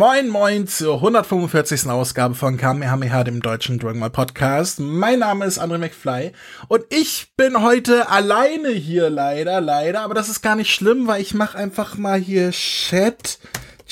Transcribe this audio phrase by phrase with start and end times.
[0.00, 1.86] Moin Moin zur 145.
[1.90, 4.80] Ausgabe von Kamehameha, dem deutschen Dragon Ball Podcast.
[4.80, 6.32] Mein Name ist André McFly
[6.68, 11.20] und ich bin heute alleine hier leider, leider, aber das ist gar nicht schlimm, weil
[11.20, 13.40] ich mache einfach mal hier Chat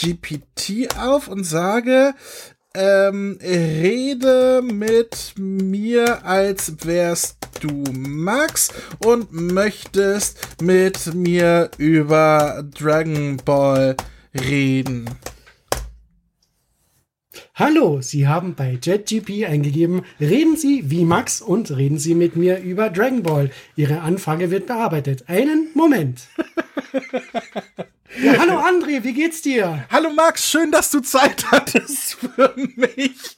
[0.01, 2.15] GPT auf und sage,
[2.73, 8.71] ähm, rede mit mir, als wärst du Max
[9.05, 13.95] und möchtest mit mir über Dragon Ball
[14.35, 15.05] reden.
[17.59, 22.61] Hallo, Sie haben bei JetGP eingegeben, reden Sie wie Max und reden Sie mit mir
[22.61, 23.51] über Dragon Ball.
[23.75, 25.29] Ihre Anfrage wird bearbeitet.
[25.29, 26.21] Einen Moment.
[28.23, 29.85] Ja, hallo André, wie geht's dir?
[29.91, 33.37] Hallo Max, schön, dass du Zeit hattest für mich.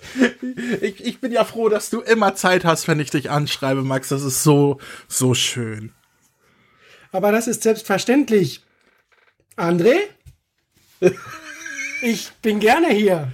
[0.82, 4.10] Ich, ich bin ja froh, dass du immer Zeit hast, wenn ich dich anschreibe, Max.
[4.10, 5.92] Das ist so, so schön.
[7.10, 8.62] Aber das ist selbstverständlich.
[9.56, 9.96] André?
[12.02, 13.30] Ich bin gerne hier.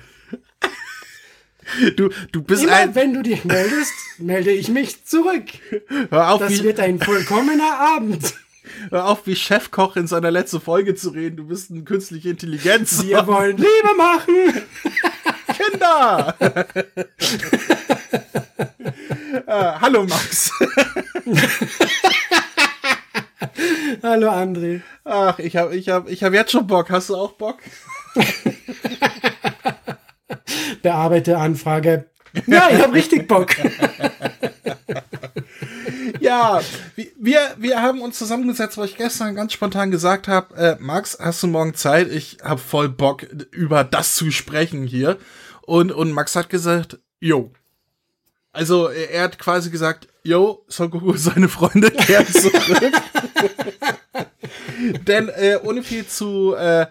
[1.96, 2.94] Du, du bist Immer ein.
[2.94, 5.44] wenn du dich meldest, melde ich mich zurück.
[6.10, 8.34] Hör auf, Das wie, wird ein vollkommener Abend.
[8.90, 11.36] hör auf, wie Chefkoch in seiner letzten Folge zu reden.
[11.36, 13.02] Du bist eine künstliche Intelligenz.
[13.04, 14.62] Wir wollen Liebe machen.
[15.70, 16.34] Kinder!
[19.46, 20.52] äh, hallo Max.
[24.02, 24.82] Hallo André.
[25.04, 26.90] Ach, ich habe ich hab, ich hab jetzt schon Bock.
[26.90, 27.58] Hast du auch Bock?
[30.82, 32.06] Bearbeite Anfrage.
[32.46, 33.54] Ja, ich habe richtig Bock.
[36.20, 36.60] Ja,
[37.16, 41.42] wir, wir haben uns zusammengesetzt, weil ich gestern ganz spontan gesagt habe, äh, Max, hast
[41.42, 42.10] du morgen Zeit?
[42.10, 45.18] Ich habe voll Bock, über das zu sprechen hier.
[45.62, 47.52] Und, und Max hat gesagt, yo.
[48.52, 52.92] Also er hat quasi gesagt, yo, Son Goku seine Freunde kehren zurück.
[55.06, 56.86] Denn äh, ohne viel zu äh,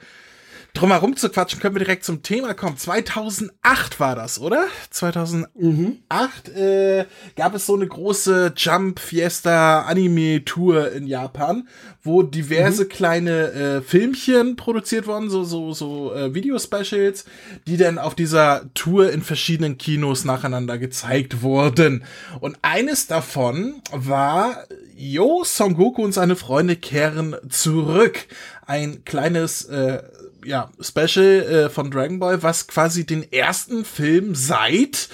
[0.75, 2.77] drumherum zu quatschen, können wir direkt zum Thema kommen.
[2.77, 4.65] 2008 war das, oder?
[4.91, 7.05] 2008 äh,
[7.35, 11.67] gab es so eine große Jump Fiesta Anime Tour in Japan,
[12.03, 17.25] wo diverse kleine äh, Filmchen produziert wurden, so so so äh, Video-Specials,
[17.67, 22.03] die dann auf dieser Tour in verschiedenen Kinos nacheinander gezeigt wurden.
[22.41, 24.65] Und eines davon war
[24.97, 28.27] Yo, Son Goku und seine Freunde kehren zurück.
[28.65, 30.01] Ein kleines äh,
[30.45, 35.09] ja, Special äh, von Dragon Ball, was quasi den ersten Film seit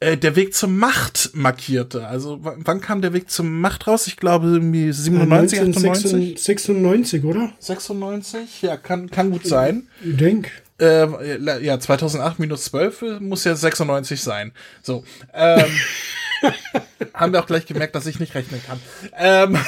[0.00, 2.06] äh, der Weg zur Macht markierte.
[2.06, 4.06] Also wann kam der Weg zur Macht raus?
[4.06, 7.52] Ich glaube irgendwie 97, 98, 96, oder?
[7.58, 8.62] 96.
[8.62, 9.88] Ja, kann kann gut sein.
[10.04, 10.50] Ich denk.
[10.80, 14.52] Äh, ja, 2008 minus 12 muss ja 96 sein.
[14.82, 15.04] So.
[15.32, 15.64] Ähm,
[17.14, 18.80] haben wir auch gleich gemerkt, dass ich nicht rechnen kann.
[19.16, 19.58] Ähm,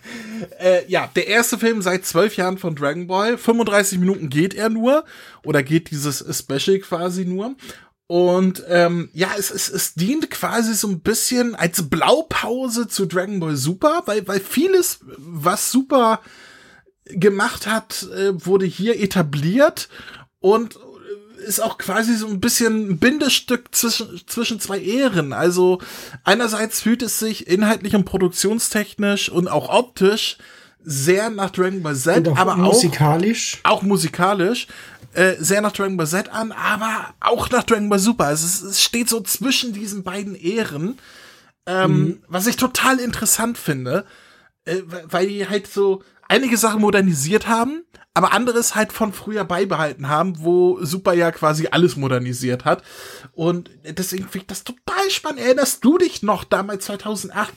[0.58, 3.38] äh, ja, der erste Film seit zwölf Jahren von Dragon Ball.
[3.38, 5.04] 35 Minuten geht er nur.
[5.44, 7.54] Oder geht dieses Special quasi nur.
[8.08, 13.40] Und ähm, ja, es, es, es dient quasi so ein bisschen als Blaupause zu Dragon
[13.40, 16.20] Ball Super, weil, weil vieles, was Super
[17.06, 19.88] gemacht hat, äh, wurde hier etabliert
[20.38, 20.78] und
[21.46, 25.32] ist auch quasi so ein bisschen ein Bindestück zwischen, zwischen zwei Ehren.
[25.32, 25.80] Also
[26.24, 30.38] einerseits fühlt es sich inhaltlich und produktionstechnisch und auch optisch
[30.84, 33.58] sehr nach Dragon Ball Z, auch aber auch musikalisch.
[33.64, 34.68] auch musikalisch
[35.14, 38.26] äh, sehr nach Dragon Ball Z an, aber auch nach Dragon Ball Super.
[38.26, 40.98] Also es, es steht so zwischen diesen beiden Ehren,
[41.66, 44.04] ähm, was ich total interessant finde,
[44.64, 47.84] äh, weil die halt so einige Sachen modernisiert haben,
[48.16, 52.82] aber anderes halt von früher beibehalten haben, wo Super ja quasi alles modernisiert hat.
[53.34, 55.40] Und deswegen finde ich das total spannend.
[55.40, 57.52] Erinnerst du dich noch damals 2008?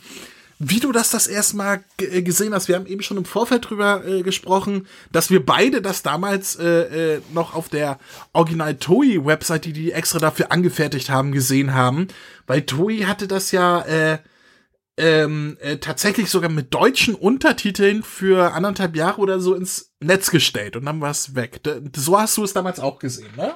[0.61, 2.67] wie du das das erste Mal g- gesehen hast.
[2.67, 7.13] Wir haben eben schon im Vorfeld drüber äh, gesprochen, dass wir beide das damals äh,
[7.15, 7.97] äh, noch auf der
[8.33, 12.09] Original Toei Website, die die extra dafür angefertigt haben, gesehen haben,
[12.45, 14.17] weil Toei hatte das ja äh,
[14.99, 20.75] ähm, äh, tatsächlich sogar mit deutschen Untertiteln für anderthalb Jahre oder so ins Netz gestellt
[20.75, 21.63] und dann war es weg.
[21.63, 23.53] D so hast du es damals auch gesehen, ne?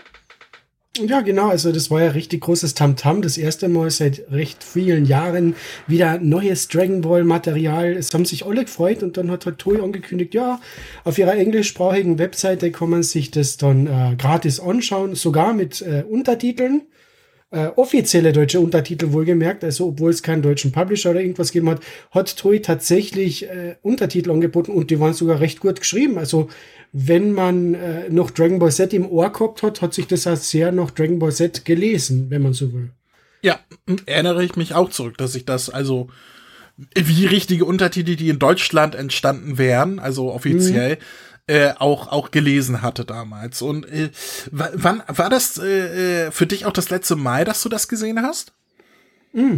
[1.00, 1.50] Ja, genau.
[1.50, 3.24] Also das war ja richtig großes Tamtam.
[3.24, 5.56] Das erste Mal seit recht vielen Jahren
[5.88, 7.94] wieder neues Dragon Ball Material.
[7.94, 10.62] Es haben sich alle gefreut und dann hat halt Toei angekündigt, ja,
[11.04, 16.04] auf ihrer englischsprachigen Webseite kann man sich das dann äh, gratis anschauen, sogar mit äh,
[16.08, 16.84] Untertiteln.
[17.54, 21.84] Äh, offizielle deutsche Untertitel wohlgemerkt, also obwohl es keinen deutschen Publisher oder irgendwas gegeben hat,
[22.10, 26.18] hat Toei tatsächlich äh, Untertitel angeboten und die waren sogar recht gut geschrieben.
[26.18, 26.50] Also
[26.94, 30.36] wenn man äh, noch Dragon Ball Z im Ohr gehabt hat, hat sich das auch
[30.36, 32.90] sehr nach Dragon Ball Z gelesen, wenn man so will.
[33.44, 33.60] Ja,
[34.08, 36.08] erinnere ich mich auch zurück, dass ich das also
[36.96, 40.98] wie richtige Untertitel, die in Deutschland entstanden wären, also offiziell,
[41.48, 43.62] äh, auch, auch gelesen hatte damals.
[43.62, 44.10] Und äh,
[44.52, 48.22] wann war das äh, äh, für dich auch das letzte Mal, dass du das gesehen
[48.22, 48.54] hast?
[49.34, 49.58] Mm.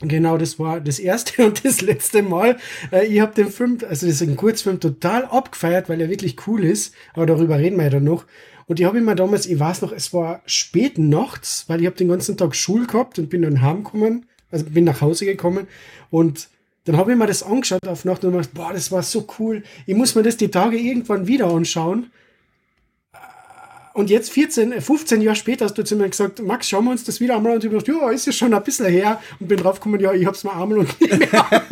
[0.00, 2.56] Genau, das war das erste und das letzte Mal.
[2.90, 6.46] Äh, ich habe den Film, also das ist ein Kurzfilm, total abgefeiert, weil er wirklich
[6.46, 6.94] cool ist.
[7.14, 8.26] Aber darüber reden wir ja dann noch.
[8.66, 11.96] Und ich habe immer damals, ich weiß noch, es war spät nachts, weil ich habe
[11.96, 15.68] den ganzen Tag Schul gehabt und bin dann heimgekommen, also bin nach Hause gekommen
[16.10, 16.48] und
[16.84, 19.62] dann habe ich mir das angeschaut auf Nacht und gedacht, boah, das war so cool.
[19.86, 22.10] Ich muss mir das die Tage irgendwann wieder anschauen.
[23.94, 27.04] Und jetzt 14, 15 Jahre später hast du zu mir gesagt, Max, schauen wir uns
[27.04, 27.56] das wieder einmal an.
[27.58, 29.20] Und ich habe gedacht, ja, ist ja schon ein bisschen her.
[29.38, 31.62] Und bin draufgekommen, ja, ich hab's mal einmal und nicht mehr.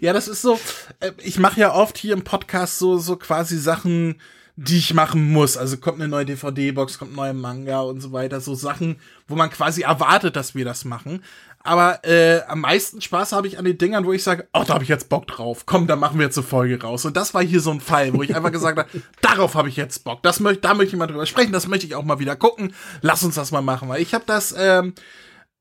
[0.00, 0.58] ja, das ist so,
[1.00, 4.16] äh, ich mache ja oft hier im Podcast so, so quasi Sachen,
[4.56, 5.58] die ich machen muss.
[5.58, 8.40] Also kommt eine neue DVD-Box, kommt ein neuer Manga und so weiter.
[8.40, 8.96] So Sachen,
[9.28, 11.22] wo man quasi erwartet, dass wir das machen.
[11.64, 14.74] Aber äh, am meisten Spaß habe ich an den Dingern, wo ich sage, oh, da
[14.74, 15.64] habe ich jetzt Bock drauf.
[15.66, 17.04] Komm, da machen wir jetzt eine Folge raus.
[17.04, 18.88] Und das war hier so ein Fall, wo ich einfach gesagt habe,
[19.20, 20.22] darauf habe ich jetzt Bock.
[20.22, 21.52] Das möchte, da möchte ich mal drüber sprechen.
[21.52, 22.74] Das möchte ich auch mal wieder gucken.
[23.00, 24.94] Lass uns das mal machen, weil ich habe das ähm,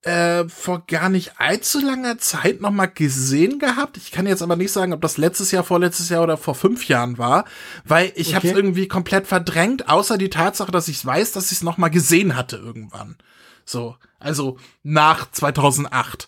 [0.04, 3.98] äh, vor gar nicht allzu langer Zeit noch mal gesehen gehabt.
[3.98, 6.88] Ich kann jetzt aber nicht sagen, ob das letztes Jahr, vorletztes Jahr oder vor fünf
[6.88, 7.46] Jahren war,
[7.86, 8.36] weil ich okay.
[8.36, 11.78] habe es irgendwie komplett verdrängt, außer die Tatsache, dass ich weiß, dass ich es noch
[11.78, 13.18] mal gesehen hatte irgendwann.
[13.66, 16.28] So, also nach 2008.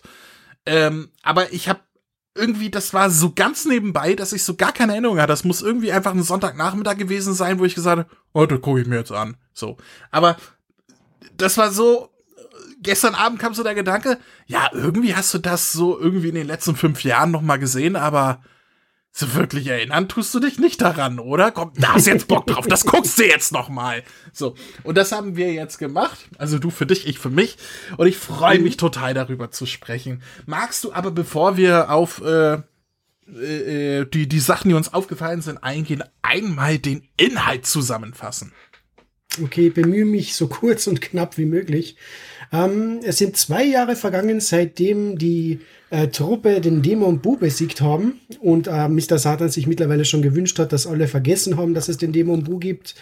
[0.66, 1.80] Ähm, aber ich habe
[2.34, 5.28] irgendwie, das war so ganz nebenbei, dass ich so gar keine Erinnerung hatte.
[5.28, 8.80] Das muss irgendwie einfach ein Sonntagnachmittag gewesen sein, wo ich gesagt habe, oh, das gucke
[8.80, 9.36] ich mir jetzt an.
[9.52, 9.76] So.
[10.10, 10.36] Aber
[11.36, 12.10] das war so,
[12.80, 16.46] gestern Abend kam so der Gedanke, ja, irgendwie hast du das so irgendwie in den
[16.46, 18.42] letzten fünf Jahren noch mal gesehen, aber
[19.16, 21.52] so wirklich erinnern tust du dich nicht daran, oder?
[21.52, 24.02] Komm, da hast jetzt Bock drauf, das guckst du jetzt noch mal.
[24.32, 26.18] So, und das haben wir jetzt gemacht.
[26.36, 27.56] Also du für dich, ich für mich.
[27.96, 30.20] Und ich freue mich total darüber zu sprechen.
[30.46, 32.58] Magst du aber, bevor wir auf äh,
[33.28, 38.52] äh, äh, die, die Sachen, die uns aufgefallen sind, eingehen, einmal den Inhalt zusammenfassen?
[39.42, 41.96] Okay, bemühe mich so kurz und knapp wie möglich.
[42.52, 45.60] Ähm, es sind zwei Jahre vergangen, seitdem die
[45.90, 49.18] äh, Truppe den Dämon Bu besiegt haben und äh, Mr.
[49.18, 52.58] Satan sich mittlerweile schon gewünscht hat, dass alle vergessen haben, dass es den Dämon Bu
[52.58, 52.94] gibt.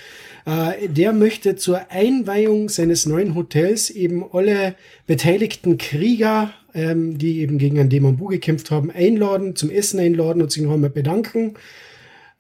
[0.46, 4.74] Äh, der möchte zur Einweihung seines neuen Hotels eben alle
[5.06, 10.40] beteiligten Krieger, ähm, die eben gegen einen Dämon Bu gekämpft haben, einladen, zum Essen einladen
[10.40, 11.54] und sich noch einmal bedanken.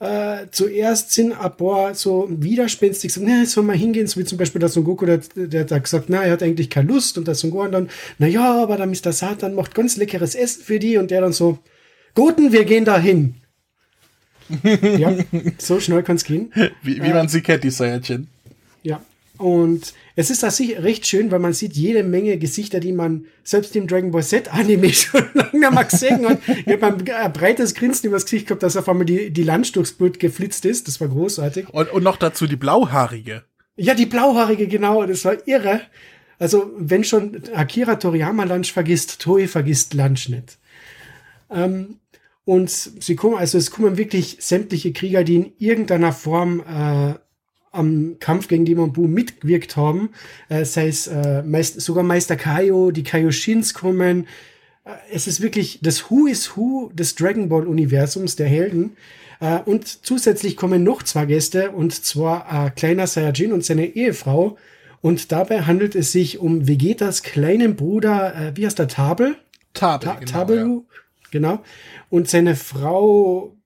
[0.02, 4.36] Äh, zuerst sind ein paar so widerspenstig, so, ne, soll mal hingehen, so wie zum
[4.36, 7.28] Beispiel der Son Goku, der, der hat gesagt, na, er hat eigentlich keine Lust und
[7.28, 7.88] der Son Gohan dann,
[8.18, 9.12] na ja, aber der Mr.
[9.12, 11.60] Satan macht ganz leckeres Essen für die und der dann so,
[12.16, 13.36] Guten, wir gehen da hin.
[14.98, 15.14] ja,
[15.58, 16.52] so schnell kann's gehen.
[16.82, 18.26] Wie, wie äh, man sie kennt, die Saiyajin.
[19.42, 23.74] Und es ist das recht schön, weil man sieht jede Menge Gesichter, die man selbst
[23.74, 26.38] im Dragon Ball Z Anime schon lange mal gesehen hat.
[26.46, 29.94] Ich habe ein breites Grinsen übers Gesicht gehabt, dass auf einmal die, die Lunch durchs
[29.94, 30.86] Blut geflitzt ist.
[30.86, 31.70] Das war großartig.
[31.70, 33.42] Und, und noch dazu die Blauhaarige.
[33.74, 35.04] Ja, die Blauhaarige, genau.
[35.06, 35.80] Das war irre.
[36.38, 40.58] Also, wenn schon Akira Toriyama Lunch vergisst, Toei vergisst Lunch nicht.
[41.50, 41.98] Ähm,
[42.44, 47.14] und sie kommen, also es kommen wirklich sämtliche Krieger, die in irgendeiner Form äh,
[47.72, 50.10] am Kampf gegen Demon Bu mitgewirkt haben.
[50.48, 54.26] Äh, sei es äh, meist, sogar Meister Kaio, die Kaioshins kommen.
[54.84, 58.96] Äh, es ist wirklich das Who is Who des Dragon Ball Universums der Helden.
[59.40, 64.56] Äh, und zusätzlich kommen noch zwei Gäste, und zwar äh, kleiner Saiyajin und seine Ehefrau.
[65.00, 69.36] Und dabei handelt es sich um Vegetas kleinen Bruder, äh, wie heißt der, Tabel?
[69.74, 71.28] Tabel, Ta genau, Tabelu, ja.
[71.30, 71.62] genau.
[72.10, 73.56] Und seine Frau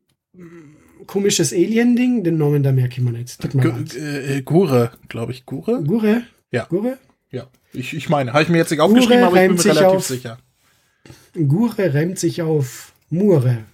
[1.06, 3.40] komisches Alien-Ding, den Namen da merke ich mir nicht.
[3.40, 5.46] Tut mir äh, Gure, glaube ich.
[5.46, 5.82] Gure?
[5.84, 6.22] Gure?
[6.50, 6.64] Ja.
[6.64, 6.98] Gure?
[7.30, 7.48] Ja.
[7.72, 9.96] Ich, ich meine, habe ich mir jetzt nicht aufgeschrieben, Gure aber ich bin mir relativ
[9.96, 10.38] auf, sicher.
[11.34, 13.64] Gure reimt sich auf Mure.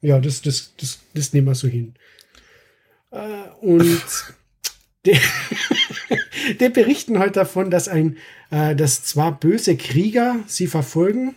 [0.00, 1.94] Ja, das, das, das, das nehmen wir so hin.
[3.10, 4.02] Äh, und
[5.04, 5.18] der,
[6.60, 8.16] der berichten halt davon, dass ein,
[8.50, 11.34] äh, dass zwar böse Krieger sie verfolgen,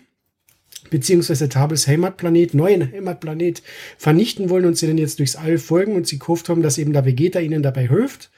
[0.90, 3.62] beziehungsweise Tabels Heimatplanet, neuen Heimatplanet
[3.98, 6.94] vernichten wollen und sie dann jetzt durchs All folgen und sie gehofft haben, dass eben
[6.94, 8.30] der Vegeta ihnen dabei hilft.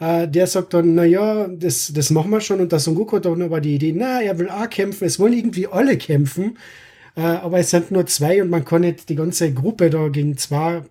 [0.00, 2.60] Äh, der sagt dann, na ja, das, das machen wir schon.
[2.60, 5.18] Und der Son Goku hat dann aber die Idee, na, er will auch kämpfen, es
[5.18, 6.58] wollen irgendwie alle kämpfen,
[7.16, 10.36] äh, aber es sind nur zwei und man kann nicht die ganze Gruppe da gegen
[10.36, 10.82] zwei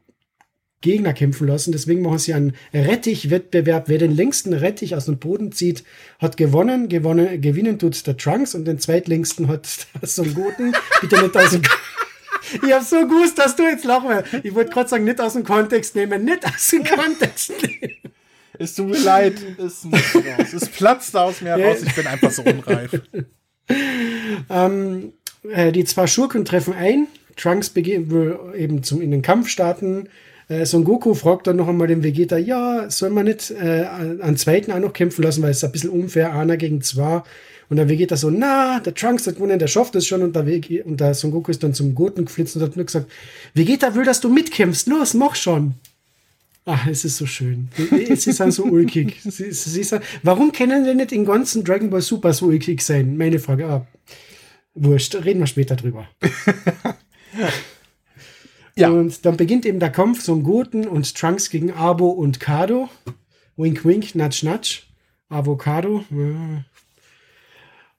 [0.81, 1.71] Gegner kämpfen lassen.
[1.71, 3.89] Deswegen machen sie einen Rettich-Wettbewerb.
[3.89, 5.83] Wer den längsten Rettich aus dem Boden zieht,
[6.19, 6.89] hat gewonnen.
[6.89, 10.73] gewonnen gewinnen tut der Trunks und den zweitlängsten hat der Son Goten.
[11.01, 11.61] Bitte nicht aus dem
[12.63, 14.45] Ich hab so gewusst, dass du jetzt lachen willst.
[14.45, 17.93] Ich wollte gerade sagen, nicht aus dem Kontext nehmen, nicht aus dem Kontext nehmen.
[18.59, 20.53] Es tut mir leid, es raus.
[20.53, 23.01] Es platzt aus mir heraus, ich bin einfach so unreif.
[24.49, 25.13] ähm,
[25.51, 27.07] äh, die zwei Schurken treffen ein.
[27.35, 30.09] Trunks will eben zum, in den Kampf starten.
[30.49, 33.85] Äh, Son Goku fragt dann noch einmal den Vegeta, ja, soll man nicht äh,
[34.21, 37.23] einen zweiten auch noch kämpfen lassen, weil es ein bisschen unfair, einer gegen zwei.
[37.69, 40.21] Und der Vegeta so, na, der Trunks hat gewonnen, der schafft es schon.
[40.21, 42.85] Und der, Vegeta, und der Son Goku ist dann zum Goten geflitzt und hat nur
[42.85, 43.11] gesagt,
[43.53, 45.73] Vegeta will, dass du mitkämpfst, los, mach schon.
[46.69, 47.69] Ach, es ist so schön.
[48.09, 49.19] Es ist halt so ulkig.
[49.23, 53.15] Sie, sie ist, warum können wir nicht in ganzen Dragon Ball Super so ulkig sein?
[53.15, 53.67] Meine Frage.
[53.67, 53.87] Ah,
[54.75, 56.09] wurscht, reden wir später drüber.
[58.79, 58.89] ja.
[58.89, 62.89] Und dann beginnt eben der Kampf Son Goten und Trunks gegen Abo und Kado.
[63.55, 64.83] Wink, wink, natsch, natsch.
[65.29, 66.05] Avocado.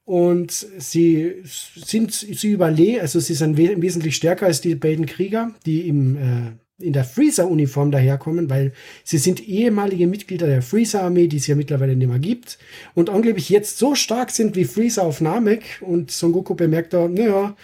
[0.05, 5.87] Und sie sind, sie überlegen, also sie sind wesentlich stärker als die beiden Krieger, die
[5.87, 11.47] im äh, in der Freezer-Uniform daherkommen, weil sie sind ehemalige Mitglieder der Freezer-Armee, die es
[11.47, 12.59] ja mittlerweile nicht mehr gibt
[12.95, 17.09] und angeblich jetzt so stark sind wie Freezer auf Namek und Son Goku bemerkt da,
[17.09, 17.57] naja,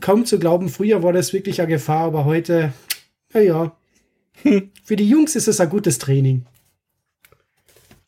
[0.00, 2.72] kaum zu glauben, früher war das wirklich eine Gefahr, aber heute,
[3.32, 3.76] naja,
[4.84, 6.44] für die Jungs ist es ein gutes Training.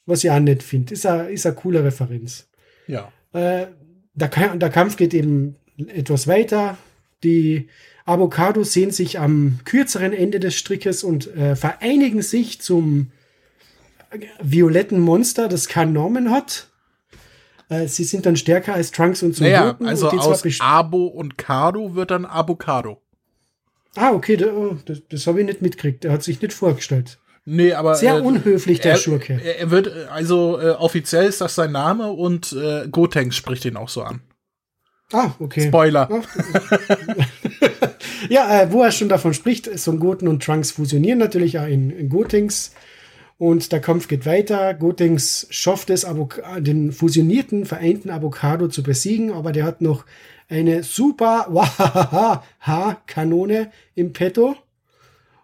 [0.05, 2.49] Was ich auch nicht finde, ist eine, ist eine coole Referenz.
[2.87, 3.13] Ja.
[3.33, 3.67] Äh,
[4.15, 6.77] der, der Kampf geht eben etwas weiter.
[7.23, 7.69] Die
[8.09, 13.11] Avocados sehen sich am kürzeren Ende des Strickes und äh, vereinigen sich zum
[14.41, 16.69] violetten Monster, das keinen Namen hat.
[17.69, 21.95] Äh, sie sind dann stärker als Trunks und Naja, also und aus Abo und Cardo
[21.95, 23.01] wird dann Avocado.
[23.95, 26.05] Ah, okay, oh, das, das habe ich nicht mitgekriegt.
[26.05, 27.19] Er hat sich nicht vorgestellt.
[27.45, 27.95] Nee, aber.
[27.95, 29.41] Sehr äh, unhöflich, der er, Schurke.
[29.43, 33.89] Er wird, also äh, offiziell ist das sein Name und äh, Gotenks spricht ihn auch
[33.89, 34.21] so an.
[35.13, 35.69] Ah, okay.
[35.69, 36.09] Spoiler.
[38.29, 41.91] Ja, äh, wo er schon davon spricht, Son Goten und Trunks fusionieren natürlich auch in,
[41.91, 42.73] in Gotings.
[43.39, 44.75] Und der Kampf geht weiter.
[44.75, 50.05] Gotings schafft es, Avok den fusionierten, vereinten Avocado zu besiegen, aber der hat noch
[50.49, 51.47] eine super
[52.61, 54.57] H-Kanone im Petto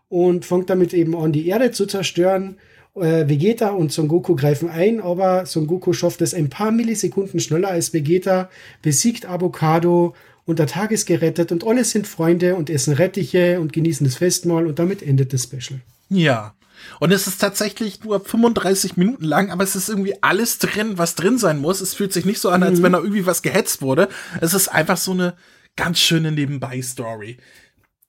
[0.09, 2.57] und fängt damit eben an, die Erde zu zerstören.
[2.97, 7.39] Äh, Vegeta und Son Goku greifen ein, aber Son Goku schafft es ein paar Millisekunden
[7.39, 8.51] schneller als Vegeta,
[8.83, 10.15] besiegt Avocado
[10.47, 14.17] und der Tag ist gerettet und alle sind Freunde und essen Rettiche und genießen das
[14.17, 15.81] Festmahl und damit endet das Special.
[16.09, 16.55] Ja.
[17.01, 21.15] Und es ist tatsächlich nur 35 Minuten lang, aber es ist irgendwie alles drin, was
[21.15, 21.81] drin sein muss.
[21.81, 22.83] Es fühlt sich nicht so an, als mhm.
[22.83, 24.09] wenn da irgendwie was gehetzt wurde.
[24.41, 25.35] Es ist einfach so eine
[25.77, 27.39] ganz schöne Nebenbei-Story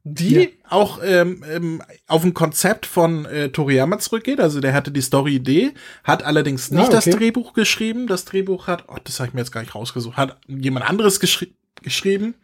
[0.07, 0.47] die ja.
[0.69, 4.39] auch ähm, ähm, auf ein Konzept von äh, Toriyama zurückgeht.
[4.39, 5.73] Also der hatte die Story-Idee,
[6.03, 6.93] hat allerdings nicht ah, okay.
[6.93, 8.05] das Drehbuch geschrieben.
[8.05, 11.19] Das Drehbuch hat, oh, das habe ich mir jetzt gar nicht rausgesucht, hat jemand anderes
[11.19, 12.35] geschri geschrieben,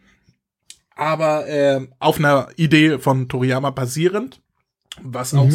[0.96, 4.40] aber äh, auf einer Idee von Toriyama basierend,
[5.02, 5.38] was mhm.
[5.38, 5.52] auch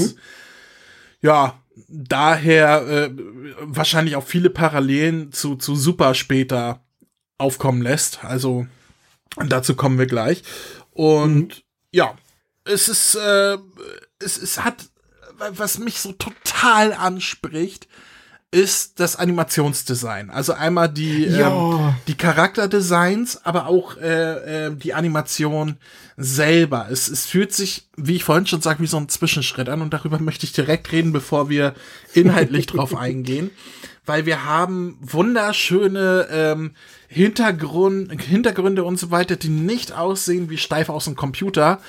[1.22, 3.12] ja daher äh,
[3.62, 6.84] wahrscheinlich auch viele Parallelen zu zu Super später
[7.40, 8.24] aufkommen lässt.
[8.24, 8.68] Also
[9.48, 10.44] dazu kommen wir gleich.
[10.92, 12.16] Und mhm ja,
[12.66, 13.58] es ist, äh,
[14.20, 14.90] es, es hat,
[15.38, 17.88] was mich so total anspricht,
[18.52, 20.30] ist das Animationsdesign.
[20.30, 25.76] Also einmal die, ähm, die Charakterdesigns, aber auch äh, äh, die Animation
[26.16, 26.88] selber.
[26.90, 29.94] Es, es fühlt sich, wie ich vorhin schon sagte, wie so ein Zwischenschritt an und
[29.94, 31.74] darüber möchte ich direkt reden, bevor wir
[32.14, 33.52] inhaltlich drauf eingehen.
[34.06, 36.72] Weil wir haben wunderschöne ähm,
[37.10, 41.82] Hintergrund, Hintergründe und so weiter, die nicht aussehen wie steif aus dem Computer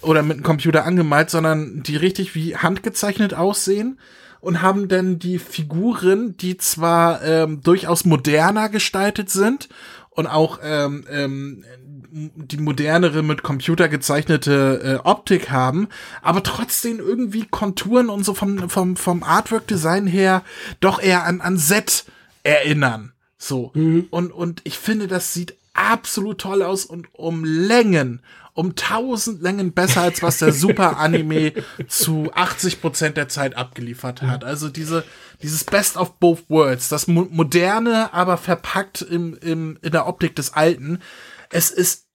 [0.00, 3.98] oder mit einem Computer angemalt, sondern die richtig wie handgezeichnet aussehen
[4.40, 9.68] und haben dann die Figuren, die zwar ähm, durchaus moderner gestaltet sind
[10.10, 11.64] und auch ähm, ähm,
[12.10, 15.88] die modernere mit Computer gezeichnete äh, Optik haben,
[16.22, 20.42] aber trotzdem irgendwie Konturen und so vom vom vom Artwork Design her
[20.80, 22.06] doch eher an an Set
[22.42, 23.12] erinnern.
[23.38, 23.70] So.
[23.74, 24.08] Mhm.
[24.10, 28.20] Und, und ich finde, das sieht absolut toll aus und um Längen,
[28.52, 31.52] um tausend Längen besser, als was der Super Anime
[31.86, 34.42] zu 80 Prozent der Zeit abgeliefert hat.
[34.42, 35.04] Also diese,
[35.40, 40.34] dieses Best of Both Worlds, das Mo moderne, aber verpackt im, im, in der Optik
[40.34, 41.00] des Alten.
[41.50, 42.07] Es ist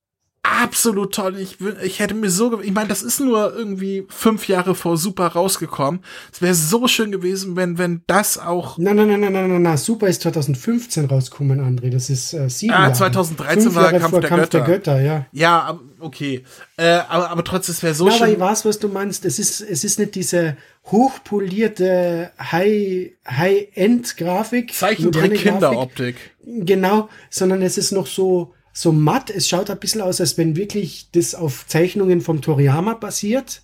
[0.44, 1.38] absolut toll.
[1.40, 5.28] Ich, ich hätte mir so, ich meine, das ist nur irgendwie fünf Jahre vor Super
[5.28, 6.02] rausgekommen.
[6.32, 8.78] Es wäre so schön gewesen, wenn, wenn das auch.
[8.78, 9.78] Nein, nein, nein, nein, nein, nein, nein.
[9.78, 11.90] Super ist 2015 rausgekommen, André.
[11.90, 13.76] Das ist äh, sieben Ah, 2013 Jahre.
[13.76, 14.60] war Kampf, der, Kampf Götter.
[14.60, 15.02] der Götter.
[15.02, 15.26] ja.
[15.32, 16.44] Ja, okay.
[16.78, 18.24] Äh, aber, aber trotzdem, es wäre so ja, schön.
[18.24, 19.24] Aber ich weiß, was du meinst.
[19.26, 20.58] Es ist, es ist nicht diese
[20.92, 24.74] hochpolierte High, High-End-Grafik.
[24.74, 26.16] Zeichentrick-Kinderoptik.
[26.46, 29.30] Genau, sondern es ist noch so, so matt.
[29.30, 33.62] Es schaut ein bisschen aus, als wenn wirklich das auf Zeichnungen vom Toriyama basiert.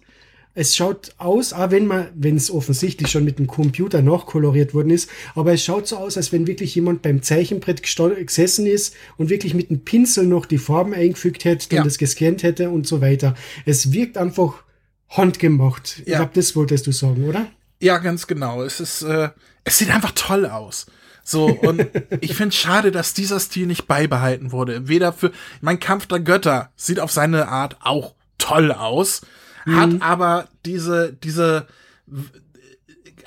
[0.55, 4.73] Es schaut aus, auch wenn man, wenn es offensichtlich schon mit dem Computer noch koloriert
[4.73, 8.95] worden ist, aber es schaut so aus, als wenn wirklich jemand beim Zeichenbrett gesessen ist
[9.17, 11.83] und wirklich mit dem Pinsel noch die Farben eingefügt hätte, dann ja.
[11.83, 13.35] das gescannt hätte und so weiter.
[13.65, 14.63] Es wirkt einfach
[15.07, 15.99] handgemacht.
[15.99, 16.03] Ja.
[16.05, 17.47] Ich glaube, das wolltest du sagen, oder?
[17.79, 18.63] Ja, ganz genau.
[18.63, 19.29] Es ist, äh,
[19.63, 20.87] es sieht einfach toll aus.
[21.29, 21.85] So, und
[22.21, 24.87] ich finde schade, dass dieser Stil nicht beibehalten wurde.
[24.87, 25.31] Weder für,
[25.61, 29.21] mein Kampf der Götter sieht auf seine Art auch toll aus,
[29.65, 29.75] mhm.
[29.75, 31.67] hat aber diese, diese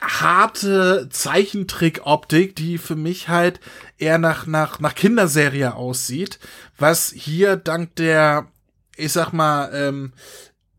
[0.01, 3.61] harte Zeichentrick-Optik, die für mich halt
[3.99, 6.41] eher nach, nach, nach Kinderserie aussieht,
[6.77, 8.49] was hier dank der,
[8.97, 10.13] ich sag mal, ähm,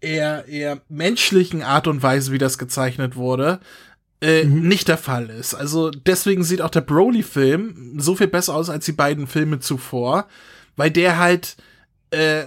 [0.01, 3.61] eher, eher menschlichen Art und Weise, wie das gezeichnet wurde,
[4.23, 4.67] äh, mhm.
[4.69, 5.53] nicht der Fall ist.
[5.53, 10.27] Also deswegen sieht auch der Broly-Film so viel besser aus als die beiden Filme zuvor,
[10.77, 11.57] weil der halt
[12.11, 12.45] äh,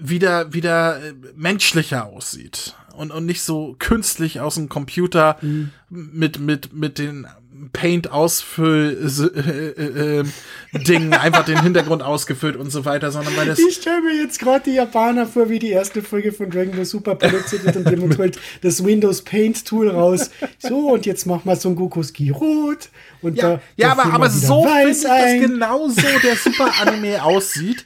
[0.00, 5.70] wieder wieder äh, menschlicher aussieht und und nicht so künstlich aus dem Computer mhm.
[5.90, 7.28] mit mit mit den
[7.72, 8.98] Paint Ausfüll
[9.36, 10.24] äh, äh, äh,
[10.72, 14.40] Dingen einfach den Hintergrund ausgefüllt und so weiter, sondern weil das Ich stelle mir jetzt
[14.40, 17.88] gerade die Japaner vor, wie die erste Folge von Dragon Ball Super produziert wird und
[17.88, 20.30] jemand holt das Windows Paint Tool raus.
[20.58, 22.88] So und jetzt machen wir Son Goku Ski rot
[23.22, 27.22] und ja, da, ja, aber aber so finde ich, dass genau so der Super Anime
[27.24, 27.84] aussieht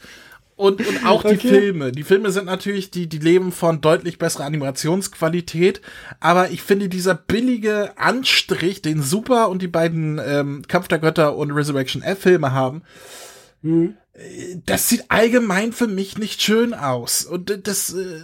[0.59, 1.49] und, und auch die okay.
[1.49, 1.93] Filme.
[1.93, 5.81] Die Filme sind natürlich, die, die leben von deutlich besserer Animationsqualität.
[6.19, 11.37] Aber ich finde, dieser billige Anstrich, den Super und die beiden ähm, Kampf der Götter
[11.37, 12.83] und Resurrection F-Filme haben,
[13.63, 13.95] mhm.
[14.67, 17.25] das sieht allgemein für mich nicht schön aus.
[17.25, 18.21] Und das äh,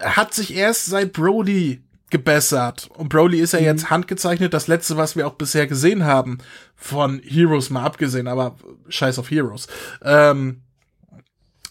[0.00, 2.90] hat sich erst seit Brody gebessert.
[2.96, 3.66] Und Broly ist ja mhm.
[3.66, 6.38] jetzt handgezeichnet, das letzte, was wir auch bisher gesehen haben,
[6.74, 8.56] von Heroes mal abgesehen, aber
[8.88, 9.68] scheiß auf Heroes.
[10.02, 10.62] Ähm,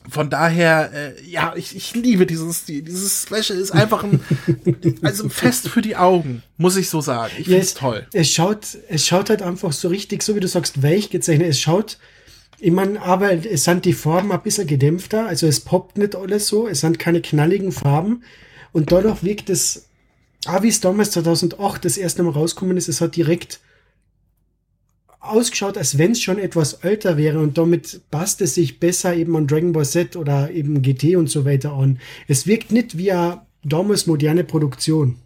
[0.10, 2.82] von daher, äh, ja, ich, ich liebe diesen Stil.
[2.82, 4.20] Dieses Special ist einfach ein,
[5.02, 7.34] also ein Fest für die Augen, muss ich so sagen.
[7.38, 8.08] Ich finde es toll.
[8.14, 11.50] Es schaut, es schaut halt einfach so richtig, so wie du sagst, weich gezeichnet.
[11.50, 11.98] Es schaut,
[12.60, 16.48] ich meine, aber es sind die Farben ein bisschen gedämpfter, also es poppt nicht alles
[16.48, 18.24] so, es sind keine knalligen Farben
[18.72, 19.88] und dadurch wirkt es,
[20.46, 23.60] ah, wie es damals 2008 das erste Mal rausgekommen ist, es hat direkt
[25.30, 29.36] ausgeschaut, als wenn es schon etwas älter wäre und damit passt es sich besser eben
[29.36, 32.00] an Dragon Ball Z oder eben GT und so weiter an.
[32.28, 35.18] Es wirkt nicht wie eine damals moderne Produktion.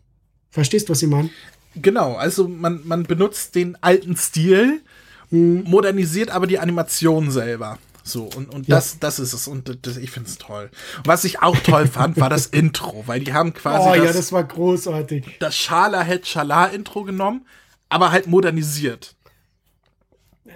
[0.49, 1.29] Verstehst, was ich meine?
[1.75, 4.81] Genau, also man, man benutzt den alten Stil,
[5.29, 5.63] hm.
[5.63, 7.77] modernisiert aber die Animation selber.
[8.03, 8.77] So, und, und ja.
[8.77, 9.47] das, das ist es.
[9.47, 10.71] Und das, ich finde es toll.
[11.03, 13.87] Was ich auch toll fand, war das Intro, weil die haben quasi.
[13.87, 15.37] Oh das, ja, das war großartig.
[15.39, 17.45] Das Schala Het Schala Intro genommen,
[17.87, 19.15] aber halt modernisiert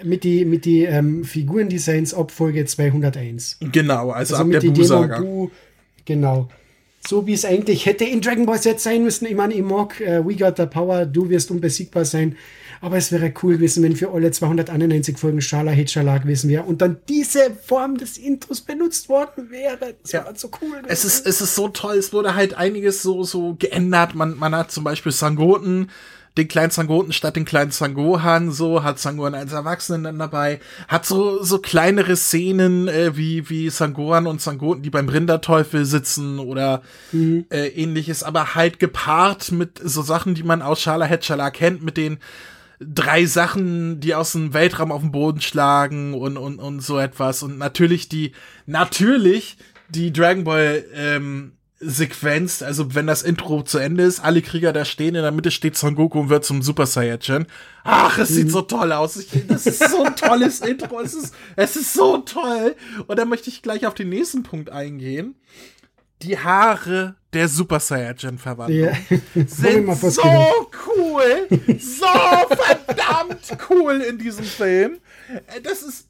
[0.02, 3.58] mit die, mit die ähm, Figurendesigns ab Folge 201.
[3.72, 5.20] Genau, also, also ab mit der Busaga.
[5.20, 5.50] Bu,
[6.04, 6.48] genau.
[7.06, 9.26] So wie es eigentlich hätte in Dragon Ball Z sein müssen.
[9.26, 12.36] Ich meine, ich mag äh, We Got the Power, du wirst unbesiegbar sein.
[12.80, 16.82] Aber es wäre cool gewesen, wenn für alle 291 Folgen Schala Hitchala gewesen wäre und
[16.82, 19.94] dann diese Form des Intros benutzt worden wäre.
[20.02, 20.24] Das ja.
[20.26, 20.82] war so cool.
[20.86, 21.96] Es ist, es ist so toll.
[21.96, 24.14] Es wurde halt einiges so, so geändert.
[24.14, 25.90] Man, man hat zum Beispiel Sangoten
[26.36, 31.06] den kleinen Zangoten statt den kleinen Zangohan, so, hat Zangohan als Erwachsenen dann dabei, hat
[31.06, 36.82] so, so kleinere Szenen, äh, wie, wie Zangohan und Zangoten, die beim Rinderteufel sitzen oder
[37.12, 37.46] mhm.
[37.50, 41.96] äh, ähnliches, aber halt gepaart mit so Sachen, die man aus Schala Hetschala kennt, mit
[41.96, 42.18] den
[42.80, 47.44] drei Sachen, die aus dem Weltraum auf den Boden schlagen und, und, und so etwas.
[47.44, 48.32] Und natürlich die,
[48.66, 49.56] natürlich
[49.88, 51.52] die Dragon Ball ähm,
[51.84, 55.50] Sequenz, also wenn das Intro zu Ende ist, alle Krieger da stehen, in der Mitte
[55.50, 57.46] steht Son Goku und wird zum Super Saiyajin.
[57.84, 58.50] Ach, es sieht mhm.
[58.50, 59.16] so toll aus.
[59.16, 61.00] Ich, das ist so ein tolles Intro.
[61.00, 62.74] Es ist, es ist so toll.
[63.06, 65.36] Und dann möchte ich gleich auf den nächsten Punkt eingehen.
[66.22, 69.18] Die Haare der Super Saiyajin Verwandlung ja.
[69.46, 70.22] sind so
[70.86, 72.06] cool, so
[72.86, 74.98] verdammt cool in diesem Film.
[75.62, 76.06] Das ist,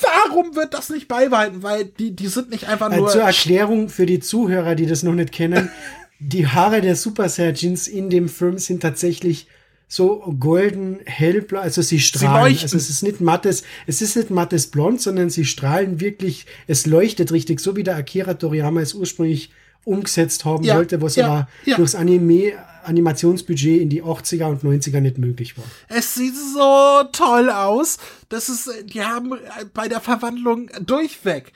[0.00, 1.62] Warum wird das nicht beibehalten?
[1.62, 3.08] Weil die, die sind nicht einfach nur.
[3.08, 5.70] Zur Erklärung für die Zuhörer, die das noch nicht kennen,
[6.18, 9.48] die Haare der Super Saiyajins in dem Film sind tatsächlich
[9.88, 12.54] so golden hellblau, also sie strahlen.
[12.54, 16.46] Sie also es ist nicht mattes, es ist nicht mattes Blond, sondern sie strahlen wirklich,
[16.66, 19.50] es leuchtet richtig, so wie der Akira Toriyama es ursprünglich
[19.84, 21.76] umgesetzt haben ja, wollte, was ja, aber ja.
[21.76, 22.54] durchs Anime
[22.86, 25.64] Animationsbudget in die 80er und 90er nicht möglich war.
[25.88, 27.98] Es sieht so toll aus.
[28.28, 29.32] Das ist, die haben
[29.74, 31.52] bei der Verwandlung durchweg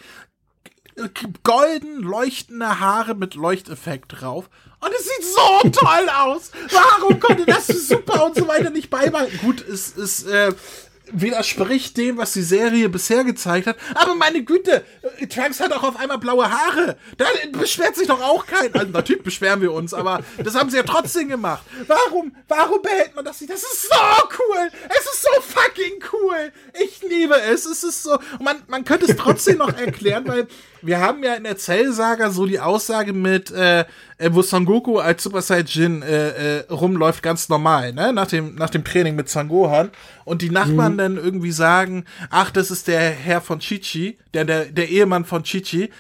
[1.43, 4.51] golden leuchtende Haare mit Leuchteffekt drauf.
[4.81, 6.51] Und es sieht so toll aus.
[6.71, 9.38] Warum konnte das super und so weiter nicht beibehalten?
[9.38, 10.53] Gut, es ist äh,
[11.12, 13.77] widerspricht dem, was die Serie bisher gezeigt hat.
[13.94, 14.85] Aber meine Güte,
[15.18, 16.96] äh, Trunks hat auch auf einmal blaue Haare.
[17.18, 18.75] Da beschwert sich doch auch kein.
[18.75, 21.62] Also natürlich beschweren wir uns, aber das haben sie ja trotzdem gemacht.
[21.87, 23.53] Warum, warum behält man das nicht?
[23.53, 23.96] Das ist so
[24.38, 24.70] cool.
[24.88, 26.53] Es ist so fucking cool.
[26.83, 27.66] Ich liebe es.
[27.66, 28.18] Es ist so.
[28.40, 30.46] man, man könnte es trotzdem noch erklären, weil
[30.83, 33.81] wir haben ja in der Zell-Saga so die Aussage mit, äh,
[34.19, 38.12] äh, wo Son Goku als Super Saiyajin äh, äh, rumläuft, ganz normal, ne?
[38.12, 39.90] Nach dem, nach dem Training mit Son Gohan.
[40.25, 40.99] Und die Nachbarn mhm.
[40.99, 45.43] dann irgendwie sagen, ach, das ist der Herr von Chichi, der, der, der Ehemann von
[45.43, 45.90] Chichi,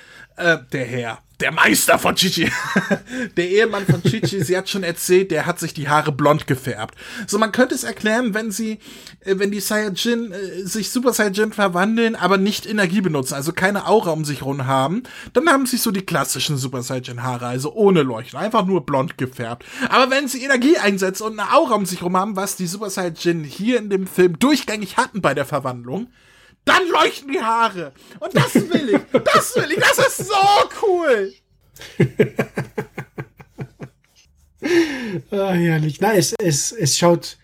[0.40, 2.50] äh, der Herr der Meister von Chichi,
[3.36, 6.94] der Ehemann von Chichi, sie hat schon erzählt, der hat sich die Haare blond gefärbt.
[7.26, 8.78] So, man könnte es erklären, wenn sie,
[9.20, 13.86] äh, wenn die Saiyajin äh, sich Super Saiyajin verwandeln, aber nicht Energie benutzen, also keine
[13.86, 17.72] Aura um sich rum haben, dann haben sie so die klassischen Super Saiyajin Haare, also
[17.72, 19.64] ohne Leuchten, einfach nur blond gefärbt.
[19.88, 22.90] Aber wenn sie Energie einsetzen und eine Aura um sich rum haben, was die Super
[22.90, 26.08] Saiyajin hier in dem Film durchgängig hatten bei der Verwandlung,
[26.64, 27.92] dann leuchten die Haare.
[28.18, 29.00] Und das will ich.
[29.24, 29.78] Das will ich.
[29.78, 30.34] Das ist so
[30.82, 31.32] cool.
[35.30, 36.00] ah, herrlich.
[36.00, 37.38] Na, es, es, es schaut,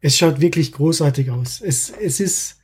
[0.00, 1.60] es schaut wirklich großartig aus.
[1.60, 2.60] Es, es ist,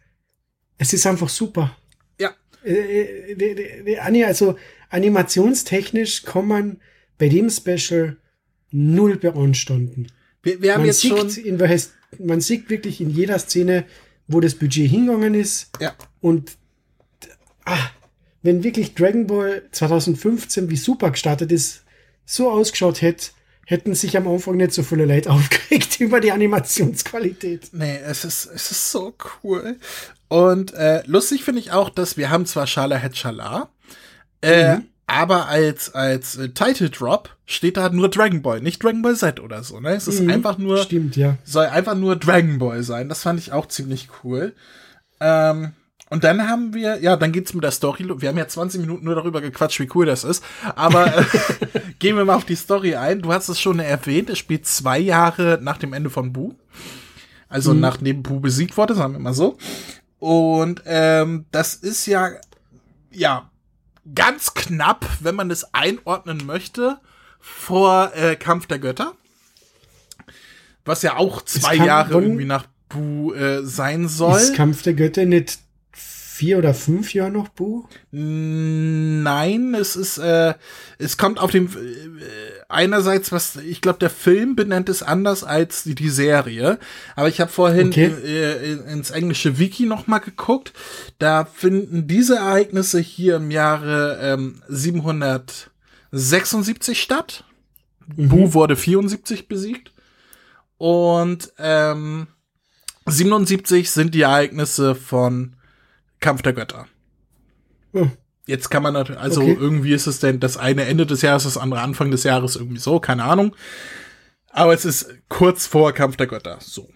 [0.79, 1.77] es ist einfach super.
[2.19, 2.35] Ja.
[2.65, 4.57] Äh, äh also
[4.91, 6.81] animationstechnisch kann man
[7.19, 8.17] bei dem Special
[8.71, 10.09] null beanstanden.
[10.43, 13.85] Wir, wir haben man jetzt sieht schon in welches, man sieht wirklich in jeder Szene,
[14.29, 15.71] wo das Budget hingegangen ist.
[15.81, 15.95] Ja.
[16.21, 16.53] Und
[17.65, 17.91] ah,
[18.43, 21.85] wenn wirklich Dragon Ball 2015 wie super gestartet ist,
[22.25, 23.31] so ausgeschaut hätte,
[23.67, 27.71] hätten sich am Anfang nicht so viele Leute aufgeregt über die Animationsqualität.
[27.73, 29.77] Nee, es ist, es ist so cool.
[30.29, 33.71] Und äh, lustig finde ich auch, dass wir haben zwar Schala Hetchala,
[34.43, 34.87] äh, mhm.
[35.09, 39.41] Aber als, als äh, Title Drop steht da nur Dragon Ball, nicht Dragon Ball Z
[39.41, 39.95] oder so, ne?
[39.95, 40.31] Es ist mhm.
[40.31, 41.39] einfach nur, Stimmt, ja.
[41.45, 43.09] soll einfach nur Dragon Ball sein.
[43.09, 44.55] Das fand ich auch ziemlich cool.
[45.19, 45.73] Ähm,
[46.11, 48.05] und dann haben wir, ja, dann geht's mit der Story.
[48.19, 50.45] Wir haben ja 20 Minuten nur darüber gequatscht, wie cool das ist.
[50.77, 51.25] Aber äh,
[51.99, 53.23] gehen wir mal auf die Story ein.
[53.23, 56.53] Du hast es schon erwähnt, es spielt zwei Jahre nach dem Ende von Bu.
[57.49, 57.81] Also mhm.
[57.81, 59.57] nachdem Bu besiegt wurde, sagen wir mal so.
[60.19, 62.33] Und ähm, das ist ja,
[63.11, 63.51] ja,
[64.15, 66.99] ganz knapp, wenn man es einordnen möchte,
[67.41, 69.15] vor äh, Kampf der Götter.
[70.85, 74.39] Was ja auch zwei Jahre irgendwie nach Bu äh, sein soll.
[74.39, 75.59] Ist Kampf der Götter nicht
[76.39, 77.87] vier oder fünf Jahre noch Bu?
[78.13, 80.55] Nein, es ist, äh,
[80.97, 81.71] es kommt auf dem äh,
[82.69, 86.79] einerseits, was ich glaube, der Film benennt es anders als die, die Serie.
[87.17, 88.13] Aber ich habe vorhin okay.
[88.25, 90.73] äh, ins englische Wiki noch mal geguckt.
[91.19, 97.43] Da finden diese Ereignisse hier im Jahre ähm, 776 statt.
[98.15, 98.29] Mhm.
[98.29, 99.91] Bu wurde 74 besiegt.
[100.77, 102.29] Und ähm,
[103.07, 105.57] 77 sind die Ereignisse von
[106.21, 106.87] Kampf der Götter.
[107.93, 108.13] Hm.
[108.47, 109.57] Jetzt kann man natürlich, also okay.
[109.59, 112.79] irgendwie ist es denn das eine Ende des Jahres, das andere Anfang des Jahres, irgendwie
[112.79, 113.55] so, keine Ahnung.
[114.51, 116.89] Aber es ist kurz vor Kampf der Götter, so.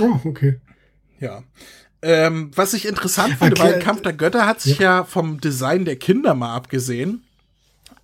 [0.00, 0.60] Oh, okay.
[1.20, 1.44] Ja.
[2.02, 3.74] Ähm, was ich interessant finde, okay.
[3.74, 4.98] weil Kampf der Götter hat sich ja.
[4.98, 7.22] ja vom Design der Kinder mal abgesehen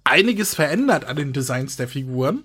[0.07, 2.45] einiges verändert an den Designs der Figuren.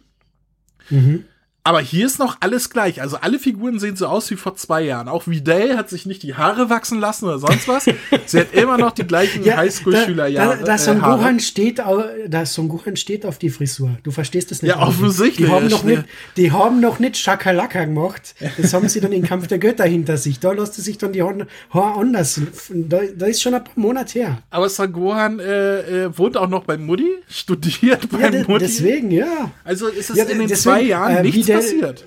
[0.90, 1.26] Mhm.
[1.64, 3.02] Aber hier ist noch alles gleich.
[3.02, 5.08] Also alle Figuren sehen so aus wie vor zwei Jahren.
[5.08, 7.86] Auch Vidal hat sich nicht die Haare wachsen lassen oder sonst was.
[8.26, 10.56] Sie hat immer noch die gleichen ja, Highschool-Schülerjahre.
[10.58, 13.92] Da, da, da, Son äh, Gohan steht, da Son Gohan steht auf die Frisur.
[14.02, 14.72] Du verstehst das nicht.
[14.72, 15.48] Ja, offensichtlich.
[15.48, 16.04] Die haben, noch nicht,
[16.36, 18.34] die haben noch nicht Schakalaka gemacht.
[18.58, 20.40] Das haben sie dann in Kampf der Götter hinter sich.
[20.40, 22.42] Da lässt sich dann die Haare anders.
[22.70, 24.38] Da, da ist schon ein paar Monate her.
[24.50, 28.66] Aber Son Gohan äh, äh, wohnt auch noch bei Mutti, studiert bei ja, Mutti.
[28.66, 29.52] Deswegen, ja.
[29.64, 32.06] Also ist es ja, in den deswegen, zwei Jahren äh, nichts Videl, passiert.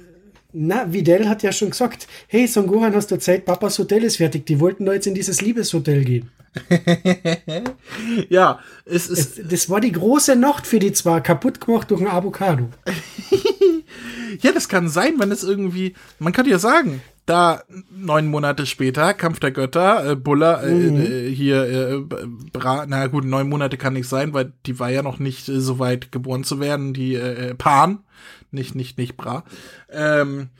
[0.52, 4.18] Na, Videl hat ja schon gesagt, hey, Son Gohan, hast du Zeit, Papas Hotel ist
[4.18, 4.46] fertig.
[4.46, 6.30] Die wollten da jetzt in dieses Liebeshotel gehen.
[8.28, 9.38] ja, es ist.
[9.38, 12.68] Es, das war die große Nacht für die zwei, kaputt gemacht durch ein Avocado.
[14.40, 19.14] ja, das kann sein, wenn es irgendwie, man kann ja sagen, da neun Monate später,
[19.14, 21.00] Kampf der Götter, äh, Buller, äh, mhm.
[21.00, 21.98] äh, hier, äh,
[22.52, 25.60] Bra, na gut, neun Monate kann nicht sein, weil die war ja noch nicht äh,
[25.60, 28.00] so weit geboren zu werden, die äh, äh Pan,
[28.54, 29.44] nicht, nicht, nicht Bra.
[29.90, 30.50] Ähm,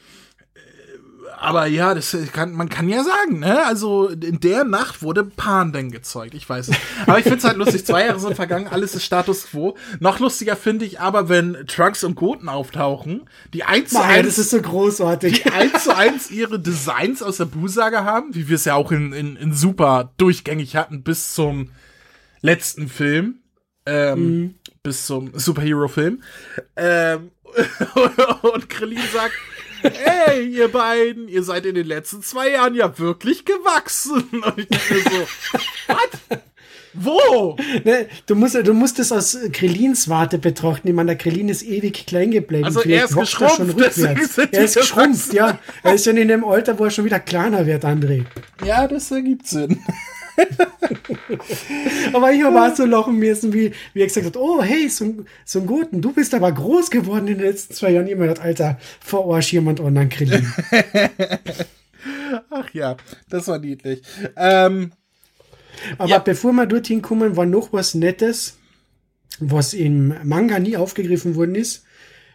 [1.38, 3.66] aber ja, das kann, man kann ja sagen, ne?
[3.66, 6.35] Also in der Nacht wurde Pan denn gezeugt.
[6.35, 6.76] Ich weiß es.
[7.07, 7.85] Aber ich finde es halt lustig.
[7.85, 9.76] Zwei Jahre sind vergangen, alles ist Status quo.
[10.00, 14.38] Noch lustiger finde ich aber, wenn Trunks und Goten auftauchen, die eins zu eins, das
[14.38, 15.42] ist so großartig.
[15.42, 18.92] Die eins zu eins ihre Designs aus der Busaga haben, wie wir es ja auch
[18.92, 21.70] in, in, in Super durchgängig hatten bis zum
[22.40, 23.40] letzten Film.
[23.87, 24.54] Ähm, mhm.
[24.86, 26.22] Bis zum Superhero-Film.
[26.76, 27.30] Ähm,
[28.42, 29.32] und Krillin sagt,
[29.80, 34.28] hey, ihr beiden, ihr seid in den letzten zwei Jahren ja wirklich gewachsen.
[34.44, 36.38] Und ich dachte so, was?
[36.92, 37.56] Wo?
[37.84, 40.88] Ne, du, musst, du musst es aus Krillins Warte betrachten.
[40.88, 42.66] Ich meine, der Krillin ist ewig klein geblieben.
[42.66, 43.56] Also er ist geschrumpft.
[43.56, 44.38] Schon rückwärts.
[44.38, 45.58] Er ist geschrumpft, ja.
[45.82, 48.26] Er ist schon in dem Alter, wo er schon wieder kleiner wird, André.
[48.62, 49.80] Ja, das ergibt Sinn.
[52.12, 55.24] Aber ich habe auch so lachen müssen, wie, wie er gesagt hat, oh, hey, so,
[55.44, 58.08] so ein Guten, du bist aber groß geworden in den letzten zwei Jahren.
[58.08, 60.52] Immer das Alter, vor Arsch jemand online kriegen.
[62.50, 62.96] Ach ja,
[63.28, 64.02] das war niedlich.
[64.36, 64.92] Ähm,
[65.98, 66.18] aber ja.
[66.18, 68.58] bevor wir dorthin kommen, war noch was Nettes,
[69.40, 71.84] was im Manga nie aufgegriffen worden ist.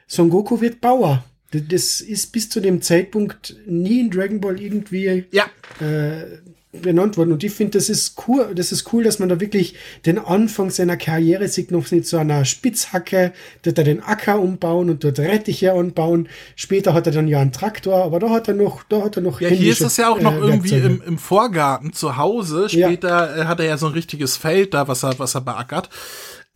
[0.07, 1.23] Son Goku wird Bauer.
[1.51, 5.49] Das ist bis zu dem Zeitpunkt nie in Dragon Ball irgendwie ja.
[5.79, 6.37] äh,
[6.71, 7.31] benannt worden.
[7.31, 10.69] Und ich finde, das ist cool, das ist cool, dass man da wirklich den Anfang
[10.69, 15.19] seiner Karriere sieht, noch nicht so einer Spitzhacke, dort er den Acker umbauen und dort
[15.19, 16.29] Rettiche anbauen.
[16.55, 19.23] Später hat er dann ja einen Traktor, aber da hat er noch, da hat er
[19.23, 19.41] noch.
[19.41, 22.69] Ja, hier ist es ja auch noch äh, irgendwie im, im Vorgarten zu Hause.
[22.69, 23.47] Später ja.
[23.47, 25.89] hat er ja so ein richtiges Feld da, was er, was er beackert.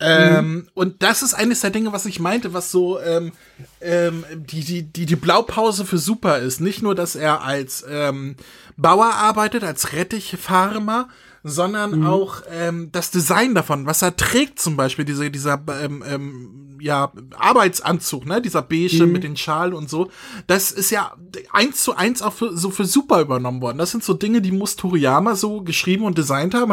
[0.04, 0.68] Ähm, mhm.
[0.74, 3.32] Und das ist eines der Dinge, was ich meinte, was so ähm,
[3.80, 6.60] ähm, die, die, die, die Blaupause für Super ist.
[6.60, 8.36] Nicht nur, dass er als ähm,
[8.76, 11.08] Bauer arbeitet, als Rettichfarmer,
[11.46, 12.06] sondern mhm.
[12.06, 17.12] auch ähm, das Design davon, was er trägt zum Beispiel, diese, dieser ähm, ähm, ja,
[17.36, 19.12] Arbeitsanzug, ne, dieser beige mhm.
[19.12, 20.10] mit den Schalen und so,
[20.46, 21.12] das ist ja
[21.52, 23.76] eins zu eins auch für, so für Super übernommen worden.
[23.76, 26.72] Das sind so Dinge, die muss Toriyama so geschrieben und designt haben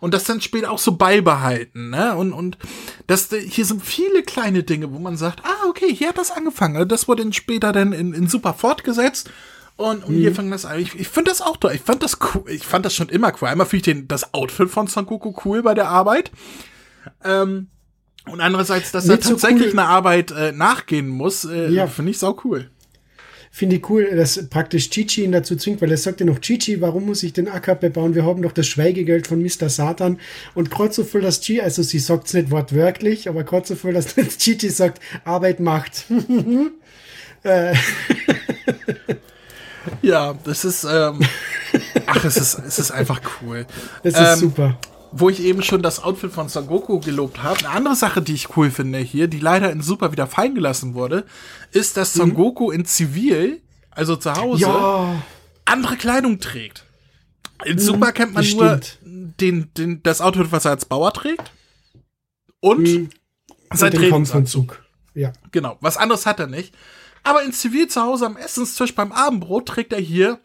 [0.00, 2.56] und das dann später auch so beibehalten, ne, und, und
[3.06, 6.88] das, hier sind viele kleine Dinge, wo man sagt, ah, okay, hier hat das angefangen,
[6.88, 9.30] das wurde dann später dann in, in Super fortgesetzt
[9.78, 10.18] und, und mhm.
[10.18, 10.80] hier fängt das an.
[10.80, 11.70] Ich, ich finde das auch toll.
[11.72, 12.42] Ich fand das cool.
[12.48, 13.46] Ich fand das schon immer cool.
[13.46, 16.32] Einmal finde ich den, das Outfit von Son Goku cool bei der Arbeit.
[17.24, 17.68] Ähm,
[18.26, 19.78] und andererseits, dass Nicht er tatsächlich so cool.
[19.78, 21.86] eine Arbeit äh, nachgehen muss, äh, ja.
[21.86, 22.68] finde ich sau cool.
[23.52, 26.80] Finde ich cool, dass praktisch Chichi ihn dazu zwingt, weil er sagt ja noch, Chichi,
[26.80, 28.16] warum muss ich den Acker bebauen?
[28.16, 29.68] Wir haben doch das Schweigegeld von Mr.
[29.68, 30.18] Satan.
[30.56, 33.76] Und gerade so viel, dass Chichi, also sie sagt es nicht wortwörtlich, aber gerade so
[33.76, 36.06] viel, dass Chichi sagt, Arbeit macht.
[37.44, 37.76] äh.
[40.02, 41.20] Ja, das ist, ähm,
[42.06, 43.66] ach, es ist, es ist einfach cool.
[44.02, 44.78] Es ist ähm, super.
[45.10, 47.58] Wo ich eben schon das Outfit von Son Goku gelobt habe.
[47.60, 50.94] Eine andere Sache, die ich cool finde hier, die leider in Super wieder fallen gelassen
[50.94, 51.24] wurde,
[51.72, 52.34] ist, dass Son mhm.
[52.34, 55.22] Goku in Zivil, also zu Hause, ja.
[55.64, 56.84] andere Kleidung trägt.
[57.64, 61.50] In mhm, Super kennt man nur den, den, das Outfit, was er als Bauer trägt.
[62.60, 63.08] Und mhm.
[63.72, 64.82] sein Trainingsanzug.
[65.14, 65.32] Ja.
[65.52, 65.76] Genau.
[65.80, 66.74] Was anderes hat er nicht.
[67.22, 70.40] Aber in Zivil zu Hause am Essenstisch beim Abendbrot trägt er hier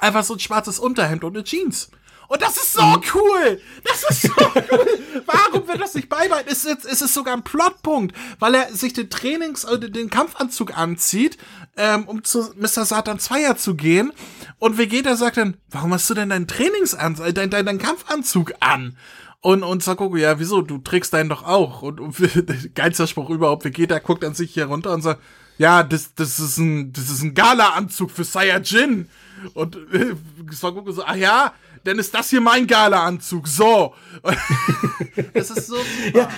[0.00, 1.90] einfach so ein schwarzes Unterhemd und eine Jeans.
[2.28, 3.02] Und das ist so mhm.
[3.14, 3.60] cool!
[3.84, 4.32] Das ist so
[4.70, 4.86] cool!
[5.26, 6.50] Warum wird das nicht beibehalten?
[6.52, 10.76] Es ist, es ist sogar ein Plotpunkt, weil er sich den Trainings- oder den Kampfanzug
[10.76, 11.38] anzieht,
[11.78, 12.84] ähm, um zu Mr.
[12.84, 14.12] Satan Zweier zu gehen.
[14.58, 18.98] Und Vegeta sagt dann, warum hast du denn deinen Trainingsanzug, äh, deinen, deinen Kampfanzug an?
[19.40, 20.60] Und, und Sakoku, ja, wieso?
[20.60, 21.80] Du trägst deinen doch auch.
[21.80, 22.14] Und, und
[22.74, 25.22] geilster Spruch überhaupt, Vegeta guckt an sich hier runter und sagt,
[25.58, 29.08] ja, das, das ist ein, das ist ein Gala-Anzug für Saiyajin.
[29.54, 30.14] Und äh,
[30.52, 31.52] Son Goku so, ah ja,
[31.84, 33.46] dann ist das hier mein Gala-Anzug.
[33.48, 33.94] So.
[35.34, 36.18] das ist so super.
[36.18, 36.28] Ja,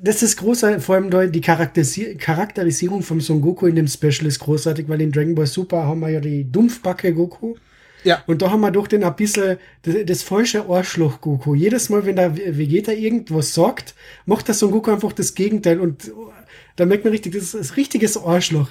[0.00, 0.82] das ist großartig.
[0.82, 5.12] Vor allem die Charakterisi Charakterisierung vom Son Goku in dem Special ist großartig, weil in
[5.12, 7.56] Dragon Ball Super haben wir ja die Dumpfbacke Goku.
[8.04, 8.22] Ja.
[8.26, 11.54] Und da haben wir doch den ein bisschen das, das falsche Arschloch Goku.
[11.54, 13.94] Jedes Mal, wenn der Vegeta irgendwas sagt,
[14.26, 16.12] macht der Son Goku einfach das Gegenteil und
[16.76, 18.70] da merkt man richtig, das ist ein richtiges Arschloch.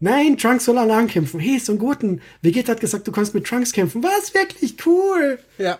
[0.00, 1.38] Nein, Trunks soll allein kämpfen.
[1.38, 2.20] Hey, so ein guten.
[2.40, 4.02] Vegeta hat gesagt, du kannst mit Trunks kämpfen.
[4.02, 4.34] Was?
[4.34, 5.38] Wirklich cool.
[5.58, 5.78] Ja.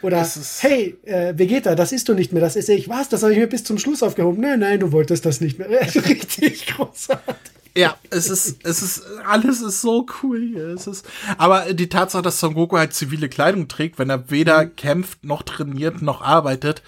[0.00, 0.28] Oder,
[0.60, 2.88] hey, äh, Vegeta, das ist du nicht mehr, das ist ich.
[2.88, 3.08] Was?
[3.08, 4.40] Das habe ich mir bis zum Schluss aufgehoben.
[4.40, 5.68] Nein, nein, du wolltest das nicht mehr.
[5.80, 7.63] Richtig großartig.
[7.76, 10.68] Ja, es ist, es ist, alles ist so cool hier.
[10.68, 11.06] Es ist,
[11.38, 14.76] aber die Tatsache, dass Son Goku halt zivile Kleidung trägt, wenn er weder mhm.
[14.76, 16.82] kämpft, noch trainiert, noch arbeitet,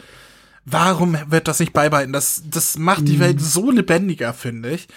[0.69, 2.13] Warum wird das nicht beibehalten?
[2.13, 3.21] Das, das macht die hm.
[3.21, 4.89] Welt so lebendiger, finde ich.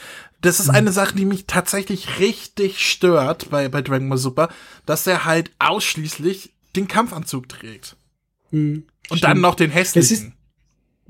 [0.41, 0.75] Das ist hm.
[0.75, 4.49] eine Sache, die mich tatsächlich richtig stört bei, bei Dragon Ball Super,
[4.88, 7.97] dass er halt ausschließlich den Kampfanzug trägt.
[8.49, 10.34] Mhm, Und dann noch den hässlichen.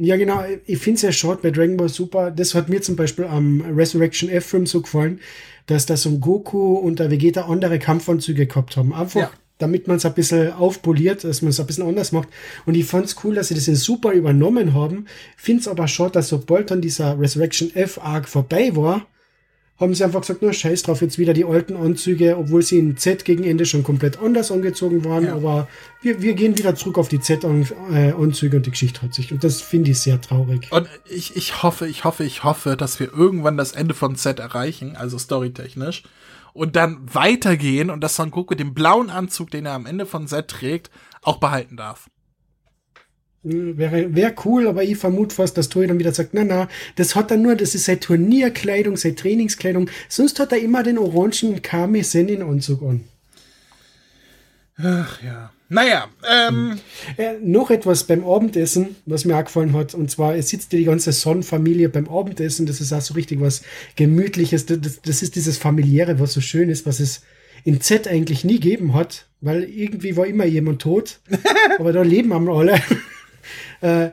[0.01, 0.43] Ja, genau.
[0.65, 2.31] Ich finde es ja short bei Dragon Ball Super.
[2.31, 5.19] Das hat mir zum Beispiel am Resurrection F-Film so gefallen,
[5.67, 8.93] dass da so ein Goku und der Vegeta andere Kampfanzüge gehabt haben.
[8.93, 12.29] Einfach ja damit man es ein bisschen aufpoliert, dass man es ein bisschen anders macht.
[12.65, 15.05] Und ich fand es cool, dass sie das in Super übernommen haben.
[15.37, 19.05] Finde es aber schon, dass sobald dann dieser Resurrection F-Arc vorbei war,
[19.79, 22.97] haben sie einfach gesagt, nur scheiß drauf, jetzt wieder die alten Anzüge, obwohl sie in
[22.97, 25.25] Z gegen Ende schon komplett anders angezogen waren.
[25.25, 25.35] Ja.
[25.35, 25.67] Aber
[26.01, 29.31] wir, wir gehen wieder zurück auf die Z-Anzüge und die Geschichte hat sich.
[29.31, 30.67] Und das finde ich sehr traurig.
[30.71, 34.39] Und ich, ich hoffe, ich hoffe, ich hoffe, dass wir irgendwann das Ende von Z
[34.39, 36.03] erreichen, also storytechnisch
[36.53, 40.27] und dann weitergehen und dass Son Goku den blauen Anzug, den er am Ende von
[40.27, 40.89] Z trägt,
[41.21, 42.09] auch behalten darf.
[43.41, 47.15] Wäre wär cool, aber ich vermute fast, dass Tori dann wieder sagt, na na, das
[47.15, 49.89] hat er nur, das ist seine Turnierkleidung, seine Trainingskleidung.
[50.09, 53.05] Sonst hat er immer den orangen Kami Senin Anzug an.
[54.77, 55.51] Ach ja.
[55.71, 56.79] Naja, ähm.
[57.17, 59.93] Äh, noch etwas beim Abendessen, was mir auch gefallen hat.
[59.93, 62.65] Und zwar, es sitzt die ganze Sonnenfamilie beim Abendessen.
[62.65, 63.61] Das ist auch so richtig was
[63.95, 64.65] Gemütliches.
[64.65, 67.21] Das, das ist dieses Familiäre, was so schön ist, was es
[67.65, 69.27] in Z eigentlich nie gegeben hat.
[69.41, 71.19] Weil irgendwie war immer jemand tot.
[71.79, 72.81] aber da leben alle.
[73.81, 74.09] Äh,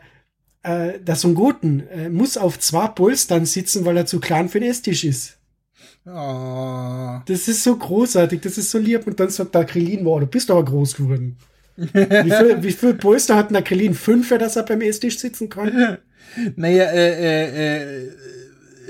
[0.62, 4.60] äh, der Son Goten äh, muss auf zwei Polstern sitzen, weil er zu klein für
[4.60, 5.38] den Esstisch ist.
[6.06, 7.20] Oh.
[7.26, 9.06] Das ist so großartig, das ist so lieb.
[9.06, 11.36] Und dann sagt der Krillin, wow, du bist aber groß geworden.
[11.76, 13.94] wie, viel, wie viel Polster hat der Krillin?
[13.94, 15.98] Fünf, dass er beim Esstisch sitzen kann?
[16.56, 18.12] Naja, äh, äh, äh,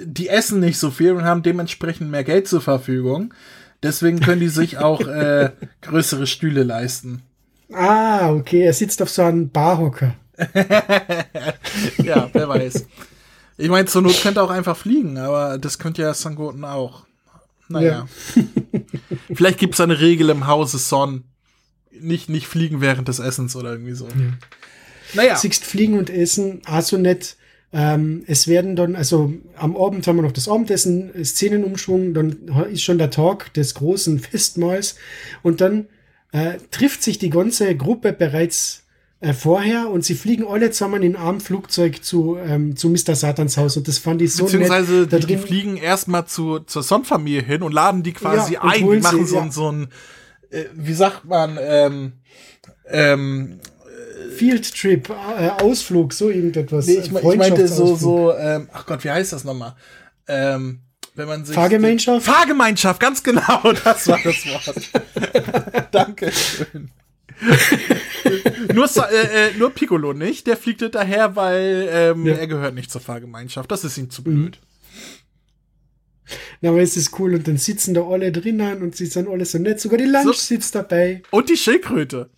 [0.04, 3.34] die essen nicht so viel und haben dementsprechend mehr Geld zur Verfügung.
[3.82, 5.50] Deswegen können die sich auch äh,
[5.82, 7.22] größere Stühle leisten.
[7.72, 8.62] Ah, okay.
[8.62, 10.14] Er sitzt auf so einem Barhocker.
[12.04, 12.86] ja, wer weiß.
[13.58, 17.06] Ich meine, zur Not könnte er auch einfach fliegen, aber das könnte ja Sangoten auch.
[17.68, 18.06] Naja.
[18.34, 18.42] Ja.
[19.34, 21.24] Vielleicht gibt es eine Regel im Hause Son.
[21.90, 24.06] Nicht, nicht fliegen während des Essens oder irgendwie so.
[24.06, 24.12] Ja.
[25.14, 25.36] Naja.
[25.36, 27.36] Siehst fliegen und essen, also nicht.
[27.72, 32.82] Ähm, es werden dann, also am Abend haben wir noch das Abendessen, Szenenumschwung, dann ist
[32.82, 34.96] schon der Tag des großen Festmahls
[35.42, 35.86] und dann
[36.32, 38.85] äh, trifft sich die ganze Gruppe bereits
[39.20, 43.14] äh, vorher und sie fliegen alle zusammen in einem Flugzeug zu, ähm, zu Mr.
[43.14, 45.22] Satans Haus und das fand ich so Beziehungsweise nett.
[45.22, 48.98] Die, die fliegen erstmal zu, zur Sonnenfamilie hin und laden die quasi ja, ein, die
[48.98, 49.50] machen sie, so, ja.
[49.50, 49.88] so ein,
[50.50, 52.12] äh, wie sagt man, ähm,
[52.88, 53.60] ähm,
[54.36, 56.86] Field Trip, äh, Ausflug, so irgendetwas.
[56.86, 59.76] Nee, ich, ich meinte so, so, ähm, ach Gott, wie heißt das nochmal?
[60.28, 60.80] Ähm,
[61.14, 62.26] wenn man sich Fahrgemeinschaft?
[62.26, 65.88] Fahrgemeinschaft, ganz genau, das war das Wort.
[65.90, 66.90] Dankeschön.
[68.74, 72.34] nur, äh, äh, nur Piccolo nicht, der fliegt hinterher, weil ähm, ja.
[72.34, 73.70] er gehört nicht zur Fahrgemeinschaft.
[73.70, 74.58] Das ist ihm zu blöd.
[74.60, 74.66] Mhm.
[76.60, 79.44] Na, aber es ist cool und dann sitzen da alle drinnen und sie sind alle
[79.44, 79.80] so nett.
[79.80, 80.32] Sogar die Lunch so.
[80.32, 81.22] sitzt dabei.
[81.30, 82.30] Und die Schildkröte.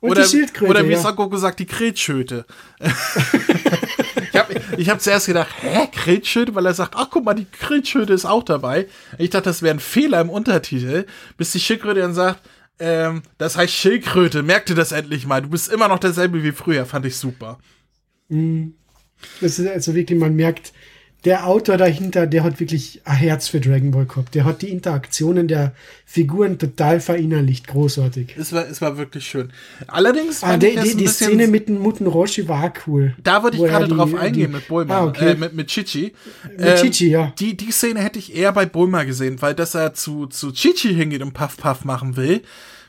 [0.00, 0.70] Und oder, die Schildkröte.
[0.70, 0.98] Oder wie ja.
[0.98, 2.46] Sako gesagt, die Kretschöte.
[2.80, 6.54] ich habe ich hab zuerst gedacht, hä, Kretschöte?
[6.54, 8.86] Weil er sagt, ach guck mal, die Kretschöte ist auch dabei.
[9.18, 12.40] Ich dachte, das wäre ein Fehler im Untertitel, bis die Schildkröte dann sagt,
[12.78, 14.42] ähm, das heißt Schildkröte.
[14.42, 15.42] Merkte das endlich mal.
[15.42, 16.86] Du bist immer noch derselbe wie früher.
[16.86, 17.58] Fand ich super.
[18.28, 18.74] Mhm.
[19.40, 20.72] Das ist also wirklich, man merkt,
[21.24, 24.34] der Autor dahinter, der hat wirklich ein Herz für Dragon Ball gehabt.
[24.36, 25.72] Der hat die Interaktionen der
[26.06, 27.66] Figuren total verinnerlicht.
[27.66, 28.36] Großartig.
[28.38, 29.52] Es war, es war wirklich schön.
[29.88, 33.16] Allerdings ah, die, die, die Szene mit dem Muten Roshi war cool.
[33.22, 35.32] Da würde ich gerade drauf eingehen die, mit Bulma, ah, okay.
[35.32, 36.14] äh, mit, mit Chichi.
[36.56, 37.32] Mit ähm, Chichi, ja.
[37.38, 40.94] Die, die Szene hätte ich eher bei Bulma gesehen, weil dass er zu, zu Chichi
[40.94, 42.42] hingeht und Puff Puff machen will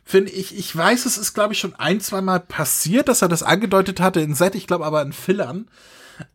[0.06, 3.28] finde ich, ich weiß, es ist, glaube ich, schon ein, zwei Mal passiert, dass er
[3.28, 5.68] das angedeutet hatte in Set, ich glaube aber in Fillern.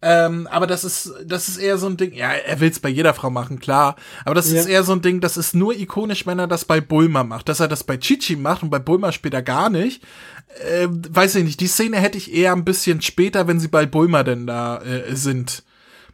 [0.02, 2.88] Ähm, aber das ist, das ist eher so ein Ding, ja, er will es bei
[2.88, 3.96] jeder Frau machen, klar.
[4.24, 4.60] Aber das ja.
[4.60, 7.48] ist eher so ein Ding, das ist nur ikonisch, wenn er das bei Bulma macht.
[7.48, 10.02] Dass er das bei Chichi macht und bei Bulma später gar nicht.
[10.70, 13.86] Äh, weiß ich nicht, die Szene hätte ich eher ein bisschen später, wenn sie bei
[13.86, 15.62] Bulma denn da äh, sind,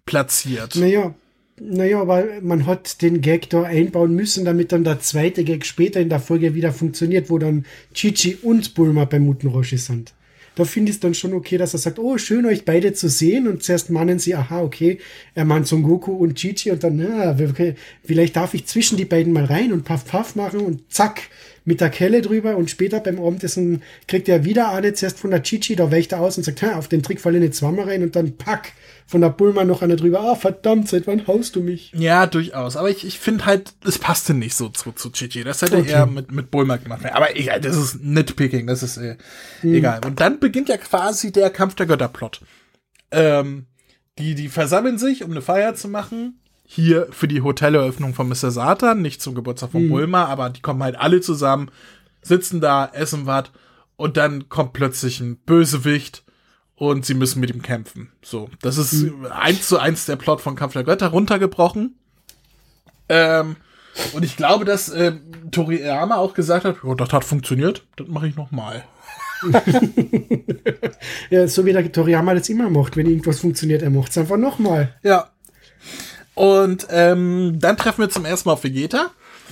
[0.06, 0.76] platziert.
[0.76, 1.14] Naja,
[1.60, 6.00] naja, aber man hat den Gag da einbauen müssen, damit dann der zweite Gag später
[6.00, 10.14] in der Folge wieder funktioniert, wo dann Chichi und Bulma beim Mutenroshi sind
[10.60, 13.08] da finde ich es dann schon okay, dass er sagt, oh, schön euch beide zu
[13.08, 13.48] sehen.
[13.48, 14.98] Und zuerst meinen sie, aha, okay,
[15.34, 19.06] er meint Son Goku und Chichi und dann, na, okay, vielleicht darf ich zwischen die
[19.06, 21.22] beiden mal rein und Puff Puff machen und zack,
[21.64, 25.42] mit der Kelle drüber und später beim Abendessen kriegt er wieder eine zuerst von der
[25.42, 28.02] Chichi, da weicht er aus und sagt, auf den Trick falle ich nicht zweimal rein
[28.02, 28.72] und dann pack,
[29.10, 30.20] von der Bulma noch eine drüber.
[30.20, 31.90] Ah, verdammt, seit wann haust du mich?
[31.96, 32.76] Ja, durchaus.
[32.76, 35.42] Aber ich, ich finde halt, es passte nicht so zu, zu Chichi.
[35.42, 35.90] Das hätte okay.
[35.90, 37.04] er mit, mit Bulma gemacht.
[37.06, 39.16] Aber egal, das ist Nitpicking, das ist äh,
[39.62, 39.74] hm.
[39.74, 40.00] egal.
[40.06, 42.42] Und dann beginnt ja quasi der Kampf der Götterplot.
[43.10, 43.66] Ähm,
[44.20, 46.40] die, die versammeln sich, um eine Feier zu machen.
[46.72, 48.52] Hier für die Hoteleröffnung von Mr.
[48.52, 49.88] Satan, nicht zum Geburtstag von hm.
[49.88, 51.68] Bulma, aber die kommen halt alle zusammen,
[52.22, 53.46] sitzen da, essen was
[53.96, 56.22] und dann kommt plötzlich ein Bösewicht
[56.76, 58.12] und sie müssen mit ihm kämpfen.
[58.22, 59.26] So, das ist mhm.
[59.26, 61.96] eins zu eins der Plot von Kampf der Götter runtergebrochen.
[63.08, 63.56] Ähm,
[64.12, 65.14] und ich glaube, dass äh,
[65.50, 68.84] Toriyama auch gesagt hat, oh, das hat funktioniert, das mache ich noch mal.
[71.30, 74.36] ja, so wie der Toriyama das immer macht, wenn irgendwas funktioniert, er macht es einfach
[74.36, 74.94] noch mal.
[75.02, 75.30] Ja.
[76.40, 79.10] Und ähm, dann treffen wir zum ersten Mal auf Vegeta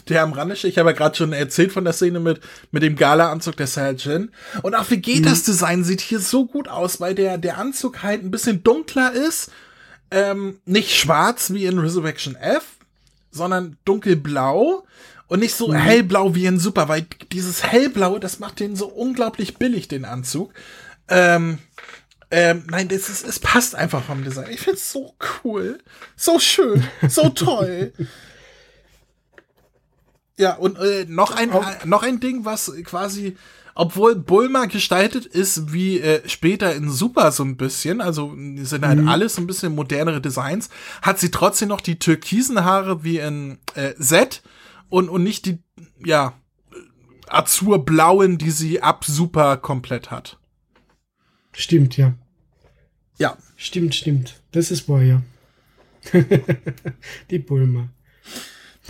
[0.09, 0.71] der am Rande steht.
[0.71, 4.31] Ich habe ja gerade schon erzählt von der Szene mit, mit dem Gala-Anzug der Saiyajin.
[4.63, 5.53] Und auch Vegetas mhm.
[5.53, 9.51] Design sieht hier so gut aus, weil der, der Anzug halt ein bisschen dunkler ist.
[10.11, 12.65] Ähm, nicht schwarz wie in Resurrection F,
[13.33, 14.87] sondern dunkelblau.
[15.27, 15.75] Und nicht so mhm.
[15.75, 20.55] hellblau wie in Super, weil dieses hellblau, das macht den so unglaublich billig, den Anzug.
[21.09, 21.59] Ähm,
[22.31, 24.51] ähm, nein, das ist, es passt einfach vom Design.
[24.51, 25.15] Ich find's so
[25.45, 25.79] cool.
[26.17, 26.85] So schön.
[27.09, 27.93] So toll.
[30.37, 33.37] Ja, und äh, noch ein äh, noch ein Ding, was quasi
[33.79, 38.99] obwohl Bulma gestaltet ist wie äh, später in Super so ein bisschen, also sind halt
[38.99, 39.09] mhm.
[39.09, 40.69] alles so ein bisschen modernere Designs,
[41.01, 44.43] hat sie trotzdem noch die türkisen Haare wie in äh, Z
[44.89, 45.61] und, und nicht die,
[46.05, 46.33] ja,
[47.29, 50.39] azurblauen, die sie ab Super komplett hat.
[51.59, 52.15] Stimmt, ja.
[53.19, 53.37] Ja.
[53.57, 54.41] Stimmt, stimmt.
[54.53, 55.23] Das ist wahr, ja.
[57.31, 57.89] die Bulma.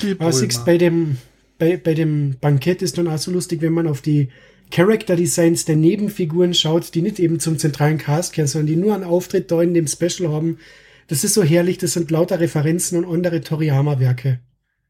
[0.03, 0.27] Die Bulma.
[0.27, 1.16] Was bei dem,
[1.59, 4.29] bei, bei dem Bankett ist dann auch so lustig, wenn man auf die
[4.71, 8.95] Character Designs der Nebenfiguren schaut, die nicht eben zum zentralen Cast kehren, sondern die nur
[8.95, 10.59] einen Auftritt da in dem Special haben.
[11.07, 14.41] Das ist so herrlich, das sind lauter Referenzen und andere Toriyama-Werke.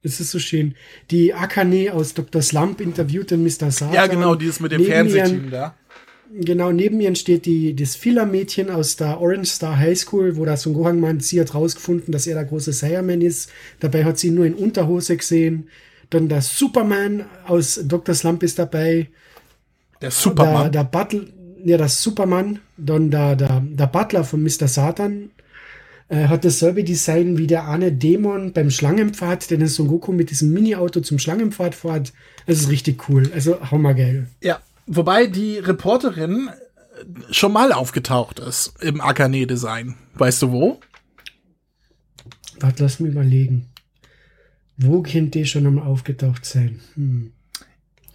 [0.03, 0.75] Das ist so schön.
[1.13, 2.43] Die Akane aus Dr.
[2.43, 3.71] Slump interviewt den Mr.
[3.71, 3.93] Satan.
[3.93, 5.77] Ja, genau, die ist mit dem Fernsehteam da.
[6.35, 10.63] Genau, neben ihr steht die, das Filler-Mädchen aus der Orange Star High School, wo das
[10.63, 13.51] Son Gohan meint, sie hat rausgefunden, dass er der große Saiyajin ist.
[13.81, 15.69] Dabei hat sie ihn nur in Unterhose gesehen.
[16.11, 18.15] Dann der Superman aus Dr.
[18.15, 19.09] Slump ist dabei.
[20.01, 20.71] Der Superman?
[20.71, 21.25] Der, der Butler,
[21.65, 22.61] ja, das Superman.
[22.77, 24.69] Dann der, der, der Butler von Mr.
[24.69, 25.31] Satan
[26.09, 30.53] äh, hat dasselbe Design wie der eine Dämon beim Schlangenpfad, den Son Goku mit diesem
[30.53, 32.13] Mini-Auto zum Schlangenpfad fährt.
[32.47, 33.31] Das ist richtig cool.
[33.35, 34.27] Also hammergeil.
[34.43, 36.51] Ja, wobei die Reporterin
[37.31, 39.95] schon mal aufgetaucht ist im Akane-Design.
[40.15, 40.81] Weißt du wo?
[42.61, 43.69] Warte, lass mich überlegen.
[44.77, 46.81] Wo könnte die schon einmal aufgetaucht sein?
[46.95, 47.33] Hm.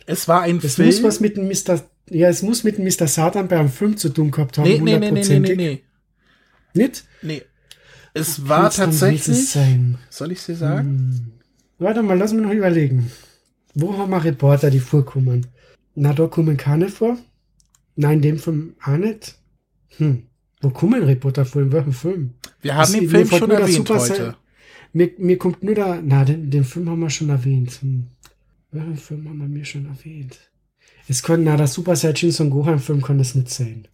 [0.05, 0.89] Es war ein es Film.
[0.89, 1.81] Es muss was mit dem Mr.
[2.09, 3.07] Ja, es muss mit dem Mr.
[3.07, 4.67] Satan bei einem Film zu tun gehabt haben.
[4.67, 5.83] Nee, nee, nee, nee, nee, nee.
[6.73, 7.05] Nicht?
[7.21, 7.43] Nee.
[8.13, 9.57] Es war tatsächlich.
[10.09, 10.87] Soll ich sie sagen?
[10.87, 11.31] Hm.
[11.79, 13.11] Warte mal, lass mich noch überlegen.
[13.73, 15.47] Wo haben wir Reporter, die vorkommen?
[15.95, 17.17] Na, da kommen keine vor.
[17.95, 19.35] Nein, dem Film auch nicht.
[19.97, 20.23] Hm.
[20.61, 21.61] Wo kommen Reporter vor?
[21.61, 22.33] In welchem Film?
[22.61, 24.35] Wir haben den Film schon erwähnt heute.
[24.93, 27.71] Mir, mir kommt nur da, na, den, den Film haben wir schon erwähnt.
[27.81, 28.07] Hm.
[28.71, 30.39] Welchen Film haben wir mir schon erwähnt?
[31.07, 33.87] Es können, na, das Super Saiyan Son Gohan Film kann das nicht sein.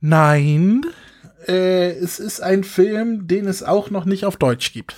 [0.00, 0.84] Nein,
[1.46, 4.96] äh, es ist ein Film, den es auch noch nicht auf Deutsch gibt.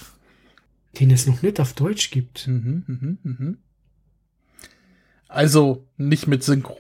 [0.99, 2.47] Den es noch nicht auf Deutsch gibt?
[2.47, 3.59] Mhm, mhm, mhm.
[5.33, 6.79] Also nicht mit Synchro.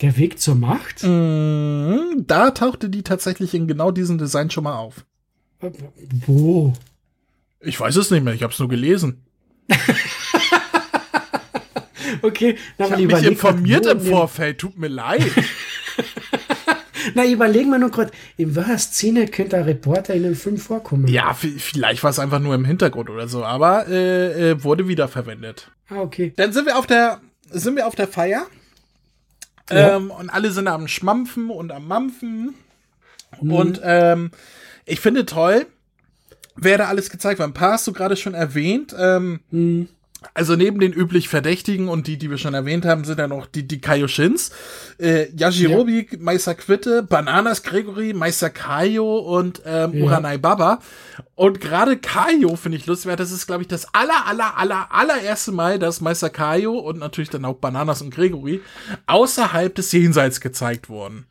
[0.00, 1.02] Der Weg zur Macht?
[1.02, 5.04] Mhm, da tauchte die tatsächlich in genau diesem Design schon mal auf.
[6.26, 6.72] Wo?
[7.60, 9.26] Ich weiß es nicht mehr, ich habe es nur gelesen.
[12.22, 15.26] okay, na, ich habe mich informiert im Vorfeld, tut mir leid.
[17.14, 21.06] Na, überlegen wir nur kurz, in welcher Szene könnte ein Reporter in einem Film vorkommen?
[21.08, 25.70] Ja, vielleicht war es einfach nur im Hintergrund oder so, aber äh, äh, wurde wiederverwendet.
[25.88, 26.32] Ah, okay.
[26.36, 28.46] Dann sind wir auf der, sind wir auf der Feier.
[29.70, 29.96] Ja.
[29.96, 32.54] Ähm, und alle sind am Schmampfen und am Mampfen.
[33.40, 33.52] Mhm.
[33.52, 34.30] Und ähm,
[34.86, 35.66] ich finde toll,
[36.56, 37.48] wer da alles gezeigt wird.
[37.48, 38.94] Ein paar hast du gerade schon erwähnt.
[38.98, 39.88] Ähm, mhm.
[40.34, 43.46] Also neben den üblich Verdächtigen und die, die wir schon erwähnt haben, sind ja noch
[43.46, 44.50] die, die Kaioshins.
[44.98, 46.18] Äh, Yajirobi, ja.
[46.18, 50.04] Meister Quitte, Bananas Gregory, Meister Kaio und ähm, ja.
[50.04, 50.80] Uranai Baba.
[51.36, 54.92] Und gerade Kaio finde ich lustig, weil das ist, glaube ich, das aller, aller, aller,
[54.92, 58.60] allererste Mal, dass Meister Kaio und natürlich dann auch Bananas und Gregory
[59.06, 61.26] außerhalb des Jenseits gezeigt wurden.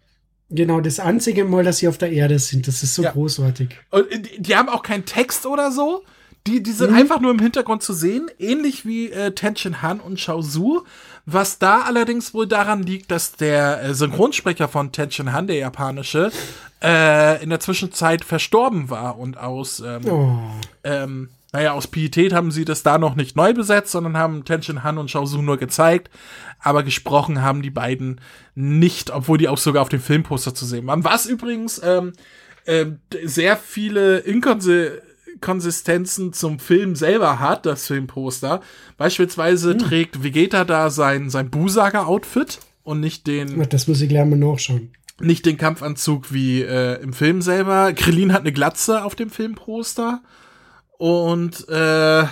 [0.49, 2.69] Genau, das einzige Mal, dass sie auf der Erde sind.
[2.69, 3.11] Das ist so ja.
[3.11, 3.69] großartig.
[3.89, 6.05] Und die, die haben auch keinen Text oder so.
[6.47, 6.97] Die, die sind mhm.
[6.97, 10.83] einfach nur im Hintergrund zu sehen, ähnlich wie äh, Tenshin Han und Shao Su.
[11.25, 16.31] Was da allerdings wohl daran liegt, dass der äh, Synchronsprecher von Tenshin Han, der japanische,
[16.81, 20.39] äh, in der Zwischenzeit verstorben war und aus, ähm, oh.
[20.85, 24.83] ähm, naja, aus Pietät haben sie das da noch nicht neu besetzt, sondern haben Tenshin
[24.83, 26.09] Han und Shao Su nur gezeigt.
[26.59, 28.21] Aber gesprochen haben die beiden
[28.55, 31.03] nicht, obwohl die auch sogar auf dem Filmposter zu sehen waren.
[31.03, 32.13] Was übrigens ähm,
[32.65, 32.85] äh,
[33.23, 35.06] sehr viele Inkonsistenzen
[35.41, 38.61] Konsistenzen zum Film selber hat, das Filmposter.
[38.97, 39.79] Beispielsweise hm.
[39.79, 43.67] trägt Vegeta da sein, sein Busager-Outfit und nicht den.
[43.69, 44.91] Das muss ich gleich mal nachschauen.
[45.19, 47.91] Nicht den Kampfanzug wie äh, im Film selber.
[47.93, 50.21] Krillin hat eine Glatze auf dem Filmposter.
[50.97, 52.25] Und äh,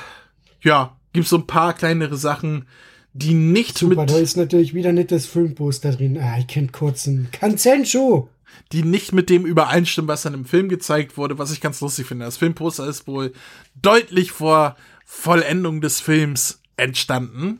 [0.61, 2.65] ja, gibt so ein paar kleinere Sachen,
[3.13, 4.11] die nicht Super, mit.
[4.11, 6.19] Da ist natürlich wieder nicht das Filmposter drin.
[6.19, 8.29] Ah, ich kennt kurz einen Kanzenshow
[8.71, 12.07] die nicht mit dem übereinstimmen, was dann im Film gezeigt wurde, was ich ganz lustig
[12.07, 12.25] finde.
[12.25, 13.33] Das Filmposter ist wohl
[13.81, 14.75] deutlich vor
[15.05, 17.59] Vollendung des Films entstanden,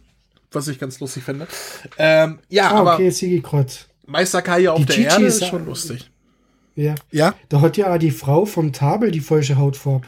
[0.51, 1.47] was ich ganz lustig finde.
[1.97, 3.41] Ähm, ja, ah, aber okay,
[4.07, 6.09] Meister Kai auf die der Gigi Erde ist schon lustig.
[6.75, 6.95] Ja.
[7.11, 7.33] Ja?
[7.49, 10.05] Da hat ja die Frau vom Tabel die falsche Hautfarbe.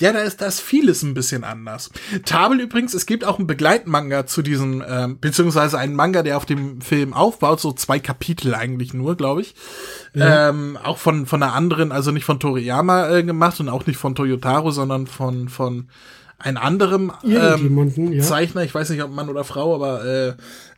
[0.00, 1.90] Ja, da ist das vieles ein bisschen anders.
[2.24, 6.46] Tabel übrigens, es gibt auch einen Begleitmanga zu diesem, ähm, beziehungsweise einen Manga, der auf
[6.46, 9.54] dem Film aufbaut, so zwei Kapitel eigentlich nur, glaube ich.
[10.12, 10.48] Ja.
[10.48, 13.96] Ähm, auch von von einer anderen, also nicht von Toriyama äh, gemacht und auch nicht
[13.96, 15.88] von Toyotaro, sondern von von
[16.38, 18.22] ein anderem ähm, ja.
[18.22, 20.34] Zeichner, ich weiß nicht, ob Mann oder Frau, aber äh,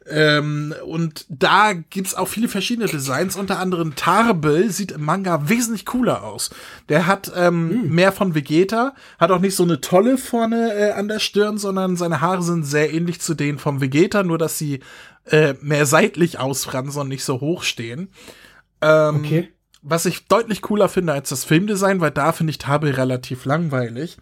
[0.08, 5.84] ähm, und da gibt's auch viele verschiedene Designs, unter anderem Tarbel sieht im Manga wesentlich
[5.84, 6.50] cooler aus.
[6.88, 7.94] Der hat ähm, hm.
[7.94, 11.96] mehr von Vegeta, hat auch nicht so eine tolle vorne äh, an der Stirn, sondern
[11.96, 14.80] seine Haare sind sehr ähnlich zu denen vom Vegeta, nur dass sie
[15.26, 18.08] äh, mehr seitlich ausfransen und nicht so hoch stehen.
[18.80, 19.52] Ähm, okay.
[19.82, 24.18] Was ich deutlich cooler finde als das Filmdesign, weil da finde ich Tarbel relativ langweilig.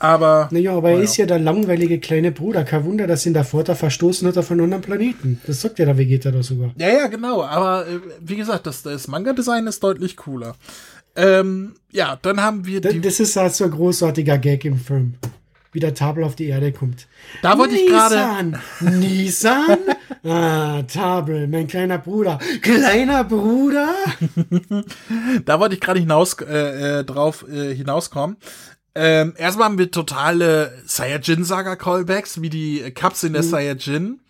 [0.00, 0.48] Aber.
[0.50, 2.64] Naja, aber er ist ja der langweilige kleine Bruder.
[2.64, 5.40] Kein Wunder, dass ihn der Vater verstoßen hat auf einen anderen Planeten.
[5.46, 6.70] Das sagt ja der Vegeta da sogar.
[6.76, 7.42] Ja, ja, genau.
[7.42, 10.54] Aber äh, wie gesagt, das, das Manga-Design ist deutlich cooler.
[11.16, 12.80] Ähm, ja, dann haben wir.
[12.80, 15.14] Die das ist halt so ein großartiger Gag im Film.
[15.72, 17.08] Wie der Tabel auf die Erde kommt.
[17.42, 18.58] Da wollte ich gerade.
[18.80, 19.76] Nissan?
[20.24, 22.38] Ah, Tabel, mein kleiner Bruder.
[22.60, 23.94] Kleiner Bruder?
[25.44, 28.36] da wollte ich gerade hinaus äh, äh drauf äh, hinauskommen.
[28.94, 33.48] Ähm, erstmal haben wir totale Saiyajin-Saga-Callbacks, wie die Kapseln der mhm.
[33.48, 34.20] Saiyajin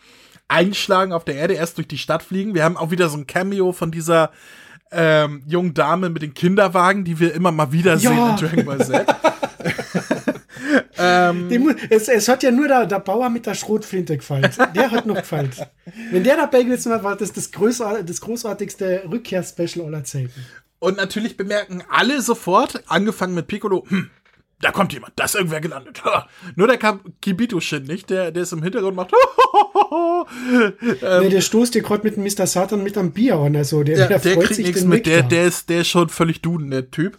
[0.48, 2.54] einschlagen auf der Erde, erst durch die Stadt fliegen.
[2.54, 4.30] Wir haben auch wieder so ein Cameo von dieser
[4.90, 8.10] ähm, jungen Dame mit den Kinderwagen, die wir immer mal wieder ja.
[8.10, 9.06] sehen in Dragon Ball Z.
[10.98, 14.50] ähm, Dem, es, es, hat ja nur der, der Bauer mit der Schrotflinte gefallen.
[14.74, 15.50] Der hat noch gefallen.
[16.10, 20.32] Wenn der dabei gewesen wäre, war das das, großart, das großartigste Rückkehr-Special aller Zeiten.
[20.80, 24.10] Und natürlich bemerken alle sofort, angefangen mit Piccolo, hm,
[24.60, 26.02] da kommt jemand, da ist irgendwer gelandet.
[26.56, 26.78] Nur der
[27.22, 29.12] Kibito-Shin nicht, der, der ist im Hintergrund macht.
[31.02, 32.46] ähm, nee, der stoßt dir gerade mit dem Mr.
[32.46, 33.54] Satan mit am Bier an.
[33.54, 36.42] Also der, ja, der, der kriegt nichts mit, der, der, ist, der ist schon völlig
[36.42, 37.18] duden, der Typ.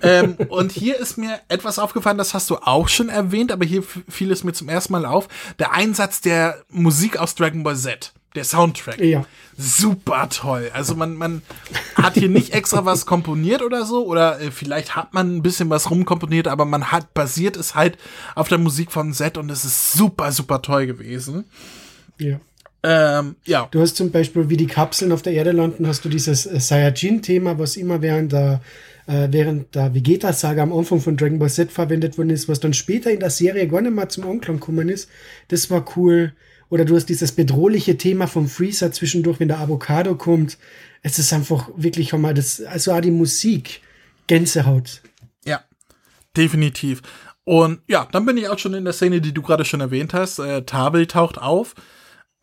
[0.00, 3.82] ähm, und hier ist mir etwas aufgefallen, das hast du auch schon erwähnt, aber hier
[3.82, 5.28] fiel es mir zum ersten Mal auf.
[5.58, 9.00] Der Einsatz der Musik aus Dragon Ball Z der Soundtrack.
[9.00, 9.24] Ja.
[9.56, 10.70] Super toll.
[10.72, 11.42] Also man, man
[11.94, 15.70] hat hier nicht extra was komponiert oder so, oder äh, vielleicht hat man ein bisschen
[15.70, 17.98] was rumkomponiert, aber man hat basiert es halt
[18.34, 21.44] auf der Musik von Z und es ist super, super toll gewesen.
[22.18, 22.40] Ja.
[22.84, 23.68] Ähm, ja.
[23.70, 26.58] Du hast zum Beispiel, wie die Kapseln auf der Erde landen, hast du dieses äh,
[26.58, 28.60] Saiyajin-Thema, was immer während der
[29.06, 32.72] äh, während der Vegeta-Saga am Anfang von Dragon Ball Z verwendet worden ist, was dann
[32.72, 35.08] später in der Serie gar nicht mal zum Anklang gekommen ist.
[35.48, 36.32] Das war cool.
[36.72, 40.56] Oder du hast dieses bedrohliche Thema vom Freezer zwischendurch, wenn der Avocado kommt.
[41.02, 43.82] Es ist einfach wirklich mal das, also auch die Musik,
[44.26, 45.02] Gänsehaut.
[45.44, 45.62] Ja,
[46.34, 47.02] definitiv.
[47.44, 50.14] Und ja, dann bin ich auch schon in der Szene, die du gerade schon erwähnt
[50.14, 50.38] hast.
[50.38, 51.74] Äh, Tabel taucht auf.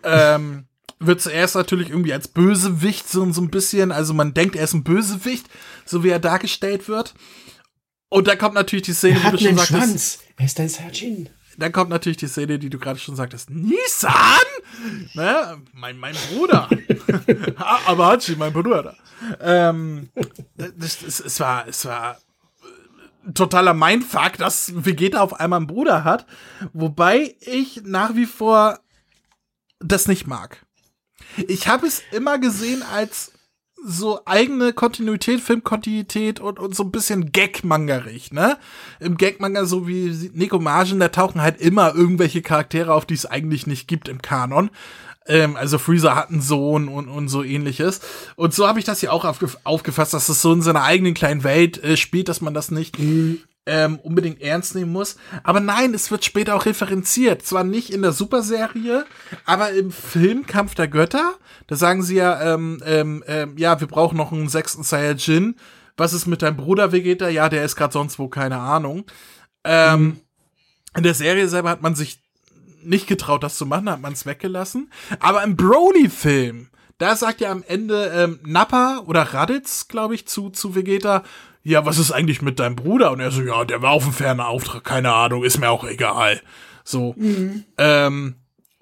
[0.04, 0.68] Ähm,
[1.00, 4.76] wird zuerst natürlich irgendwie als Bösewicht so, so ein bisschen, also man denkt, er ist
[4.76, 5.48] ein Bösewicht,
[5.86, 7.16] so wie er dargestellt wird.
[8.10, 10.20] Und da kommt natürlich die Szene, er wie du schon sagst.
[10.38, 13.50] Er ist ein Sergeant dann kommt natürlich die Szene, die du gerade schon sagtest.
[13.50, 14.10] Nissan?
[15.14, 15.62] Ne?
[15.74, 16.70] Mein, mein Bruder.
[17.86, 18.96] Aber Hachi, mein Bruder.
[19.42, 20.10] Ähm,
[20.56, 22.18] das, das, es war, es war
[23.34, 26.26] totaler Mindfuck, dass Vegeta auf einmal einen Bruder hat.
[26.74, 28.80] Wobei ich nach wie vor
[29.80, 30.66] das nicht mag.
[31.48, 33.32] Ich habe es immer gesehen als
[33.86, 38.58] so eigene Kontinuität, Filmkontinuität und, und so ein bisschen Gag-Mangerig, ne?
[39.00, 43.26] Im Gag-Manga, so wie Nico Margen, da tauchen halt immer irgendwelche Charaktere auf, die es
[43.26, 44.70] eigentlich nicht gibt im Kanon.
[45.28, 48.02] Ähm, also Freezer hat einen Sohn und, und so ähnliches.
[48.36, 51.14] Und so habe ich das hier auch aufgef aufgefasst, dass es so in seiner eigenen
[51.14, 53.40] kleinen Welt äh, spielt, dass man das nicht mhm
[53.70, 55.16] ähm, unbedingt ernst nehmen muss.
[55.44, 57.44] Aber nein, es wird später auch referenziert.
[57.44, 59.06] Zwar nicht in der Superserie,
[59.46, 61.36] aber im Film Kampf der Götter.
[61.68, 65.56] Da sagen sie ja, ähm, ähm, ähm, ja, wir brauchen noch einen sechsten Saiyajin.
[65.98, 67.30] Was ist mit deinem Bruder Vegeta?
[67.30, 69.06] Ja, der ist gerade sonst wo, keine Ahnung.
[69.64, 70.20] Ähm, mhm.
[70.96, 72.24] In der Serie selber hat man sich
[72.82, 74.92] nicht getraut, das zu machen, hat man es weggelassen.
[75.20, 80.50] Aber im Broly-Film, da sagt ja am Ende ähm, Nappa oder Raditz, glaube ich, zu,
[80.50, 81.24] zu Vegeta,
[81.70, 83.12] ja, was ist eigentlich mit deinem Bruder?
[83.12, 85.84] Und er so, ja, der war auf einem fernen Auftrag, keine Ahnung, ist mir auch
[85.84, 86.42] egal.
[86.84, 87.14] So.
[87.16, 87.64] Mhm.
[87.78, 88.36] Ähm,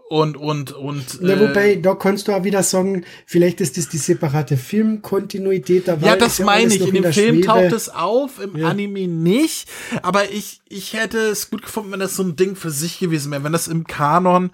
[0.09, 1.19] und, und, und.
[1.21, 6.07] Ja, wobei, da kannst du auch wieder sagen, vielleicht ist das die separate Filmkontinuität dabei.
[6.07, 6.79] Ja, das meine ich.
[6.79, 7.45] In dem Film Schwebe.
[7.45, 8.69] taucht es auf, im ja.
[8.69, 9.67] Anime nicht.
[10.03, 13.33] Aber ich, ich hätte es gut gefunden, wenn das so ein Ding für sich gewesen
[13.33, 13.43] wäre.
[13.43, 14.51] Wenn das im Kanon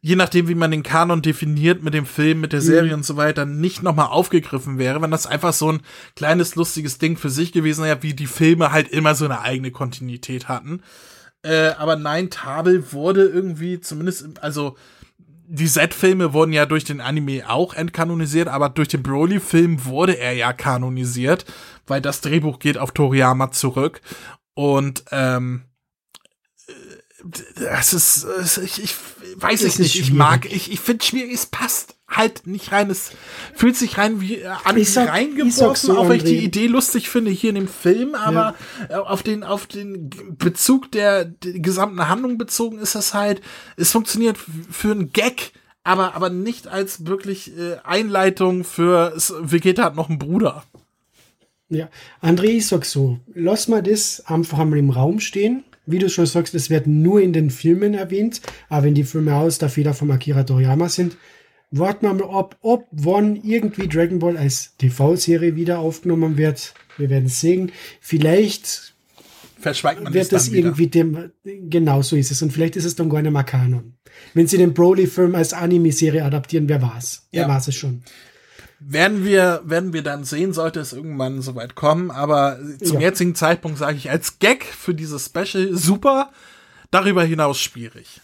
[0.00, 2.98] je nachdem, wie man den Kanon definiert mit dem Film, mit der Serie mhm.
[2.98, 5.82] und so weiter, nicht nochmal aufgegriffen wäre, wenn das einfach so ein
[6.16, 9.70] kleines, lustiges Ding für sich gewesen wäre, wie die Filme halt immer so eine eigene
[9.70, 10.82] Kontinuität hatten.
[11.42, 14.76] Äh, aber nein, Tabel wurde irgendwie zumindest, also
[15.52, 20.32] die Z-Filme wurden ja durch den Anime auch entkanonisiert, aber durch den Broly-Film wurde er
[20.32, 21.44] ja kanonisiert,
[21.86, 24.00] weil das Drehbuch geht auf Toriyama zurück.
[24.54, 25.62] Und ähm,
[27.56, 28.26] das ist,
[28.64, 28.94] ich, ich
[29.36, 33.10] weiß ich nicht, ich mag, ich, ich finde schwierig, es passt halt nicht rein, es
[33.54, 36.38] fühlt sich rein wie äh, an Ich sag- reingeworfen, so, auch wenn ich die.
[36.44, 38.54] Idee lustig finde hier in dem Film, aber
[38.88, 43.40] äh, auf den, auf den Bezug der, der gesamten Handlung bezogen ist das halt,
[43.76, 44.36] es funktioniert
[44.70, 45.52] für einen Gag,
[45.84, 50.64] aber, aber nicht als wirklich äh, Einleitung für, es, Vegeta hat noch einen Bruder.
[51.68, 51.88] Ja,
[52.20, 55.62] André, ich sag so, lass mal das einfach einmal im Raum stehen.
[55.90, 59.34] Wie du schon sagst, das wird nur in den Filmen erwähnt, aber wenn die Filme
[59.34, 61.16] aus der Feder von Akira Toriyama sind,
[61.70, 66.74] warten wir mal ab, ob wann irgendwie Dragon Ball als TV-Serie wieder aufgenommen wird.
[66.98, 67.72] Wir werden es sehen.
[68.00, 68.94] Vielleicht
[69.58, 70.68] Verschweigt man wird das dann wieder.
[70.68, 71.30] irgendwie dem,
[71.68, 72.40] genau so ist es.
[72.42, 73.94] Und vielleicht ist es dann gar nicht mehr Kanon.
[74.34, 77.26] Wenn sie den Broly-Film als Anime-Serie adaptieren, wer war's?
[77.30, 77.48] Wer Ja.
[77.48, 78.02] war's es schon?
[78.82, 82.10] Werden wir, werden wir dann sehen, sollte es irgendwann soweit kommen.
[82.10, 83.02] Aber zum Ja.
[83.08, 86.30] jetzigen Zeitpunkt sage ich als Gag für dieses Special super.
[86.90, 88.20] Darüber hinaus schwierig.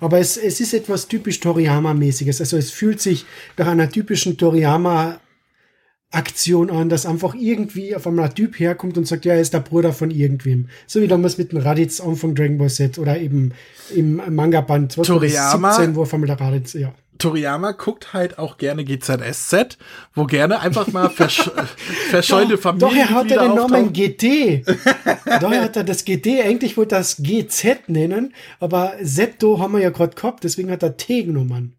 [0.00, 2.40] Aber es, es ist etwas typisch Toriyama-mäßiges.
[2.40, 8.34] Also es fühlt sich nach einer typischen Toriyama-Aktion an, dass einfach irgendwie auf einmal ein
[8.34, 10.68] Typ herkommt und sagt, ja, er ist der Bruder von irgendwem.
[10.86, 13.52] So wie damals mit dem Raditz Anfang Dragon Ball Z oder eben
[13.94, 16.92] im Manga-Band Toriyama- 17, wo auf einmal der Raditz, ja.
[17.18, 19.78] Toriyama guckt halt auch gerne GZSZ,
[20.14, 21.50] wo gerne einfach mal versch
[22.10, 23.92] verscheulte Doch, er hat ja den Namen.
[23.92, 24.64] GT.
[25.24, 29.80] Daher hat er das GT, eigentlich wollte er das GZ nennen, aber Zepto haben wir
[29.80, 31.76] ja gerade gehabt, deswegen hat er T genommen.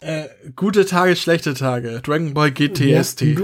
[0.00, 2.00] Äh, gute Tage, schlechte Tage.
[2.02, 3.22] Dragon Ball GTST.
[3.22, 3.40] Ja,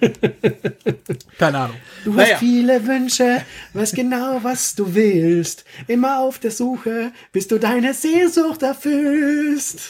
[1.38, 1.76] Keine Ahnung.
[2.04, 2.34] Du Naja.
[2.34, 3.42] hast viele Wünsche,
[3.74, 5.64] weißt genau, was du willst.
[5.86, 9.80] Immer auf der Suche, bis du deine Sehnsucht erfüllst.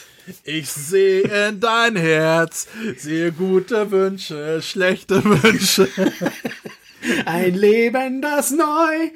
[0.45, 2.67] Ich sehe in dein Herz,
[2.99, 5.89] sehe gute Wünsche, schlechte Wünsche.
[7.25, 9.11] Ein Leben, das neu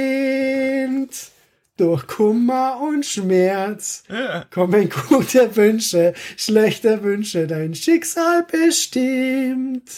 [0.00, 1.31] beginnt.
[1.78, 4.04] Durch Kummer und Schmerz
[4.50, 9.90] kommen gute Wünsche, schlechte Wünsche, dein Schicksal bestimmt.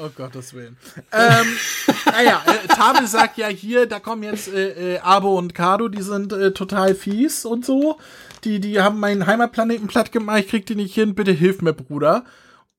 [0.00, 0.76] Oh Gottes Willen.
[1.12, 1.46] Ähm,
[2.06, 6.02] naja, äh, Tabe sagt ja hier, da kommen jetzt äh, äh, Abo und Kado, die
[6.02, 7.98] sind äh, total fies und so.
[8.44, 11.72] Die, die haben meinen Heimatplaneten platt gemacht, ich krieg die nicht hin, bitte hilf mir,
[11.72, 12.24] Bruder.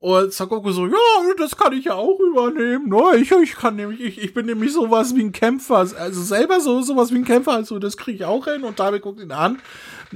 [0.02, 0.95] Und Sakoku so, ja,
[1.38, 2.88] das kann ich ja auch übernehmen.
[2.88, 3.18] Ne?
[3.18, 6.82] Ich, ich kann nämlich, ich, ich bin nämlich sowas wie ein Kämpfer, also selber so
[6.82, 8.64] sowas wie ein Kämpfer, also das kriege ich auch hin.
[8.64, 9.60] Und Tabe guckt ihn an,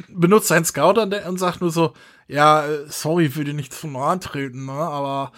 [0.08, 1.94] benutzt seinen Scout und, und sagt nur so,
[2.30, 4.72] ja, sorry, ich will dir nicht zu nahe treten, ne?
[4.72, 5.34] aber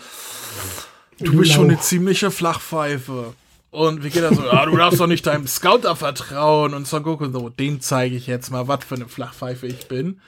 [1.20, 3.34] Du bist schon eine ziemliche Flachpfeife.
[3.72, 4.43] Und wie geht er so?
[4.43, 6.74] Ja, du darfst doch nicht deinem Scout da vertrauen.
[6.74, 10.20] Und Son so, den zeige ich jetzt mal, was für eine Flachpfeife ich bin.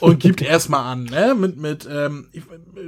[0.00, 1.34] Und gibt erstmal an, ne?
[1.34, 2.28] Mit, mit, ähm,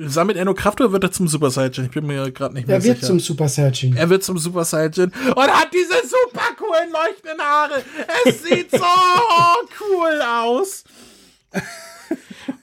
[0.07, 1.84] sammelt er nur Kraft oder wird er zum Super Saiyan?
[1.86, 3.07] Ich bin mir gerade nicht mehr Er wird sicher.
[3.09, 3.97] zum Super Saiyajin.
[3.97, 7.82] er wird zum Super Saiyan und hat diese super coolen leuchtenden Haare.
[8.24, 8.78] Es sieht so
[9.80, 10.84] cool aus.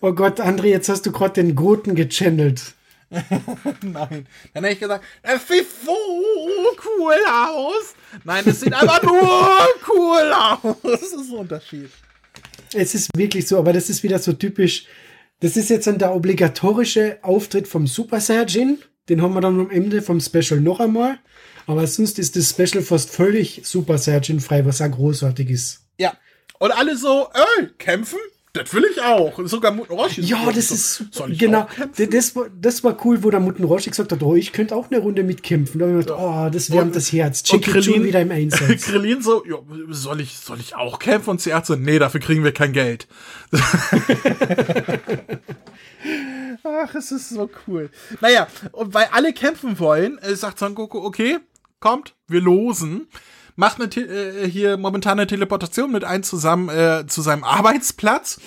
[0.02, 2.74] Oh Gott, André, jetzt hast du gerade den Goten gechannelt.
[3.84, 4.26] Nein.
[4.54, 7.94] Dann hätte ich gesagt, es sieht so cool aus.
[8.24, 9.22] Nein, es sieht einfach nur
[9.90, 10.76] cool aus.
[10.82, 11.90] Das ist ein Unterschied.
[12.76, 14.86] Es ist wirklich so, aber das ist wieder so typisch.
[15.40, 18.80] Das ist jetzt dann der obligatorische Auftritt vom Super Saiyajin.
[19.10, 21.20] Den haben wir dann am Ende vom Special noch einmal.
[21.66, 25.86] Aber sonst ist das Special fast völlig Super Saiyajin frei, was auch großartig ist.
[25.98, 26.14] Ja.
[26.60, 28.20] Und alle so, ey, kämpfen?
[28.56, 29.40] Das will ich auch.
[29.46, 30.22] Sogar Muten Roshi.
[30.22, 31.06] Ja, das so, ist.
[31.12, 31.68] Soll Genau.
[31.98, 34.92] Das war, das war cool, wo der Mutten Roshi gesagt hat, oh, ich könnte auch
[34.92, 35.80] eine Runde mitkämpfen.
[35.80, 37.42] Da gedacht, oh, das wärmt Und- das Herz.
[37.44, 38.84] Krillin- wieder im Einsatz.
[38.86, 39.56] Krillin so, ja,
[39.90, 41.32] soll ich, soll ich auch kämpfen?
[41.32, 43.08] Und CR so, nee, dafür kriegen wir kein Geld.
[46.64, 47.90] Ach, es ist so cool.
[48.22, 51.40] Naja, und weil alle kämpfen wollen, äh, sagt Son Goku, okay,
[51.80, 53.08] kommt, wir losen.
[53.56, 58.40] Macht eine, äh, hier momentan eine Teleportation mit einem zusammen äh, zu seinem Arbeitsplatz.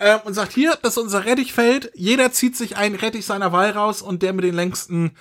[0.00, 1.92] Ähm, und sagt, hier, das ist unser Rettichfeld.
[1.94, 5.12] Jeder zieht sich einen Rettich seiner Wahl raus und der mit den längsten,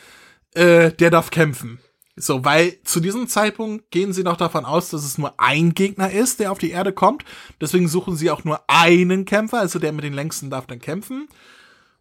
[0.55, 1.79] äh, der darf kämpfen.
[2.19, 6.11] So, weil zu diesem Zeitpunkt gehen sie noch davon aus, dass es nur ein Gegner
[6.11, 7.23] ist, der auf die Erde kommt.
[7.61, 11.27] Deswegen suchen sie auch nur einen Kämpfer, also der mit den längsten darf dann kämpfen.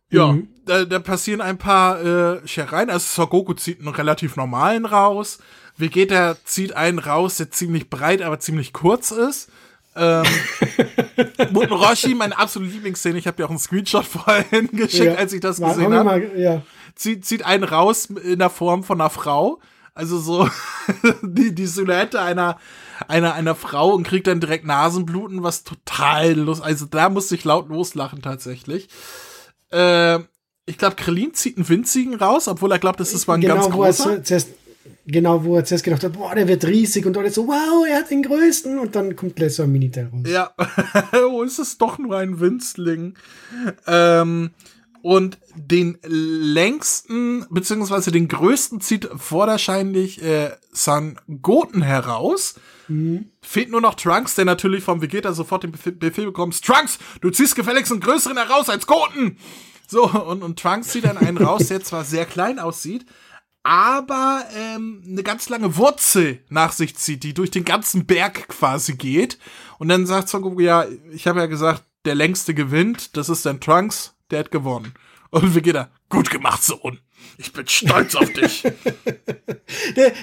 [0.08, 2.88] Ja, da, da passieren ein paar äh, Schereien.
[2.88, 5.38] Also Son Goku zieht einen relativ normalen raus.
[5.78, 9.48] Vegeta zieht einen raus, der ziemlich breit, aber ziemlich kurz ist.
[9.94, 10.24] Ähm,
[11.52, 15.14] Muten Roshi, meine absolute Lieblingsszene, ich habe dir auch einen Screenshot vorhin geschickt, Ja.
[15.14, 16.62] als ich das gesehen habe mal, ja.
[16.94, 19.60] zieht, zieht einen raus in der Form von einer Frau.
[19.94, 20.48] Also so
[21.22, 22.58] die, die Silhouette einer,
[23.08, 26.62] einer, einer Frau und kriegt dann direkt Nasenbluten, was total lust.
[26.62, 28.88] Also da musste ich laut loslachen tatsächlich.
[29.72, 30.18] Äh,
[30.66, 33.54] ich glaube, Krillin zieht einen winzigen raus, obwohl er glaubt, das ist mal ein genau,
[33.54, 34.22] ganz wo er großer.
[35.06, 37.98] Genau, wo er zuerst gedacht hat, boah, der wird riesig und alle so, wow, er
[37.98, 40.22] hat den größten und dann kommt gleich so ein Miniteil raus.
[40.26, 40.50] Ja,
[41.28, 43.14] oh, ist es doch nur ein Winzling.
[43.86, 44.50] Ähm,
[45.02, 52.56] und den längsten, beziehungsweise den größten zieht vorderscheinlich äh, San Goten heraus.
[53.42, 57.30] Fehlt nur noch Trunks, der natürlich vom Vegeta sofort den Befehl, Befehl bekommt, Trunks, du
[57.30, 59.38] ziehst gefälligst einen größeren heraus als Goten!
[59.88, 63.06] So, und, und Trunks zieht dann einen raus, der zwar sehr klein aussieht,
[63.66, 68.94] aber ähm, eine ganz lange Wurzel nach sich zieht, die durch den ganzen Berg quasi
[68.94, 69.38] geht.
[69.80, 73.44] Und dann sagt Son Goku, ja, ich habe ja gesagt, der längste gewinnt, das ist
[73.44, 74.94] dann Trunks, der hat gewonnen.
[75.30, 77.00] Und Vegeta, gut gemacht, Sohn.
[77.38, 78.62] Ich bin stolz auf dich.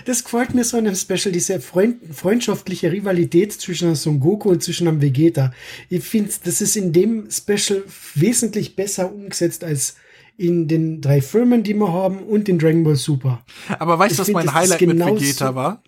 [0.06, 4.64] Das gefällt mir so in einem Special, diese Freund, freundschaftliche Rivalität zwischen Son Goku und
[4.64, 5.54] zwischen einem Vegeta.
[5.90, 7.84] Ich finde, das ist in dem Special
[8.16, 9.96] wesentlich besser umgesetzt als
[10.38, 13.44] in den drei Filmen, die wir haben und in Dragon Ball Super.
[13.80, 15.84] Aber weißt du, was mein Highlight mit genauso- Vegeta war?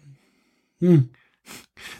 [0.80, 1.10] Hm.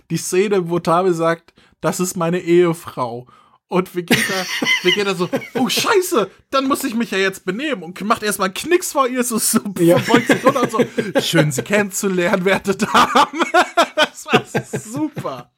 [0.10, 3.28] Die Szene, wo Tabe sagt, das ist meine Ehefrau.
[3.68, 4.46] Und Vegeta,
[4.84, 8.54] Vegeta so, oh Scheiße, dann muss ich mich ja jetzt benehmen und macht erstmal einen
[8.54, 9.98] Knicks vor ihr, so, so Ja.
[10.08, 13.42] beugt sich runter und so, schön sie kennenzulernen, werte Damen.
[13.96, 15.52] Das war super.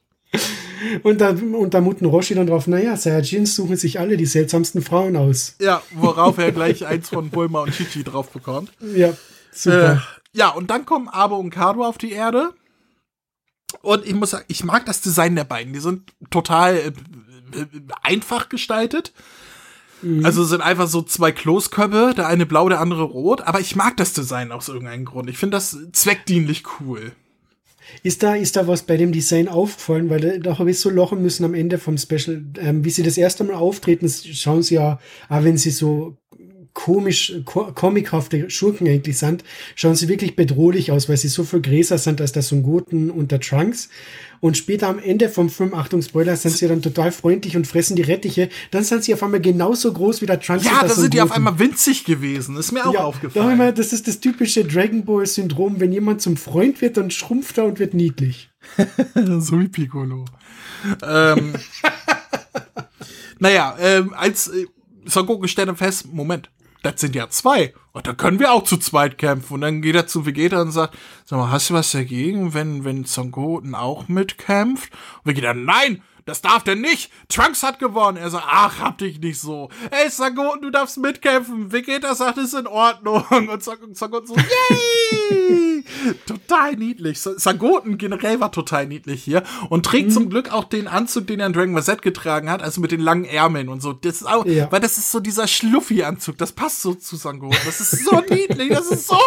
[1.03, 4.81] Und da, und da muten Roshi dann drauf, naja, Saiyajins suchen sich alle die seltsamsten
[4.81, 5.55] Frauen aus.
[5.59, 8.71] Ja, worauf er gleich eins von Bulma und Chichi drauf bekommt.
[8.95, 9.13] Ja,
[9.51, 9.93] super.
[9.93, 12.53] Äh, ja, und dann kommen Abe und Kado auf die Erde.
[13.81, 15.73] Und ich muss sagen, ich mag das Design der beiden.
[15.73, 16.87] Die sind total äh,
[17.57, 17.65] äh,
[18.03, 19.13] einfach gestaltet.
[20.23, 23.41] Also sind einfach so zwei Kloßköpfe, der eine blau, der andere rot.
[23.41, 25.27] Aber ich mag das Design aus irgendeinem Grund.
[25.27, 27.13] Ich finde das zweckdienlich cool.
[28.03, 30.09] Ist da, ist da was bei dem Design aufgefallen?
[30.09, 32.43] Weil da, habe ich so lachen müssen am Ende vom Special.
[32.59, 36.17] Ähm, wie sie das erste Mal auftreten, schauen sie ja, auch wenn sie so
[36.77, 41.61] komisch, ko comichafte Schurken eigentlich sind, schauen sie wirklich bedrohlich aus, weil sie so viel
[41.61, 43.89] größer sind als der Son Goten und der Trunks.
[44.39, 47.95] Und später am Ende vom Film, Achtung Spoiler, sind sie dann total freundlich und fressen
[47.95, 48.49] die Rettiche.
[48.71, 51.31] Dann sind sie auf einmal genauso groß wie der Trunks Ja, da sind die auf
[51.31, 52.57] einmal winzig gewesen.
[52.57, 53.57] Ist mir auch Ja, aufgefallen.
[53.57, 55.79] mal, das ist das typische Dragon Ball Syndrom.
[55.79, 58.49] Wenn jemand zum Freund wird, dann schrumpft er und wird niedlich.
[59.39, 60.25] so wie Piccolo.
[61.03, 61.53] Ähm,
[63.39, 64.65] naja, ähm, als äh,
[65.05, 66.49] Son Goku stellt fest, Moment,
[66.83, 67.73] das sind ja zwei.
[67.91, 69.55] Und da können wir auch zu zweit kämpfen.
[69.55, 72.83] Und dann geht er zu Vegeta und sagt, sag mal, hast du was dagegen, wenn,
[72.85, 74.91] wenn Son Goten auch mitkämpft?
[75.23, 77.09] Und Vegeta, nein, das darf der nicht.
[77.29, 78.17] Trunks hat gewonnen.
[78.17, 79.69] Er sagt, ach, hab dich nicht so.
[79.89, 81.71] Ey, Son Goten, du darfst mitkämpfen.
[81.71, 83.23] Vegeta sagt, ist in Ordnung.
[83.31, 85.83] Und Son, Son Goten so, yay!
[86.25, 87.19] total niedlich.
[87.19, 89.43] Son Son Goten generell war total niedlich hier.
[89.69, 92.61] Und trägt zum Glück auch den Anzug, den er in Dragon Ball Z getragen hat.
[92.61, 93.93] Also mit den langen Ärmeln und so.
[93.93, 94.71] Das ist auch, Ja.
[94.71, 96.37] weil das ist so dieser Schluffi-Anzug.
[96.37, 97.57] Das passt so zu Son Goten.
[97.65, 98.69] Das ist so niedlich.
[98.69, 99.17] Das ist so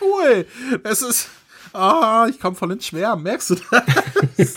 [0.00, 0.46] cool.
[0.82, 1.28] Das ist,
[1.72, 3.22] ah, ich komme voll ins Schwärmen.
[3.22, 4.56] Merkst du das?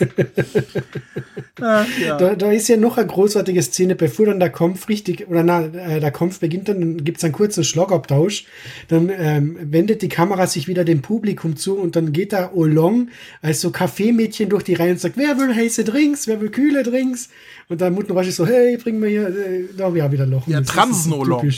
[1.60, 2.16] ah, ja.
[2.16, 5.64] Da, da ist ja noch eine großartige Szene, bevor dann der Kampf richtig, oder na,
[5.64, 8.46] äh, der Kampf beginnt, dann gibt's einen kurzen Schlagabtausch.
[8.88, 13.08] Dann ähm, wendet die Kamera sich wieder dem Publikum zu und dann geht da Olong
[13.42, 16.82] als so Kaffeemädchen durch die Reihe und sagt, wer will heiße Drinks, wer will kühle
[16.82, 17.28] Drinks?
[17.68, 20.26] Und dann Mutten Roshi so, hey, bring mir hier, äh, da hab ich auch wieder
[20.26, 20.46] Loch.
[20.46, 21.50] Ja, Transen-Olong.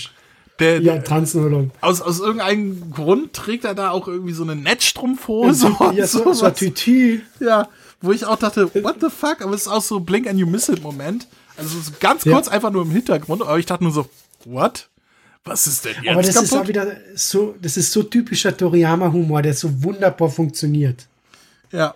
[0.58, 1.70] Der, Ja, Transen-Olong.
[1.80, 5.66] aus, aus irgendeinem Grund trägt er da auch irgendwie so eine Netzstrumpfhose.
[5.78, 6.50] und Ja, so, so.
[6.50, 7.20] Tütü.
[7.40, 7.68] Ja,
[8.00, 9.40] wo ich auch dachte, what the fuck?
[9.42, 11.26] Aber es ist auch so Blink and You Miss It Moment.
[11.56, 12.32] Also so ganz Ja.
[12.34, 14.08] kurz einfach nur im Hintergrund, aber ich dachte nur so,
[14.44, 14.88] what?
[15.44, 16.68] Was ist denn jetzt Aber das ist auch kaputt?
[16.68, 21.06] wieder so, das ist so typischer Toriyama-Humor, der so wunderbar funktioniert.
[21.72, 21.94] ja.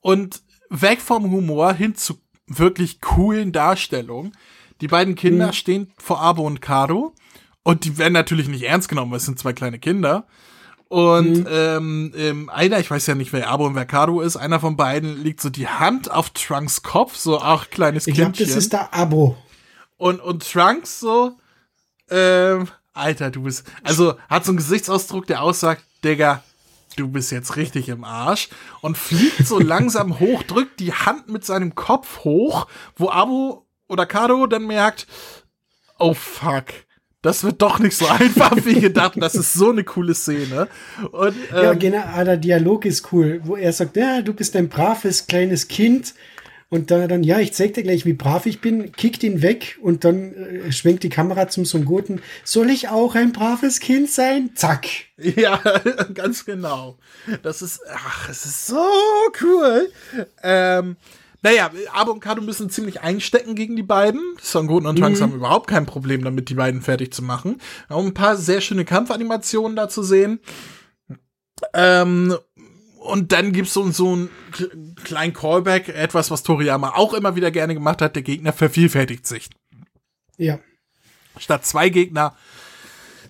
[0.00, 0.40] Und
[0.70, 4.32] weg vom Humor hin zu wirklich coolen Darstellungen.
[4.80, 7.12] Die beiden Kinder stehen vor Abo und Kado
[7.68, 10.26] und die werden natürlich nicht ernst genommen, weil es sind zwei kleine Kinder.
[10.88, 14.58] Und ähm, ähm, einer, ich weiß ja nicht, wer Abo und wer Kado ist, einer
[14.58, 18.54] von beiden legt so die Hand auf Trunks Kopf, so ach, kleines Ich glaube, Kindchen.
[18.54, 19.36] das ist der Abo.
[19.98, 21.36] Und, und Trunks so,
[22.08, 26.42] ähm, Alter, du bist, also hat so einen Gesichtsausdruck, der aussagt, Digga,
[26.96, 28.48] du bist jetzt richtig im Arsch
[28.80, 32.66] und fliegt so langsam hoch, drückt die Hand mit seinem Kopf hoch,
[32.96, 35.06] wo Abo oder Kado dann merkt,
[35.98, 36.64] oh fuck,
[37.22, 39.14] das wird doch nicht so einfach wie gedacht.
[39.16, 40.68] Das ist so eine coole Szene.
[41.10, 44.54] Und, ähm, Ja, genau, ah, der Dialog ist cool, wo er sagt, ja, du bist
[44.56, 46.14] ein braves kleines Kind.
[46.70, 49.78] Und dann, dann ja, ich zeig dir gleich, wie brav ich bin, kickt ihn weg
[49.80, 52.20] und dann äh, schwenkt die Kamera zum Son Goten.
[52.44, 54.50] Soll ich auch ein braves Kind sein?
[54.54, 54.86] Zack.
[55.16, 55.56] Ja,
[56.14, 56.98] ganz genau.
[57.42, 58.84] Das ist, ach, es ist so
[59.42, 59.90] cool.
[60.42, 60.96] Ähm,
[61.42, 64.20] Naja, Abo und Kado müssen ziemlich einstecken gegen die beiden.
[64.42, 65.22] Son Goten und Trunks Mhm.
[65.24, 67.60] haben überhaupt kein Problem damit, die beiden fertig zu machen.
[67.88, 70.40] Auch ein paar sehr schöne Kampfanimationen da zu sehen.
[71.74, 72.36] Ähm,
[73.00, 77.50] und dann gibt's so, so einen kle- kleinen Callback, etwas, was Toriyama auch immer wieder
[77.50, 78.16] gerne gemacht hat.
[78.16, 79.48] Der Gegner vervielfältigt sich.
[80.36, 80.58] Ja.
[81.38, 82.36] Statt zwei Gegner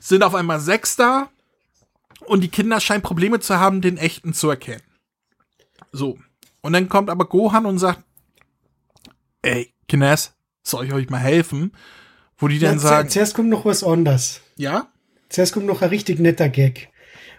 [0.01, 1.29] sind auf einmal sechs da.
[2.25, 4.83] Und die Kinder scheinen Probleme zu haben, den echten zu erkennen.
[5.93, 6.19] So.
[6.61, 8.03] Und dann kommt aber Gohan und sagt,
[9.43, 11.73] ey, Kinders, soll ich euch mal helfen?
[12.37, 14.41] Wo die dann ja, sagen, Zuerst kommt noch was anderes.
[14.57, 14.89] ja?
[15.29, 16.89] Zuerst kommt noch ein richtig netter Gag.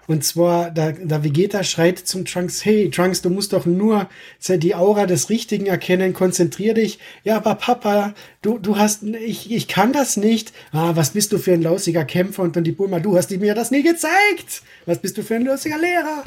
[0.09, 4.09] Und zwar, da, da Vegeta schreit zum Trunks, hey, Trunks, du musst doch nur
[4.47, 6.97] die Aura des Richtigen erkennen, konzentrier dich.
[7.23, 10.51] Ja, aber Papa, du, du hast, ich, ich kann das nicht.
[10.71, 12.41] Ah, was bist du für ein lausiger Kämpfer?
[12.41, 14.63] Und dann die Bulma, du hast mir das nie gezeigt.
[14.87, 16.23] Was bist du für ein lausiger Lehrer?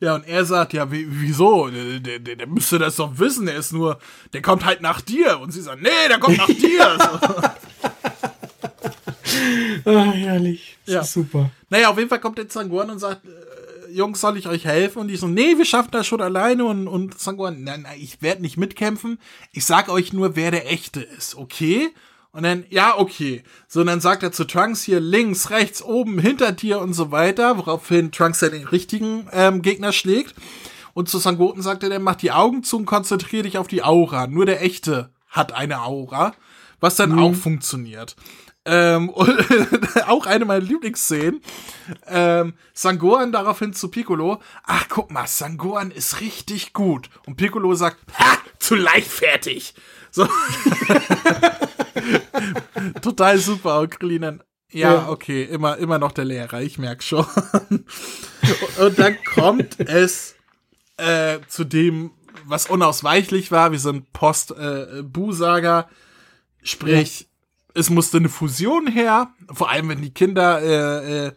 [0.00, 1.68] Ja, und er sagt, ja, wie, wieso?
[1.68, 3.98] Der, der, der, müsste das doch wissen, der ist nur,
[4.32, 5.40] der kommt halt nach dir.
[5.40, 6.98] Und sie sagt, nee, der kommt nach dir.
[6.98, 7.48] So.
[9.84, 10.76] Ah, herrlich.
[10.86, 11.00] Das Ja.
[11.02, 11.50] ist super.
[11.70, 14.98] Naja, auf jeden Fall kommt der Zanguan und sagt, äh, Jungs, soll ich euch helfen?
[15.00, 16.64] Und die so, nee, wir schaffen das schon alleine.
[16.64, 19.18] Und, und Zanguan, nein, nein, ich werde nicht mitkämpfen.
[19.52, 21.90] Ich sag euch nur, wer der Echte ist, okay?
[22.32, 23.42] Und dann, ja, okay.
[23.66, 27.10] So, und dann sagt er zu Trunks hier links, rechts, oben, hinter dir und so
[27.10, 30.34] weiter, woraufhin Trunks dann den richtigen ähm, Gegner schlägt.
[30.94, 33.82] Und zu Sangoten sagt er dann, mach die Augen zu und konzentrier dich auf die
[33.82, 34.26] Aura.
[34.26, 36.34] Nur der Echte hat eine Aura,
[36.80, 38.16] was dann auch funktioniert.
[38.64, 39.38] Ähm, und
[40.06, 41.40] auch eine meiner Lieblingsszenen.
[42.06, 44.40] Ähm, Sangohan daraufhin zu Piccolo.
[44.64, 47.08] Ach, guck mal, Sangohan ist richtig gut.
[47.26, 49.74] Und Piccolo sagt, ha, zu leichtfertig.
[50.10, 50.26] So.
[53.02, 53.86] Total super.
[53.86, 55.08] Dann, ja, Ja.
[55.08, 57.24] okay, immer, immer noch der Lehrer, ich merk schon.
[58.78, 60.34] und dann kommt es
[60.96, 62.10] äh, zu dem,
[62.44, 63.72] was unausweichlich war.
[63.72, 65.88] Wir sind Post-Bu-Saga.
[66.62, 67.28] Sprich,
[67.74, 69.30] es musste eine Fusion her.
[69.52, 71.32] Vor allem, wenn die Kinder äh, äh,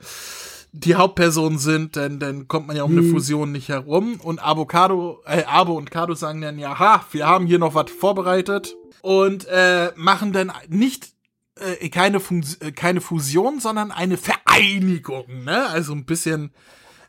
[0.73, 4.19] die Hauptpersonen sind, dann, dann kommt man ja um eine Fusion nicht herum.
[4.21, 7.91] Und Avocado, äh, Abo und Kado sagen dann, ja, ha, wir haben hier noch was
[7.91, 8.75] vorbereitet.
[9.01, 11.09] Und äh, machen dann nicht
[11.55, 15.43] äh, keine, Fun äh, keine Fusion, sondern eine Vereinigung.
[15.43, 15.67] Ne?
[15.69, 16.51] Also ein bisschen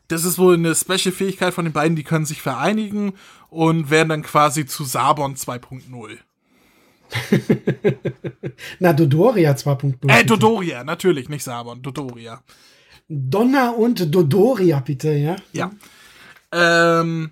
[0.07, 3.13] das ist wohl eine Special-Fähigkeit von den beiden, die können sich vereinigen
[3.49, 6.17] und werden dann quasi zu Sabon 2.0.
[8.79, 10.09] Na, Dodoria 2.0.
[10.09, 12.43] Äh, Dodoria, natürlich, nicht Sabon, Dodoria.
[13.07, 15.35] Donner und Dodoria, bitte, ja?
[15.51, 15.71] Ja.
[16.51, 17.31] Ähm,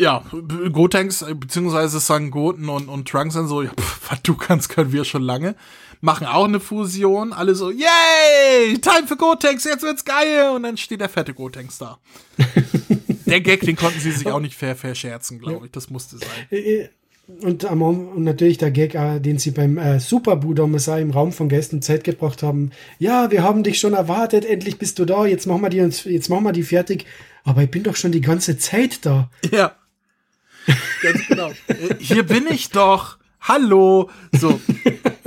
[0.00, 0.24] ja,
[0.72, 4.92] Gotenks, äh, beziehungsweise Sangoten und, und Trunks sind so, ja, pff, was du kannst, können
[4.92, 5.56] wir schon lange.
[6.00, 10.50] Machen auch eine Fusion, alle so, yay, time für Gotenks, jetzt wird's geil.
[10.54, 11.98] Und dann steht der fette Gotenks da.
[13.26, 15.72] der Gag, den konnten sie sich auch nicht fair verscherzen, glaube ich.
[15.72, 16.88] Das musste sein.
[17.28, 21.30] Und, am- und natürlich der Gag, äh, den sie beim äh, Super Budomesai im Raum
[21.32, 22.70] von Geist und Zeit gebracht haben.
[22.98, 26.28] Ja, wir haben dich schon erwartet, endlich bist du da, jetzt machen wir die, jetzt
[26.30, 27.04] machen wir die fertig.
[27.44, 29.30] Aber ich bin doch schon die ganze Zeit da.
[29.50, 29.76] Ja.
[31.02, 31.50] Ganz genau.
[31.98, 33.18] Hier bin ich doch.
[33.40, 34.10] Hallo.
[34.32, 34.58] So.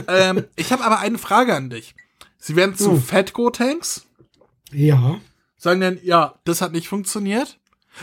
[0.08, 1.94] ähm, ich habe aber eine Frage an dich.
[2.40, 3.02] Sie werden zu Hm.
[3.02, 4.08] Fat Gotenks,
[4.72, 5.20] Ja.
[5.58, 7.60] sagen dann, ja, das hat nicht funktioniert.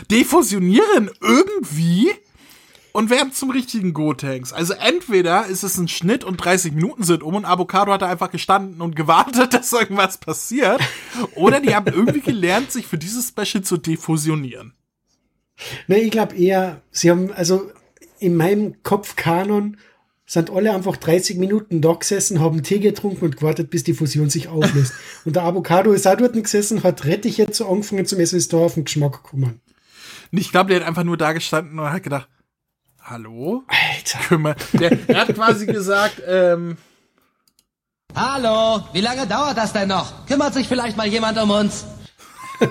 [0.09, 2.09] Defusionieren irgendwie
[2.99, 4.51] und werden zum richtigen Gotenks.
[4.51, 8.09] Also entweder ist es ein Schnitt und 30 Minuten sind um und Avocado hat da
[8.09, 10.81] einfach gestanden und gewartet, dass irgendwas passiert.
[11.33, 14.73] Oder die haben irgendwie gelernt, sich für dieses Special zu defusionieren.
[15.87, 17.71] Ne, ich glaube eher, sie haben, also
[18.19, 19.77] in meinem Kopfkanon
[20.25, 24.29] sind alle einfach 30 Minuten da gesessen, haben Tee getrunken und gewartet, bis die Fusion
[24.29, 24.91] sich auflöst.
[25.23, 28.51] und der Avocado ist auch dort gesessen, hat Rettich jetzt so angefangen zum Essen, ist
[28.51, 29.61] da auf den Geschmack gekommen.
[30.31, 32.27] Ich glaube, der hat einfach nur da gestanden und hat gedacht,
[33.09, 33.63] hallo?
[33.67, 34.19] Alter.
[34.27, 34.55] Kümmer.
[34.73, 36.77] Der, er hat quasi gesagt, ähm,
[38.15, 40.25] Hallo, wie lange dauert das denn noch?
[40.25, 41.85] Kümmert sich vielleicht mal jemand um uns?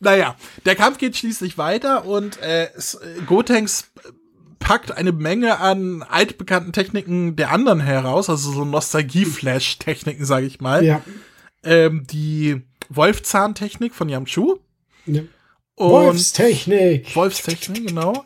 [0.00, 2.68] naja, der Kampf geht schließlich weiter und äh, äh,
[3.26, 3.90] Gotenks
[4.58, 10.84] packt eine Menge an altbekannten Techniken der anderen heraus, also so Nostalgie-Flash-Techniken, sage ich mal.
[10.84, 11.02] Ja.
[11.62, 14.58] Ähm, die Wolfzahn-Technik von Yamchu
[15.06, 15.22] ja.
[15.76, 17.14] Und Wolfstechnik.
[17.16, 18.24] Wolfstechnik, genau.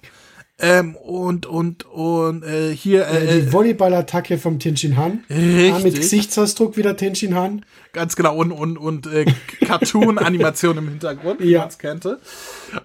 [0.61, 5.23] Ähm, und und und äh, hier äh, die Volleyballattacke vom Tenshin Han.
[5.31, 5.73] Richtig.
[5.73, 7.65] Ah, mit Gesichtsausdruck wieder Tenshin Han.
[7.93, 9.25] Ganz genau, und, und, und äh,
[9.65, 11.61] Cartoon-Animation im Hintergrund, wie Ja.
[11.61, 12.21] man es kannte.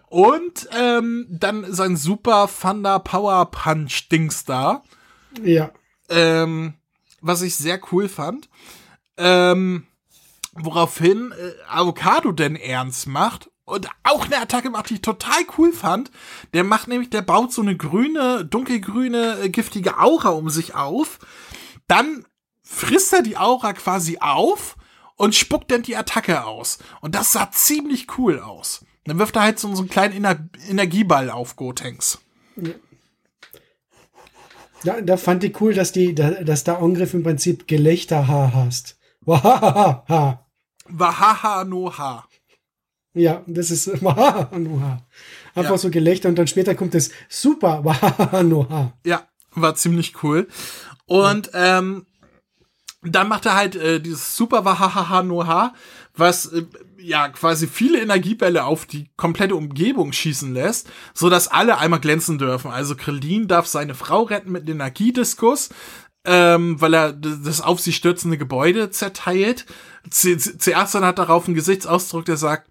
[0.10, 4.84] Und ähm, dann sein Super Thunder Power Punch Dings da,
[5.44, 5.72] Ja.
[6.10, 6.76] ähm,
[7.22, 8.50] was ich sehr cool fand.
[9.18, 9.88] Ähm,
[10.54, 15.72] woraufhin äh, Avocado denn ernst macht und auch eine Attacke macht, die ich total cool
[15.72, 16.12] fand.
[16.54, 21.20] Der macht nämlich, der baut so eine grüne, dunkelgrüne, äh, giftige Aura um sich auf.
[21.88, 22.26] Dann
[22.62, 24.76] frisst er die Aura quasi auf
[25.16, 26.80] und spuckt dann die Attacke aus.
[27.02, 28.86] Und das sah ziemlich cool aus.
[29.06, 32.20] Dann wirft er halt so, einen kleinen Ener Energieball auf Gotenks.
[34.84, 38.98] Ja, da fand ich cool, dass die, dass der Angriff im Prinzip Gelächter-Ha hast.
[39.22, 40.46] Wahaha.
[40.90, 42.28] Wahaha no Ha.
[43.14, 45.04] Ja, das ist Wahaha no Ha.
[45.56, 45.78] Einfach ja.
[45.78, 48.94] so Gelächter und dann später kommt das Super Wahaha no Ha.
[49.06, 50.48] Ja, war ziemlich cool.
[51.06, 51.80] Und ja.
[51.80, 52.06] ähm,
[53.04, 55.74] dann macht er halt äh, dieses Super Wahaha no Ha,
[56.16, 56.66] was äh,
[56.98, 62.38] ja quasi viele Energiebälle auf die komplette Umgebung schießen lässt, so dass alle einmal glänzen
[62.38, 62.72] dürfen.
[62.72, 65.70] Also Krillin darf seine Frau retten mit Energiediskus,
[66.26, 69.66] ähm, weil er das auf sie stürzende Gebäude zerteilt.
[70.04, 72.70] Dann hat darauf einen Gesichtsausdruck, der sagt,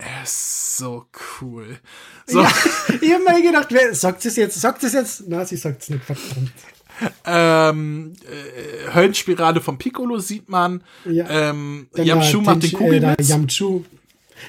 [0.00, 1.06] er ist so
[1.40, 1.78] cool.
[2.26, 2.40] So.
[2.40, 2.52] Ja,
[3.00, 4.60] ich hab mir gedacht, wer sagt es jetzt?
[4.60, 5.24] Sagt es jetzt?
[5.28, 6.52] Na, sie sagt es nicht, verdammt.
[7.24, 10.82] Ähm, äh, Höllenspirale vom Piccolo sieht man.
[11.04, 11.50] Ja.
[11.50, 13.28] Ähm, Yamchu macht den Kugelblitz.
[13.28, 13.84] Äh, Yamchu.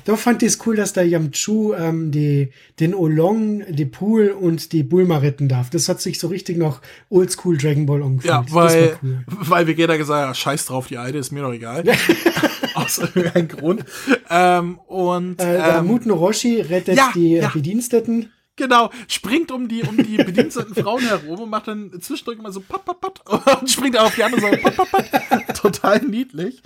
[0.05, 4.71] Da fand ich es cool, dass der Yamchu ähm, die, den Olong, die Pool und
[4.73, 5.69] die Bulma retten darf.
[5.69, 8.31] Das hat sich so richtig noch Oldschool Dragon Ball angefühlt.
[8.31, 9.23] Ja, weil, cool.
[9.27, 11.83] weil Vegeta gesagt hat, scheiß drauf, die Alte ist mir doch egal.
[12.73, 13.85] Aus irgendeinem Grund.
[14.29, 17.49] Ähm, und, äh, ähm, Muten Roshi rettet ja, die ja.
[17.49, 18.31] Bediensteten.
[18.55, 22.59] Genau, springt um die, um die bediensteten Frauen herum und macht dann zwischendurch immer so
[22.59, 25.57] pat, pat, pat und springt auf die andere Seite pat, pat, pat.
[25.57, 26.61] Total niedlich.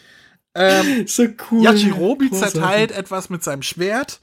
[0.55, 1.63] Ähm, so cool.
[1.63, 4.19] Yajirobi zerteilt etwas mit seinem Schwert.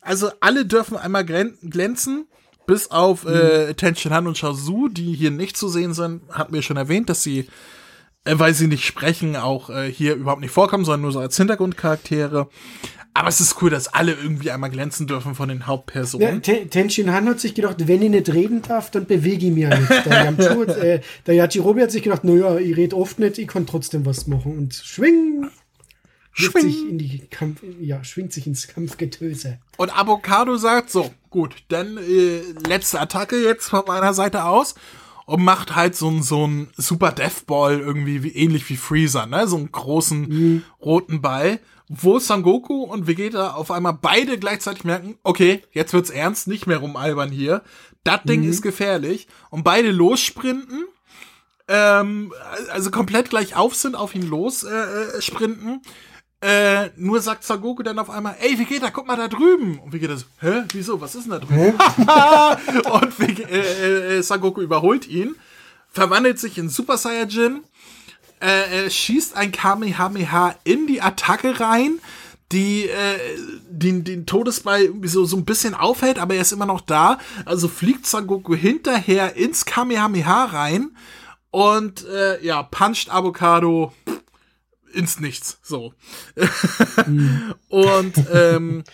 [0.00, 2.26] Also alle dürfen einmal glänzen,
[2.66, 3.76] bis auf äh, mhm.
[3.76, 6.22] Tenshin Han und Shaozu, die hier nicht zu sehen sind.
[6.30, 7.46] Hatten wir schon erwähnt, dass sie,
[8.24, 11.36] äh, weil sie nicht sprechen, auch äh, hier überhaupt nicht vorkommen, sondern nur so als
[11.36, 12.48] Hintergrundcharaktere.
[13.14, 16.42] Aber es ist cool, dass alle irgendwie einmal glänzen dürfen von den Hauptpersonen.
[16.44, 19.64] Ja, Tenshin Han hat sich gedacht, wenn ich nicht reden darf, dann bewege ich mich
[19.64, 19.90] ja nicht.
[20.06, 23.66] Der, Yamchu, äh, der Yajirobe hat sich gedacht, naja, ich rede oft nicht, ich kann
[23.66, 24.56] trotzdem was machen.
[24.56, 25.50] Und schwing,
[26.32, 26.62] schwing.
[26.62, 29.58] sich in die Kampf, ja, schwingt sich ins Kampfgetöse.
[29.76, 34.74] Und Avocado sagt so, gut, dann äh, letzte Attacke jetzt von meiner Seite aus
[35.26, 39.46] und macht halt so, so ein Super Deathball irgendwie wie, ähnlich wie Freezer, ne?
[39.46, 40.62] So einen großen mhm.
[40.80, 41.60] roten Ball
[41.94, 46.78] wo Sangoku und Vegeta auf einmal beide gleichzeitig merken, okay, jetzt wird's ernst, nicht mehr
[46.78, 47.62] rumalbern hier.
[48.02, 48.50] Das Ding mhm.
[48.50, 49.28] ist gefährlich.
[49.50, 50.86] Und beide lossprinten,
[51.68, 52.32] ähm,
[52.70, 55.82] also komplett gleich auf sind, auf ihn los äh, äh, sprinten.
[56.42, 59.78] Äh, nur sagt Sangoku dann auf einmal, ey, Vegeta, guck mal da drüben.
[59.78, 61.78] Und Vegeta so, hä, wieso, was ist denn da drüben?
[62.90, 65.36] und Vegeta, äh, äh, Sangoku überholt ihn,
[65.88, 67.62] verwandelt sich in Super Saiyajin
[68.42, 72.00] äh, schießt ein Kamehameha in die Attacke rein,
[72.50, 73.18] die äh,
[73.68, 77.18] den, den Todesball so, so ein bisschen aufhält, aber er ist immer noch da.
[77.44, 80.90] Also fliegt Sangoku hinterher ins Kamehameha rein
[81.50, 83.92] und äh, ja, puncht Avocado
[84.92, 85.58] ins Nichts.
[85.62, 85.94] So.
[87.06, 87.54] mhm.
[87.68, 88.84] und ähm,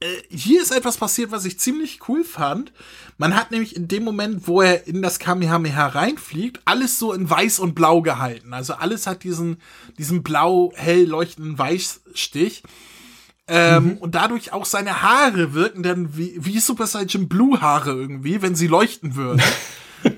[0.00, 2.72] äh, hier ist etwas passiert, was ich ziemlich cool fand.
[3.16, 7.28] Man hat nämlich in dem Moment, wo er in das Kamehameha reinfliegt, alles so in
[7.28, 8.52] weiß und blau gehalten.
[8.52, 9.56] Also alles hat diesen,
[9.98, 12.62] diesen blau hell leuchtenden Weißstich.
[13.48, 13.96] Ähm, mhm.
[13.98, 18.54] Und dadurch auch seine Haare wirken dann wie, wie Super Saiyan Blue Haare irgendwie, wenn
[18.54, 19.42] sie leuchten würden.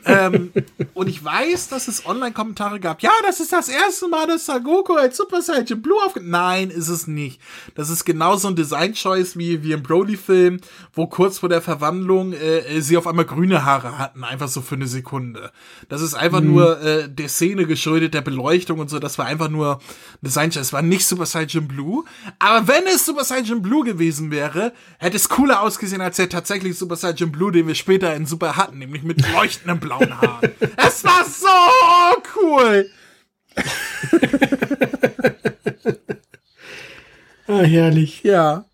[0.05, 0.53] ähm,
[0.95, 3.03] und ich weiß, dass es Online-Kommentare gab.
[3.03, 6.15] Ja, das ist das erste Mal, dass Sagoku als Super Saiyan Blue auf.
[6.21, 7.41] Nein, ist es nicht.
[7.75, 10.61] Das ist genauso ein Design-Choice wie, wie im Broly-Film,
[10.93, 14.61] wo kurz vor der Verwandlung äh, äh, sie auf einmal grüne Haare hatten, einfach so
[14.61, 15.53] für eine Sekunde.
[15.89, 16.53] Das ist einfach mhm.
[16.53, 18.99] nur äh, der Szene geschuldet, der Beleuchtung und so.
[18.99, 19.81] Das war einfach nur
[20.23, 20.67] Design-Choice.
[20.67, 22.05] Es war nicht Super Saiyan Blue.
[22.39, 26.77] Aber wenn es Super Saiyan Blue gewesen wäre, hätte es cooler ausgesehen als der tatsächlich
[26.77, 30.41] Super Saiyan Blue, den wir später in Super hatten, nämlich mit leuchtenden einem blauen Haar.
[30.77, 31.47] es war so
[32.37, 32.91] cool.
[37.47, 38.23] ah, herrlich.
[38.23, 38.65] Ja.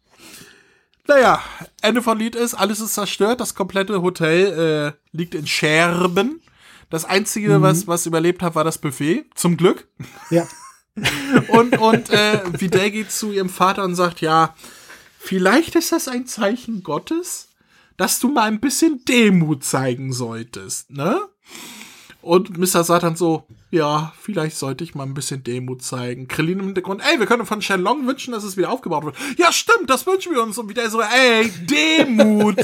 [1.07, 1.43] Naja,
[1.83, 6.41] Ende von Lied ist, alles ist zerstört, das komplette Hotel äh, liegt in Scherben.
[6.91, 7.63] Das Einzige, mhm.
[7.63, 9.27] was, was überlebt hat, war das Buffet.
[9.35, 9.87] Zum Glück.
[10.31, 10.47] Ja.
[11.49, 14.55] und und äh, Videl geht zu ihrem Vater und sagt, ja,
[15.19, 17.49] vielleicht ist das ein Zeichen Gottes,
[17.97, 21.21] dass du mal ein bisschen Demut zeigen solltest, ne?
[22.25, 22.85] Und Mr.
[22.85, 26.27] Satan so, ja, vielleicht sollte ich mal ein bisschen Demut zeigen.
[26.27, 29.17] Krillin im Hintergrund, ey, wir können von Shenlong wünschen, dass es wieder aufgebaut wird.
[29.37, 30.57] Ja, stimmt, das wünschen wir uns.
[30.57, 32.57] Und wieder so, ey, Demut.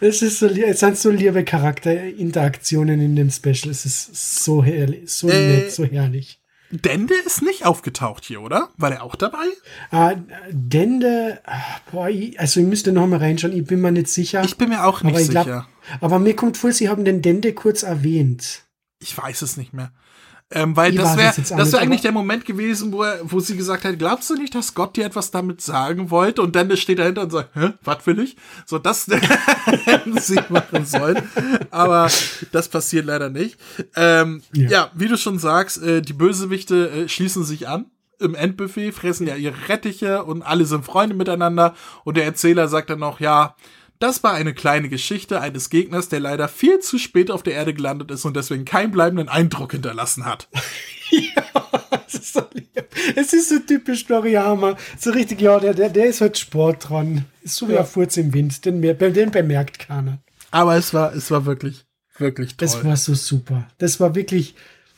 [0.00, 3.70] es ist so, es sind so liebe Charakterinteraktionen in dem Special.
[3.70, 6.39] Es ist so herrlich, so äh, nett, so herrlich.
[6.70, 8.68] Dende ist nicht aufgetaucht hier, oder?
[8.76, 9.44] War der auch dabei?
[9.90, 10.16] Äh,
[10.50, 11.60] Dende, ah,
[11.90, 14.44] boah, ich, also ich müsste noch mal reinschauen, ich bin mir nicht sicher.
[14.44, 15.44] Ich bin mir auch nicht aber sicher.
[15.44, 18.62] Glaub, aber mir kommt vor, sie haben den Dende kurz erwähnt.
[19.00, 19.92] Ich weiß es nicht mehr.
[20.52, 23.84] Ähm, weil das wäre das wär eigentlich der Moment gewesen, wo, er, wo sie gesagt
[23.84, 26.42] hat, glaubst du nicht, dass Gott dir etwas damit sagen wollte?
[26.42, 28.36] Und dann steht dahinter und sagt, hä, was will ich?
[28.66, 29.06] So, das
[29.84, 31.22] hätten sie machen sollen.
[31.70, 32.10] Aber
[32.50, 33.58] das passiert leider nicht.
[33.94, 34.70] Ähm, ja.
[34.70, 34.90] Ja.
[34.94, 37.86] wie du schon sagst, äh, die Bösewichte äh, schließen sich an.
[38.18, 41.74] Im Endbuffet fressen ja ihre Rettiche und alle sind Freunde miteinander.
[42.04, 43.54] Und der Erzähler sagt dann noch, ja,
[44.00, 47.72] das war eine kleine Geschichte eines Gegners, der leider viel zu spät auf der Erde
[47.74, 50.48] gelandet ist und deswegen keinen bleibenden Eindruck hinterlassen hat.
[52.06, 52.68] Es ist so, lieb.
[53.16, 54.76] es ist so typisch Noriyama.
[54.98, 57.24] So richtig, ja, der, der, der ist halt Sport dran.
[57.42, 57.80] Ist so wie Ja.
[57.80, 58.64] ein Furz im Wind.
[58.64, 60.18] Den, den bemerkt keiner.
[60.50, 61.84] Aber es war, es war wirklich,
[62.18, 62.66] wirklich toll.
[62.66, 63.68] Das war so super.
[63.78, 64.54] Das war wirklich,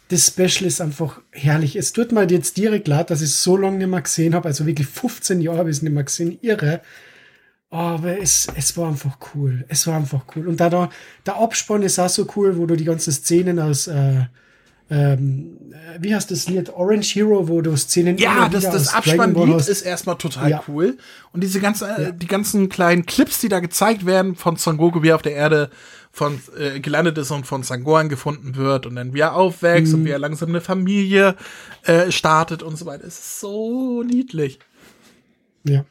[0.09, 1.77] das Special ist einfach herrlich.
[1.77, 4.49] Es tut mir jetzt direkt leid, dass ich es so lange nicht mehr gesehen habe.
[4.49, 6.39] Also wirklich 15 Jahre habe ich es nicht mehr gesehen.
[6.41, 6.81] Irre.
[7.73, 9.65] Aber es, es war einfach cool.
[9.69, 10.47] Es war einfach cool.
[10.47, 10.91] Und da, da
[11.25, 14.27] der Abspann ist auch so cool, wo du die ganzen Szenen aus, äh,
[14.91, 16.69] ähm, äh, wie heißt das Lied?
[16.69, 20.63] Orange Hero, wo du Szenen ja, das, das Abspannlied ist erstmal total Ja.
[20.69, 20.99] cool.
[21.33, 25.03] Und diese ganzen, äh, die ganzen kleinen Clips, die da gezeigt werden von Son Goku,
[25.03, 25.71] wie er auf der Erde
[26.11, 30.01] von äh, gelandet ist und von Sangohan gefunden wird und dann wie er aufwächst Mhm.
[30.01, 31.37] und wie er langsam eine Familie
[31.85, 33.05] äh, startet und so weiter.
[33.07, 34.59] Es ist so niedlich.
[35.65, 35.87] Ja.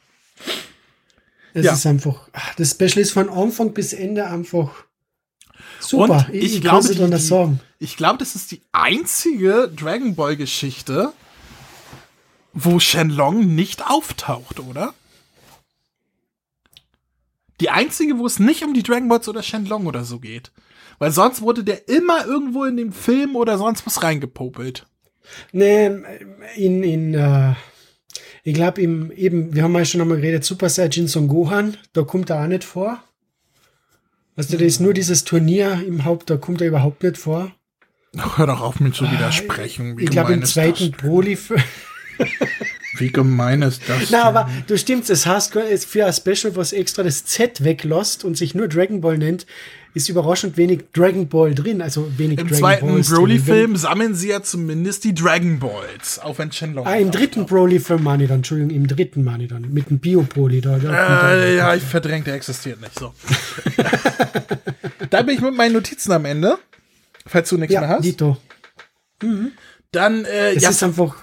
[1.54, 1.74] Es Ja.
[1.74, 4.72] ist einfach, ach, das Special ist von Anfang bis Ende einfach
[5.80, 6.26] super.
[6.28, 7.60] Und ich, kann glaube, die, die, sagen.
[7.80, 11.12] ich glaube, das ist die einzige Dragon Ball Geschichte,
[12.54, 14.94] wo Shenlong nicht auftaucht, oder?
[17.60, 20.52] Die einzige, wo es nicht um die Dragon Balls oder Shenlong oder so geht.
[20.98, 24.86] Weil sonst wurde der immer irgendwo in dem Film oder sonst was reingepopelt.
[25.52, 25.88] Nee,
[26.56, 27.54] in, in, äh,
[28.44, 32.30] ich glaube, eben, wir haben ja schon einmal geredet, Super Saiyajin Son Gohan, da kommt
[32.30, 33.04] er auch nicht vor.
[34.36, 37.52] Weißt du, da ist nur dieses Turnier im Haupt, da kommt er überhaupt nicht vor.
[38.36, 39.98] Hör doch auf, mir zu widersprechen.
[39.98, 41.38] Wie Ah, ich glaube, im zweiten Broly.
[42.98, 44.12] Wie gemein ist das?
[44.12, 44.28] Na, denn?
[44.28, 48.56] aber du stimmst, es es für ein Special, was extra das Z weglässt und sich
[48.56, 49.46] nur Dragon Ball nennt,
[49.94, 53.10] ist überraschend wenig Dragon Ball drin, also wenig Im Dragon zweiten Balls.
[53.10, 56.88] Broly-Film sammeln sie ja zumindest die Dragon Balls, auch wenn Shenlong.
[56.88, 60.78] Ah, im dritten Broly-Film meine dann, Entschuldigung, im dritten meine dann, mit dem Bio-Broly da.
[60.78, 62.98] Äh, ja, ich verdrängt, der existiert nicht.
[62.98, 63.14] So.
[65.10, 66.58] da bin ich mit meinen Notizen am Ende.
[67.26, 68.06] Falls du nichts mehr ja, hast.
[68.06, 68.38] Dito.
[69.92, 71.16] Dann, äh, Es ja, ist einfach,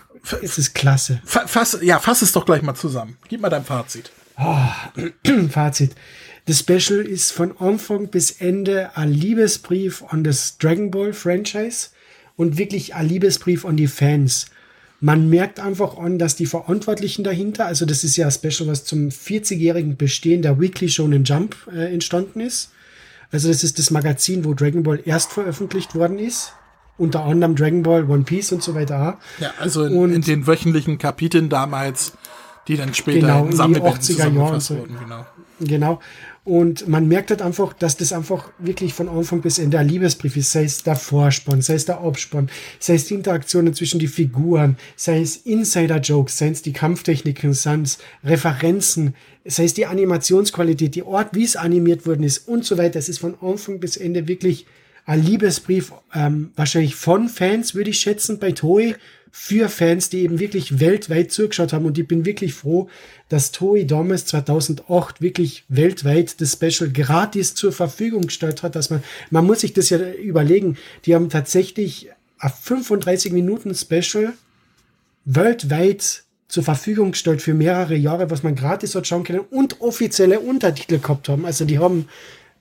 [0.42, 1.20] es ist klasse.
[1.24, 3.16] fa fass, ja, fass es doch gleich mal zusammen.
[3.28, 4.10] Gib mal dein Fazit.
[5.50, 5.94] Fazit.
[6.46, 11.88] Das Special ist von Anfang bis Ende ein Liebesbrief an das Dragon Ball Franchise
[12.36, 14.46] und wirklich ein Liebesbrief an die Fans.
[15.00, 18.84] Man merkt einfach an, dass die Verantwortlichen dahinter, also das ist ja ein Special, was
[18.84, 22.70] zum 40-jährigen Bestehen der Weekly Shonen Jump äh, entstanden ist.
[23.30, 26.52] Also das ist das Magazin, wo Dragon Ball erst veröffentlicht worden ist.
[26.98, 29.18] Unter anderem Dragon Ball, One Piece und so weiter.
[29.40, 32.12] Ja, also in, Und- in den wöchentlichen Kapiteln damals,
[32.66, 34.76] die dann später Genau, in Sammelbänden 80er Jahren zusammengefasst so.
[34.78, 34.96] wurden.
[35.00, 35.26] Genau.
[35.60, 36.00] Genau.
[36.44, 40.34] Und man merkt halt einfach, dass das einfach wirklich von Anfang bis Ende ein Liebesbrief
[40.36, 40.52] ist.
[40.52, 42.48] Sei es der Vorspann, sei es der Abspann,
[42.78, 47.74] sei es die Interaktionen zwischen die Figuren, sei es Insider-Jokes, sei es die Kampftechniken, sei
[47.82, 49.14] es Referenzen,
[49.44, 52.98] sei es die Animationsqualität, die Art, wie es animiert worden ist und so weiter.
[52.98, 54.64] Es ist von Anfang bis Ende wirklich
[55.08, 58.94] ein Liebesbrief, ähm, wahrscheinlich von Fans, würde ich schätzen, bei Toei,
[59.30, 61.86] für Fans, die eben wirklich weltweit zugeschaut haben.
[61.86, 62.90] Und ich bin wirklich froh,
[63.30, 69.02] dass Toei damals 2008 wirklich weltweit das Special gratis zur Verfügung gestellt hat, dass man,
[69.30, 70.76] man muss sich das ja überlegen,
[71.06, 74.34] die haben tatsächlich ein 35 Minuten Special
[75.24, 80.40] weltweit zur Verfügung gestellt für mehrere Jahre, was man gratis hat schauen können und offizielle
[80.40, 81.46] Untertitel gehabt haben.
[81.46, 82.08] Also die haben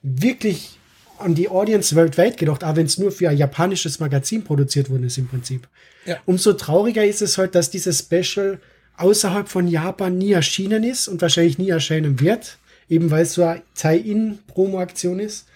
[0.02, 0.77] wirklich
[1.18, 5.04] an die Audience weltweit gedacht, auch wenn es nur für ein japanisches Magazin produziert worden
[5.04, 5.68] ist im Prinzip.
[6.06, 6.16] Ja.
[6.26, 8.60] Umso trauriger ist es halt, dass dieses Special
[8.96, 12.58] außerhalb von Japan nie erschienen ist und wahrscheinlich nie erscheinen wird,
[12.88, 15.46] eben weil es so eine Tie-In-Promo-Aktion ist.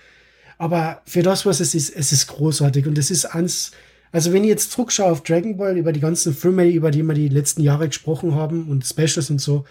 [0.58, 3.72] Aber für das, was es ist, es ist großartig und es ist eins,
[4.12, 7.14] also wenn ich jetzt zurückschaue auf Dragon Ball, über die ganzen Filme, über die wir
[7.14, 9.64] die letzten Jahre gesprochen haben und Specials und so,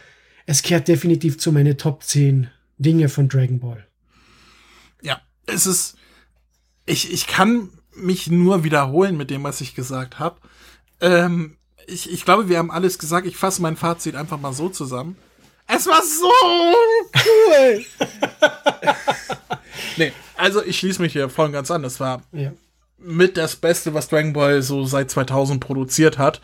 [0.46, 3.86] es gehört definitiv zu meinen Top 10 Dinge von Dragon Ball.
[5.02, 5.22] Ja,
[5.54, 5.96] es ist.
[6.86, 10.38] Ich, ich kann mich nur wiederholen mit dem, was ich gesagt habe.
[11.00, 11.58] Ähm,
[11.88, 13.28] ich, ich glaube, wir haben alles gesagt.
[13.28, 15.16] Ich fasse mein Fazit einfach mal so zusammen.
[15.68, 16.32] Es war so
[17.16, 17.86] cool!
[19.98, 21.84] nee, also ich schließe mich hier voll und ganz an.
[21.84, 22.52] Es war Ja.
[22.98, 26.42] mit das Beste, was Dragon Ball so seit 2000 produziert hat.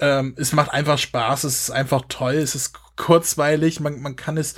[0.00, 4.36] Ähm, es macht einfach Spaß, es ist einfach toll, es ist kurzweilig, man, man kann
[4.36, 4.54] es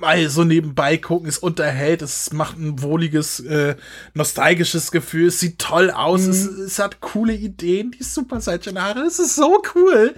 [0.00, 3.76] mal so nebenbei gucken, es unterhält, es macht ein wohliges, äh,
[4.14, 6.30] nostalgisches Gefühl, es sieht toll aus, mhm.
[6.30, 10.14] es, es, hat coole Ideen, die Super Saiyan Haare, es ist so cool.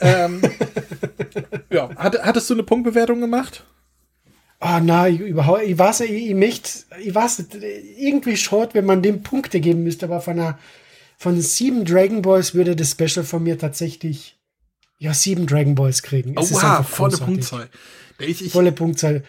[0.00, 0.42] ähm,
[1.70, 3.64] ja, hat, hattest du eine Punktbewertung gemacht?
[4.60, 6.70] Ah, oh, nein, überhaupt, ich weiß, ich, ich möchte,
[7.00, 7.44] ich weiß,
[7.98, 10.58] irgendwie short, wenn man dem Punkte geben müsste, aber von einer,
[11.18, 14.38] von sieben Dragon Balls würde das Special von mir tatsächlich,
[14.98, 16.34] ja, sieben Dragon Balls kriegen.
[16.38, 17.68] Es oh, wow, volle Punktzahl.
[18.18, 19.22] Ich, ich, volle Punktzahl.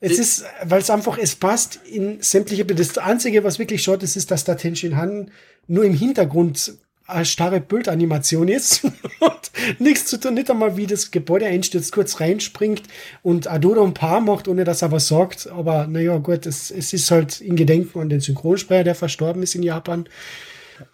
[0.00, 4.16] Es ist, weil es einfach, es passt in sämtliche, das Einzige, was wirklich short ist,
[4.16, 5.30] ist, dass da Tenshin Han
[5.66, 6.74] nur im Hintergrund
[7.06, 8.84] eine starre Bildanimation ist
[9.20, 12.82] und nichts zu tun, nicht einmal wie das Gebäude einstürzt, kurz reinspringt
[13.22, 15.48] und Adodo ein paar macht, ohne dass er was sagt.
[15.48, 19.54] Aber naja, gut, es, es ist halt in Gedenken an den Synchronsprecher, der verstorben ist
[19.54, 20.08] in Japan.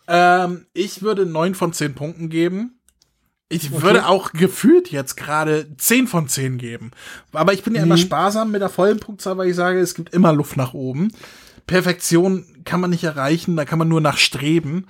[0.09, 2.80] Ähm, ich würde neun von zehn Punkten geben.
[3.53, 3.83] Ich okay.
[3.83, 6.93] würde auch gefühlt jetzt gerade 10 von 10 geben.
[7.33, 7.89] Aber ich bin ja mhm.
[7.89, 11.13] immer sparsam mit der vollen Punktzahl, weil ich sage, es gibt immer Luft nach oben.
[11.67, 14.87] Perfektion kann man nicht erreichen, da kann man nur nachstreben.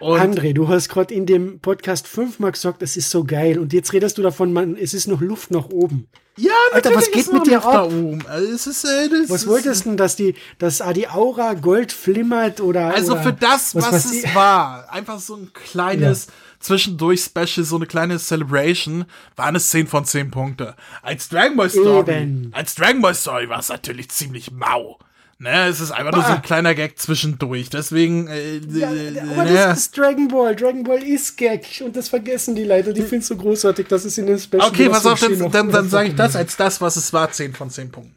[0.00, 3.58] Und André, du hast gerade in dem Podcast fünfmal gesagt, es ist so geil.
[3.58, 6.08] Und jetzt redest du davon, man, es ist noch Luft nach oben.
[6.38, 7.92] Ja, Alter, was geht mit dir ab?
[8.28, 11.92] Also es ist, äh, das was wolltest du denn, dass die, dass die Aura Gold
[11.92, 12.94] flimmert oder?
[12.94, 16.32] Also oder für das, was, was es war, einfach so ein kleines ja.
[16.60, 19.04] Zwischendurch Special, so eine kleine Celebration,
[19.36, 20.74] waren es 10 von 10 Punkte.
[21.02, 22.50] Als Dragon Ball Story, Eben.
[22.52, 24.98] als Dragon Ball Story war es natürlich ziemlich mau.
[25.40, 26.18] Ne, es ist einfach bah.
[26.18, 27.70] nur so ein kleiner Gag zwischendurch.
[27.70, 28.26] Deswegen.
[28.26, 30.56] Äh, ja, äh, aber äh, das ist Dragon Ball.
[30.56, 31.64] Dragon Ball ist Gag.
[31.84, 32.92] Und das vergessen die Leute.
[32.92, 35.70] Die finden es so großartig, dass es in den Special Okay, pass auf, dann, dann,
[35.70, 37.30] dann sage ich das als das, was es war.
[37.30, 38.16] 10 von 10 Punkten.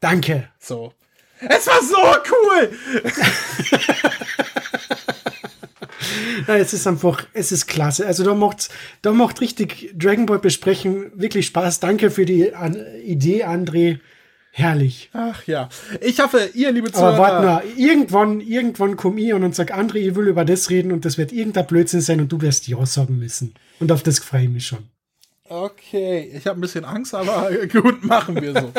[0.00, 0.50] Danke.
[0.58, 0.92] So.
[1.40, 1.96] Es war so
[2.30, 2.70] cool!
[6.46, 8.06] Nein, es ist einfach, es ist klasse.
[8.06, 8.68] Also da macht,
[9.02, 11.80] da macht richtig Dragon Ball besprechen wirklich Spaß.
[11.80, 13.98] Danke für die an, Idee, André.
[14.52, 15.10] Herrlich.
[15.12, 15.68] Ach ja.
[16.00, 17.08] Ich hoffe, ihr, liebe Zuhörer.
[17.08, 20.92] Aber warte mal, irgendwann, irgendwann komm ich und sag, André, ich will über das reden
[20.92, 23.52] und das wird irgendein Blödsinn sein und du wirst Ja sagen müssen.
[23.80, 24.88] Und auf das freue ich mich schon.
[25.48, 28.72] Okay, ich habe ein bisschen Angst, aber gut, machen wir so.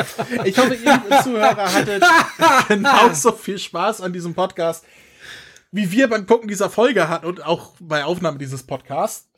[0.44, 2.02] Ich hoffe, ihr, Zuhörer, hattet
[2.68, 4.84] genauso viel Spaß an diesem Podcast,
[5.70, 9.28] wie wir beim Gucken dieser Folge hatten und auch bei Aufnahme dieses Podcasts.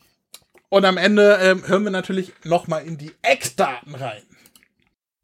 [0.68, 4.22] Und am Ende ähm, hören wir natürlich nochmal in die Eckdaten rein.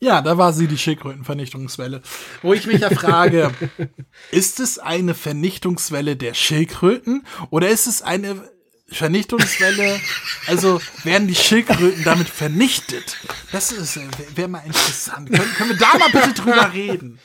[0.00, 2.02] Ja, da war sie, die Schildkrötenvernichtungswelle.
[2.42, 3.54] Wo ich mich ja frage,
[4.32, 8.50] ist es eine Vernichtungswelle der Schildkröten oder ist es eine
[8.88, 10.00] Vernichtungswelle,
[10.48, 13.16] also werden die Schildkröten damit vernichtet?
[13.52, 14.00] Das ist
[14.34, 15.30] wäre mal interessant.
[15.30, 17.20] Können, können wir da mal bitte drüber reden?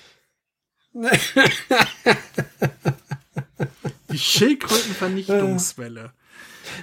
[4.11, 6.13] Die Schildkrötenvernichtungswelle.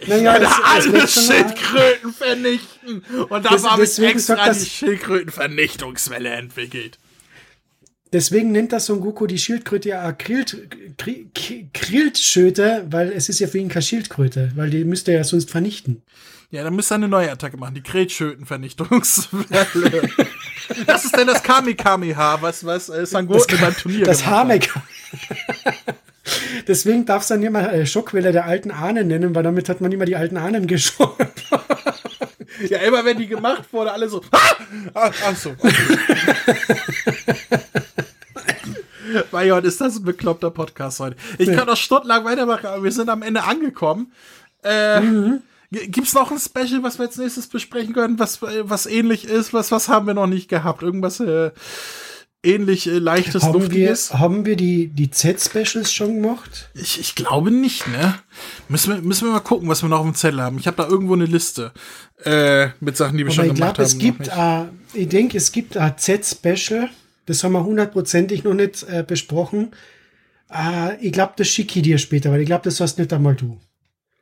[0.06, 3.02] Naja, ich werde alle Schildkröten vernichten.
[3.28, 6.98] Und da habe ich extra die Schildkrötenvernichtungswelle entwickelt.
[8.12, 13.68] Deswegen nennt das Son Goku die Schildkröte ja Krillschöte, weil es ist ja für ihn
[13.68, 16.04] keine Schildkröte, weil die müsste er ja sonst vernichten.
[16.52, 19.68] Ja, dann müsste er eine neue Attacke machen, die Kretschöten-Vernichtungswelle.
[20.86, 24.80] was ist denn das Kamikameha, was, was äh, Sangoku beim Turnier Das Hameka.
[26.66, 29.92] Deswegen darf es dann immer äh, Schockwelle der alten Ahnen nennen, weil damit hat man
[29.92, 31.28] immer die alten Ahnen geschoren.
[32.68, 34.22] ja, immer wenn die gemacht wurde, alle so.
[34.94, 35.54] Ach, ach so.
[39.30, 41.16] Gott, ist das ein bekloppter Podcast heute.
[41.38, 44.12] Ich kann noch stundenlang weitermachen, aber wir sind am Ende angekommen.
[44.62, 45.42] Äh, mhm.
[45.70, 49.52] Gibt's noch ein Special, was wir als nächstes besprechen können, was, was ähnlich ist?
[49.52, 50.82] Was, was haben wir noch nicht gehabt?
[50.82, 51.50] Irgendwas äh,
[52.44, 54.12] ähnlich äh, leichtes, haben luftiges?
[54.12, 56.70] Wir, haben wir die, die Z-Specials schon gemacht?
[56.74, 58.14] Ich, ich glaube nicht, ne?
[58.68, 60.58] Müssen wir, müssen wir mal gucken, was wir noch auf dem Zettel haben.
[60.58, 61.72] Ich habe da irgendwo eine Liste
[62.24, 63.84] äh, mit Sachen, die wir Aber schon gemacht glaub, haben.
[63.84, 66.90] Es gibt, äh, ich denke, es gibt ein Z-Special.
[67.26, 69.70] Das haben wir hundertprozentig noch nicht äh, besprochen.
[70.50, 73.34] Äh, ich glaube, das schicke ich dir später, weil ich glaube, das hast nicht einmal
[73.34, 73.58] du.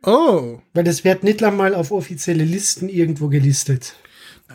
[0.05, 0.61] Oh.
[0.73, 3.94] Weil das wird nicht einmal auf offizielle Listen irgendwo gelistet.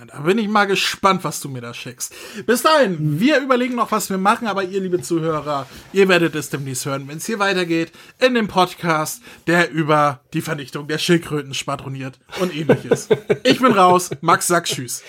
[0.05, 2.13] Da bin ich mal gespannt, was du mir da schickst.
[2.45, 6.49] Bis dahin, wir überlegen noch, was wir machen, aber ihr, liebe Zuhörer, ihr werdet es
[6.49, 11.53] demnächst hören, wenn es hier weitergeht, in dem Podcast, der über die Vernichtung der Schildkröten
[11.53, 13.09] spatroniert und ähnliches.
[13.43, 15.03] ich bin raus, Max sagt Tschüss.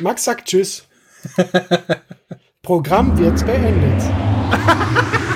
[0.00, 0.86] Max sagt Tschüss.
[2.62, 4.02] Programm wird beendet.